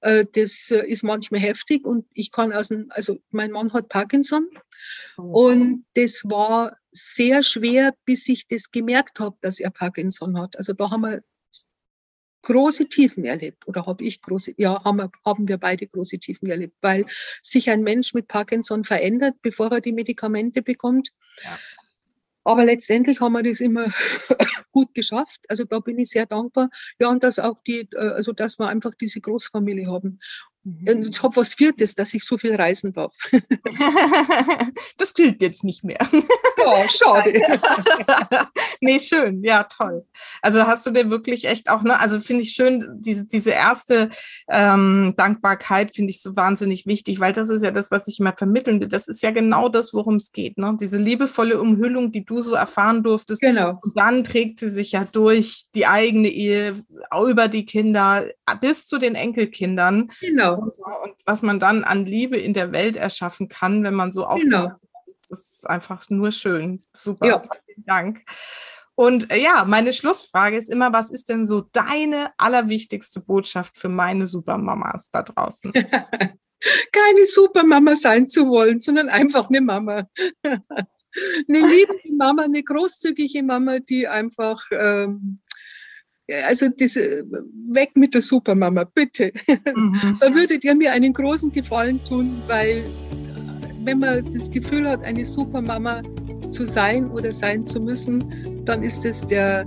Äh, 0.00 0.26
das 0.32 0.72
äh, 0.72 0.84
ist 0.84 1.04
manchmal 1.04 1.40
heftig 1.40 1.86
und 1.86 2.06
ich 2.12 2.32
kann 2.32 2.52
aus 2.52 2.68
dem, 2.68 2.86
also 2.90 3.20
mein 3.30 3.52
Mann 3.52 3.72
hat 3.72 3.88
Parkinson 3.88 4.48
oh. 5.16 5.50
und 5.50 5.84
das 5.94 6.24
war 6.24 6.76
sehr 6.90 7.44
schwer, 7.44 7.94
bis 8.04 8.28
ich 8.28 8.48
das 8.48 8.72
gemerkt 8.72 9.20
habe, 9.20 9.36
dass 9.42 9.60
er 9.60 9.70
Parkinson 9.70 10.36
hat. 10.40 10.56
Also 10.56 10.72
da 10.72 10.90
haben 10.90 11.02
wir 11.02 11.22
große 12.48 12.88
Tiefen 12.88 13.26
erlebt 13.26 13.68
oder 13.68 13.84
habe 13.84 14.04
ich 14.04 14.22
große, 14.22 14.54
ja, 14.56 14.82
haben 14.82 14.96
wir, 14.96 15.12
haben 15.24 15.46
wir 15.48 15.58
beide 15.58 15.86
große 15.86 16.18
Tiefen 16.18 16.48
erlebt, 16.48 16.74
weil 16.80 17.04
sich 17.42 17.68
ein 17.68 17.82
Mensch 17.82 18.14
mit 18.14 18.26
Parkinson 18.26 18.84
verändert, 18.84 19.34
bevor 19.42 19.70
er 19.70 19.82
die 19.82 19.92
Medikamente 19.92 20.62
bekommt. 20.62 21.10
Ja. 21.44 21.58
Aber 22.44 22.64
letztendlich 22.64 23.20
haben 23.20 23.34
wir 23.34 23.42
das 23.42 23.60
immer 23.60 23.84
gut 24.72 24.94
geschafft. 24.94 25.40
Also 25.48 25.64
da 25.64 25.80
bin 25.80 25.98
ich 25.98 26.08
sehr 26.08 26.24
dankbar. 26.24 26.70
Ja, 26.98 27.10
und 27.10 27.22
dass 27.22 27.38
auch 27.38 27.60
die, 27.66 27.86
äh, 27.92 27.98
also 27.98 28.32
dass 28.32 28.58
wir 28.58 28.68
einfach 28.68 28.92
diese 28.98 29.20
Großfamilie 29.20 29.86
haben. 29.86 30.18
Mhm. 30.68 31.08
Ich 31.08 31.22
habe 31.22 31.36
was 31.36 31.54
Viertes, 31.54 31.94
dass 31.94 32.12
ich 32.14 32.24
so 32.24 32.36
viel 32.36 32.54
reisen 32.54 32.92
darf. 32.92 33.14
das 34.98 35.14
gilt 35.14 35.40
jetzt 35.40 35.64
nicht 35.64 35.84
mehr. 35.84 35.98
Ja, 36.58 36.88
schade. 36.88 37.32
nee, 38.80 38.98
schön. 38.98 39.42
Ja, 39.42 39.64
toll. 39.64 40.04
Also 40.42 40.66
hast 40.66 40.84
du 40.86 40.90
dir 40.90 41.10
wirklich 41.10 41.46
echt 41.46 41.70
auch, 41.70 41.82
ne, 41.82 41.98
also 41.98 42.20
finde 42.20 42.42
ich 42.42 42.50
schön, 42.50 42.86
diese, 42.98 43.26
diese 43.26 43.50
erste 43.50 44.10
ähm, 44.48 45.14
Dankbarkeit 45.16 45.94
finde 45.94 46.10
ich 46.10 46.20
so 46.20 46.36
wahnsinnig 46.36 46.86
wichtig, 46.86 47.20
weil 47.20 47.32
das 47.32 47.48
ist 47.48 47.62
ja 47.62 47.70
das, 47.70 47.90
was 47.90 48.08
ich 48.08 48.20
immer 48.20 48.34
vermitteln 48.36 48.80
will. 48.80 48.88
Das 48.88 49.08
ist 49.08 49.22
ja 49.22 49.30
genau 49.30 49.68
das, 49.68 49.94
worum 49.94 50.16
es 50.16 50.32
geht. 50.32 50.58
Ne? 50.58 50.76
Diese 50.80 50.98
liebevolle 50.98 51.60
Umhüllung, 51.60 52.12
die 52.12 52.24
du 52.24 52.42
so 52.42 52.54
erfahren 52.54 53.02
durftest. 53.02 53.40
Genau. 53.40 53.78
Und 53.82 53.96
dann 53.96 54.22
trägt 54.22 54.60
sie 54.60 54.70
sich 54.70 54.92
ja 54.92 55.04
durch 55.04 55.66
die 55.74 55.86
eigene 55.86 56.28
Ehe, 56.28 56.74
über 57.28 57.48
die 57.48 57.64
Kinder, 57.64 58.26
bis 58.60 58.86
zu 58.86 58.98
den 58.98 59.14
Enkelkindern. 59.14 60.10
Genau. 60.20 60.57
Und, 60.58 60.78
und, 60.78 61.14
was 61.24 61.42
man 61.42 61.60
dann 61.60 61.84
an 61.84 62.04
Liebe 62.06 62.38
in 62.38 62.54
der 62.54 62.72
Welt 62.72 62.96
erschaffen 62.96 63.48
kann, 63.48 63.84
wenn 63.84 63.94
man 63.94 64.12
so 64.12 64.26
auf 64.26 64.40
genau. 64.40 64.72
das 65.28 65.40
ist 65.40 65.68
einfach 65.68 66.08
nur 66.10 66.32
schön. 66.32 66.80
Super. 66.94 67.26
Ja. 67.26 67.42
Vielen 67.66 67.84
Dank. 67.84 68.24
Und 68.94 69.30
äh, 69.30 69.40
ja, 69.40 69.64
meine 69.64 69.92
Schlussfrage 69.92 70.56
ist 70.56 70.68
immer, 70.68 70.92
was 70.92 71.12
ist 71.12 71.28
denn 71.28 71.46
so 71.46 71.60
deine 71.60 72.32
allerwichtigste 72.36 73.20
Botschaft 73.20 73.76
für 73.76 73.88
meine 73.88 74.26
Supermamas 74.26 75.10
da 75.12 75.22
draußen? 75.22 75.72
Keine 76.92 77.24
Supermama 77.24 77.94
sein 77.94 78.26
zu 78.26 78.48
wollen, 78.48 78.80
sondern 78.80 79.08
einfach 79.08 79.48
eine 79.48 79.60
Mama. 79.60 80.08
eine 80.42 80.66
liebende 81.48 82.16
Mama, 82.16 82.42
eine 82.42 82.62
großzügige 82.64 83.44
Mama, 83.44 83.78
die 83.78 84.08
einfach 84.08 84.64
ähm, 84.72 85.38
also 86.46 86.66
diese, 86.68 87.24
weg 87.70 87.90
mit 87.94 88.14
der 88.14 88.20
Supermama, 88.20 88.84
bitte. 88.84 89.32
Mhm. 89.74 90.18
da 90.20 90.34
würdet 90.34 90.64
ihr 90.64 90.74
mir 90.74 90.92
einen 90.92 91.12
großen 91.12 91.52
Gefallen 91.52 92.02
tun, 92.04 92.42
weil 92.46 92.84
wenn 93.84 94.00
man 94.00 94.30
das 94.30 94.50
Gefühl 94.50 94.88
hat, 94.88 95.02
eine 95.04 95.24
Supermama 95.24 96.02
zu 96.50 96.66
sein 96.66 97.10
oder 97.10 97.32
sein 97.32 97.64
zu 97.64 97.80
müssen, 97.80 98.64
dann 98.64 98.82
ist 98.82 99.04
es 99.04 99.26
der, 99.26 99.64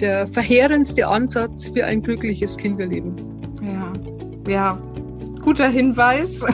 der 0.00 0.26
verheerendste 0.26 1.06
Ansatz 1.06 1.68
für 1.68 1.84
ein 1.84 2.02
glückliches 2.02 2.56
Kinderleben. 2.56 3.14
Ja, 3.62 3.92
ja, 4.48 4.82
guter 5.42 5.68
Hinweis. 5.68 6.40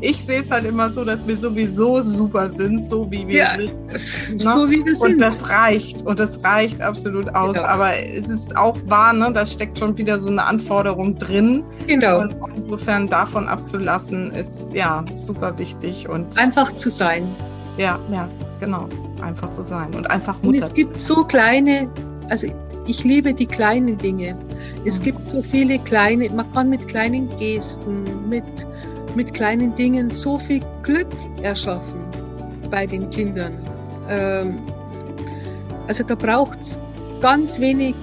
Ich 0.00 0.24
sehe 0.24 0.40
es 0.40 0.50
halt 0.50 0.64
immer 0.64 0.90
so, 0.90 1.04
dass 1.04 1.26
wir 1.26 1.36
sowieso 1.36 2.02
super 2.02 2.48
sind, 2.48 2.84
so 2.84 3.08
wie 3.10 3.26
wir 3.28 3.36
ja, 3.36 3.50
sind. 3.54 3.86
Ne? 3.86 4.50
So 4.50 4.68
wie 4.68 4.84
wir 4.84 4.96
sind. 4.96 5.14
Und 5.14 5.18
das 5.20 5.48
reicht. 5.48 6.02
Und 6.02 6.18
das 6.18 6.42
reicht 6.42 6.80
absolut 6.80 7.32
aus. 7.34 7.54
Genau. 7.54 7.66
Aber 7.66 7.96
es 7.96 8.28
ist 8.28 8.56
auch 8.56 8.76
wahr, 8.86 9.12
ne? 9.12 9.30
da 9.32 9.46
steckt 9.46 9.78
schon 9.78 9.96
wieder 9.96 10.18
so 10.18 10.28
eine 10.28 10.42
Anforderung 10.44 11.18
drin. 11.18 11.62
Genau. 11.86 12.22
Und 12.22 12.34
insofern 12.56 13.06
davon 13.06 13.48
abzulassen, 13.48 14.32
ist 14.32 14.72
ja 14.72 15.04
super 15.18 15.56
wichtig. 15.58 16.08
Und 16.08 16.36
einfach 16.38 16.72
zu 16.72 16.90
sein. 16.90 17.28
Ja, 17.76 17.98
ja, 18.10 18.28
genau. 18.58 18.88
Einfach 19.22 19.50
zu 19.50 19.62
sein. 19.62 19.94
Und 19.94 20.10
einfach 20.10 20.34
Mutter. 20.42 20.48
Und 20.48 20.54
es 20.56 20.74
gibt 20.74 20.98
so 21.00 21.22
kleine, 21.24 21.88
also 22.28 22.48
ich 22.86 23.04
liebe 23.04 23.32
die 23.32 23.46
kleinen 23.46 23.96
Dinge. 23.98 24.36
Es 24.84 25.00
gibt 25.00 25.28
so 25.28 25.42
viele 25.42 25.78
kleine, 25.78 26.28
man 26.30 26.50
kann 26.52 26.70
mit 26.70 26.88
kleinen 26.88 27.28
Gesten, 27.38 28.28
mit, 28.28 28.44
mit 29.14 29.32
kleinen 29.34 29.74
Dingen 29.76 30.10
so 30.10 30.38
viel 30.38 30.60
Glück 30.82 31.08
erschaffen 31.42 32.00
bei 32.70 32.86
den 32.86 33.08
Kindern. 33.10 33.52
Ähm, 34.08 34.56
also 35.86 36.04
da 36.04 36.14
braucht 36.14 36.60
es 36.60 36.80
ganz 37.20 37.60
wenig, 37.60 37.94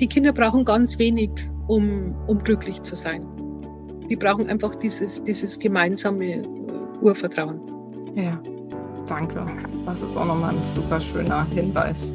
die 0.00 0.06
Kinder 0.06 0.32
brauchen 0.32 0.64
ganz 0.64 0.98
wenig, 0.98 1.30
um, 1.68 2.14
um 2.26 2.38
glücklich 2.42 2.82
zu 2.82 2.96
sein. 2.96 3.24
Die 4.10 4.16
brauchen 4.16 4.48
einfach 4.50 4.74
dieses, 4.74 5.22
dieses 5.24 5.58
gemeinsame 5.58 6.42
Urvertrauen. 7.00 7.60
Ja, 8.14 8.38
danke. 9.06 9.46
Das 9.86 10.02
ist 10.02 10.16
auch 10.16 10.26
nochmal 10.26 10.54
ein 10.54 10.64
super 10.64 11.00
schöner 11.00 11.46
Hinweis. 11.46 12.12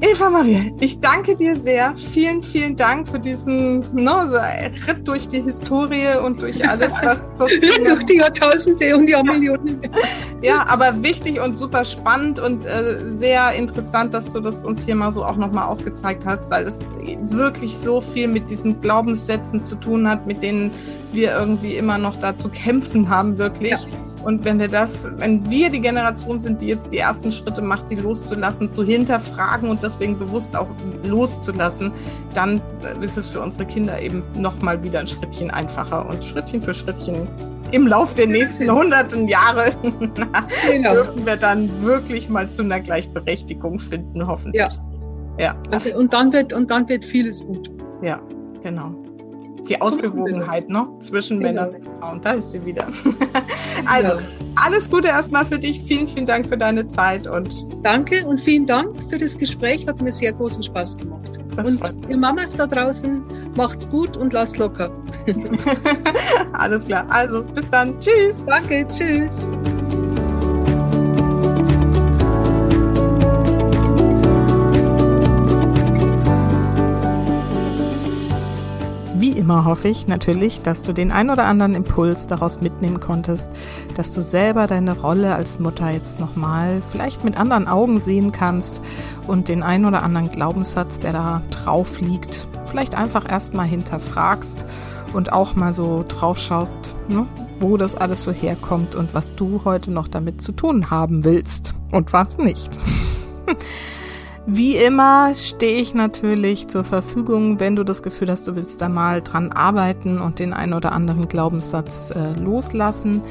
Eva 0.00 0.28
Maria, 0.28 0.64
ich 0.78 1.00
danke 1.00 1.34
dir 1.34 1.56
sehr. 1.56 1.94
Vielen, 1.96 2.42
vielen 2.42 2.76
Dank 2.76 3.08
für 3.08 3.18
diesen 3.18 3.80
no, 3.94 4.28
so 4.28 4.36
Ritt 4.86 5.08
durch 5.08 5.26
die 5.26 5.40
Historie 5.40 6.18
und 6.22 6.42
durch 6.42 6.68
alles, 6.68 6.92
was 7.02 7.38
so 7.38 7.46
durch 7.46 8.04
die 8.04 8.18
Jahrtausende 8.18 8.94
und 8.94 9.08
Jahrmillionen. 9.08 9.80
ja, 10.42 10.66
aber 10.68 11.02
wichtig 11.02 11.40
und 11.40 11.54
super 11.54 11.82
spannend 11.82 12.38
und 12.38 12.66
äh, 12.66 12.98
sehr 13.06 13.52
interessant, 13.52 14.12
dass 14.12 14.34
du 14.34 14.40
das 14.40 14.64
uns 14.64 14.84
hier 14.84 14.96
mal 14.96 15.10
so 15.10 15.24
auch 15.24 15.36
nochmal 15.36 15.66
aufgezeigt 15.66 16.26
hast, 16.26 16.50
weil 16.50 16.66
es 16.66 16.78
wirklich 17.30 17.78
so 17.78 18.02
viel 18.02 18.28
mit 18.28 18.50
diesen 18.50 18.78
Glaubenssätzen 18.82 19.64
zu 19.64 19.76
tun 19.76 20.06
hat, 20.06 20.26
mit 20.26 20.42
denen 20.42 20.72
wir 21.12 21.32
irgendwie 21.32 21.74
immer 21.76 21.96
noch 21.96 22.16
da 22.20 22.36
zu 22.36 22.50
kämpfen 22.50 23.08
haben, 23.08 23.38
wirklich. 23.38 23.70
Ja 23.70 23.78
und 24.26 24.44
wenn 24.44 24.58
wir 24.58 24.66
das, 24.66 25.12
wenn 25.18 25.48
wir 25.48 25.70
die 25.70 25.80
Generation 25.80 26.40
sind, 26.40 26.60
die 26.60 26.66
jetzt 26.66 26.90
die 26.90 26.98
ersten 26.98 27.30
Schritte 27.30 27.62
macht, 27.62 27.92
die 27.92 27.94
loszulassen, 27.94 28.72
zu 28.72 28.82
hinterfragen 28.82 29.68
und 29.68 29.84
deswegen 29.84 30.18
bewusst 30.18 30.56
auch 30.56 30.66
loszulassen, 31.04 31.92
dann 32.34 32.60
ist 33.00 33.16
es 33.16 33.28
für 33.28 33.40
unsere 33.40 33.66
Kinder 33.66 34.00
eben 34.00 34.24
nochmal 34.36 34.82
wieder 34.82 34.98
ein 34.98 35.06
Schrittchen 35.06 35.52
einfacher 35.52 36.08
und 36.08 36.24
Schrittchen 36.24 36.60
für 36.60 36.74
Schrittchen 36.74 37.28
im 37.70 37.86
Lauf 37.86 38.14
der 38.14 38.26
nächsten 38.26 38.68
hunderten 38.68 39.28
Jahre 39.28 39.70
genau. 40.70 40.92
dürfen 40.92 41.24
wir 41.24 41.36
dann 41.36 41.70
wirklich 41.84 42.28
mal 42.28 42.48
zu 42.48 42.62
einer 42.62 42.80
Gleichberechtigung 42.80 43.78
finden, 43.78 44.26
hoffentlich. 44.26 44.60
Ja. 45.38 45.54
ja. 45.70 45.96
Und 45.96 46.12
dann 46.12 46.32
wird, 46.32 46.52
und 46.52 46.68
dann 46.68 46.88
wird 46.88 47.04
vieles 47.04 47.44
gut. 47.44 47.70
Ja, 48.02 48.20
genau 48.64 49.05
die 49.66 49.80
Ausgewogenheit 49.80 50.68
ne? 50.68 50.88
zwischen. 51.00 51.38
Männern 51.38 51.70
und 51.70 51.84
Frauen. 51.98 52.20
Da 52.20 52.32
ist 52.32 52.52
sie 52.52 52.64
wieder. 52.64 52.86
also, 53.86 54.18
alles 54.54 54.90
Gute 54.90 55.08
erstmal 55.08 55.44
für 55.44 55.58
dich. 55.58 55.82
Vielen, 55.82 56.08
vielen 56.08 56.26
Dank 56.26 56.46
für 56.46 56.56
deine 56.56 56.86
Zeit. 56.88 57.26
und 57.26 57.66
Danke 57.84 58.26
und 58.26 58.40
vielen 58.40 58.66
Dank 58.66 58.96
für 59.08 59.18
das 59.18 59.36
Gespräch. 59.36 59.86
Hat 59.86 60.00
mir 60.00 60.12
sehr 60.12 60.32
großen 60.32 60.62
Spaß 60.62 60.96
gemacht. 60.96 61.40
Das 61.56 61.70
und 61.70 61.80
ihr 62.08 62.16
Mamas 62.16 62.54
da 62.54 62.66
draußen, 62.66 63.22
macht's 63.56 63.88
gut 63.88 64.16
und 64.16 64.32
lasst 64.32 64.58
locker. 64.58 64.90
alles 66.52 66.84
klar. 66.84 67.06
Also, 67.08 67.42
bis 67.42 67.68
dann. 67.70 67.98
Tschüss. 68.00 68.44
Danke. 68.46 68.86
Tschüss. 68.90 69.50
Immer 79.36 79.66
hoffe 79.66 79.88
ich 79.88 80.06
natürlich, 80.06 80.62
dass 80.62 80.82
du 80.82 80.94
den 80.94 81.12
ein 81.12 81.28
oder 81.28 81.44
anderen 81.44 81.74
Impuls 81.74 82.26
daraus 82.26 82.62
mitnehmen 82.62 83.00
konntest, 83.00 83.50
dass 83.94 84.14
du 84.14 84.22
selber 84.22 84.66
deine 84.66 84.98
Rolle 84.98 85.34
als 85.34 85.58
Mutter 85.58 85.90
jetzt 85.90 86.18
nochmal 86.18 86.80
vielleicht 86.90 87.22
mit 87.22 87.36
anderen 87.36 87.68
Augen 87.68 88.00
sehen 88.00 88.32
kannst 88.32 88.80
und 89.26 89.48
den 89.48 89.62
ein 89.62 89.84
oder 89.84 90.02
anderen 90.02 90.30
Glaubenssatz, 90.30 91.00
der 91.00 91.12
da 91.12 91.42
drauf 91.50 92.00
liegt, 92.00 92.48
vielleicht 92.64 92.94
einfach 92.94 93.30
erstmal 93.30 93.66
hinterfragst 93.66 94.64
und 95.12 95.34
auch 95.34 95.54
mal 95.54 95.74
so 95.74 96.02
drauf 96.08 96.38
schaust, 96.38 96.96
ne, 97.08 97.26
wo 97.60 97.76
das 97.76 97.94
alles 97.94 98.22
so 98.22 98.32
herkommt 98.32 98.94
und 98.94 99.14
was 99.14 99.34
du 99.34 99.60
heute 99.66 99.90
noch 99.90 100.08
damit 100.08 100.40
zu 100.40 100.52
tun 100.52 100.90
haben 100.90 101.24
willst 101.24 101.74
und 101.92 102.14
was 102.14 102.38
nicht. 102.38 102.70
Wie 104.48 104.76
immer 104.76 105.34
stehe 105.34 105.80
ich 105.80 105.92
natürlich 105.92 106.68
zur 106.68 106.84
Verfügung, 106.84 107.58
wenn 107.58 107.74
du 107.74 107.82
das 107.82 108.04
Gefühl 108.04 108.30
hast, 108.30 108.46
du 108.46 108.54
willst 108.54 108.80
da 108.80 108.88
mal 108.88 109.20
dran 109.20 109.50
arbeiten 109.50 110.20
und 110.20 110.38
den 110.38 110.52
einen 110.52 110.72
oder 110.72 110.92
anderen 110.92 111.26
Glaubenssatz 111.26 112.12
äh, 112.12 112.32
loslassen. 112.38 113.22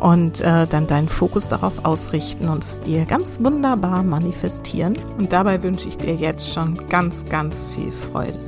und 0.00 0.40
äh, 0.40 0.66
dann 0.66 0.86
deinen 0.86 1.08
Fokus 1.08 1.48
darauf 1.48 1.84
ausrichten 1.84 2.48
und 2.48 2.64
es 2.64 2.80
dir 2.80 3.04
ganz 3.04 3.42
wunderbar 3.42 4.02
manifestieren. 4.02 4.96
Und 5.18 5.32
dabei 5.32 5.62
wünsche 5.62 5.88
ich 5.88 5.96
dir 5.96 6.14
jetzt 6.14 6.52
schon 6.52 6.88
ganz, 6.88 7.24
ganz 7.26 7.66
viel 7.74 7.92
Freude. 7.92 8.38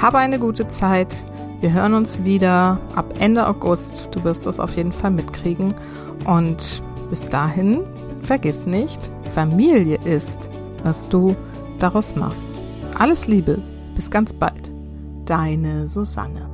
Habe 0.00 0.18
eine 0.18 0.38
gute 0.38 0.68
Zeit. 0.68 1.14
Wir 1.60 1.72
hören 1.72 1.94
uns 1.94 2.24
wieder 2.24 2.78
ab 2.94 3.14
Ende 3.18 3.46
August. 3.46 4.08
Du 4.12 4.24
wirst 4.24 4.46
das 4.46 4.60
auf 4.60 4.76
jeden 4.76 4.92
Fall 4.92 5.10
mitkriegen. 5.10 5.74
Und 6.26 6.82
bis 7.10 7.28
dahin, 7.28 7.80
vergiss 8.22 8.66
nicht, 8.66 9.10
Familie 9.34 9.98
ist, 10.04 10.48
was 10.82 11.08
du 11.08 11.36
daraus 11.78 12.16
machst. 12.16 12.60
Alles 12.98 13.26
Liebe, 13.26 13.58
bis 13.94 14.10
ganz 14.10 14.32
bald. 14.32 14.72
Deine 15.24 15.86
Susanne. 15.86 16.49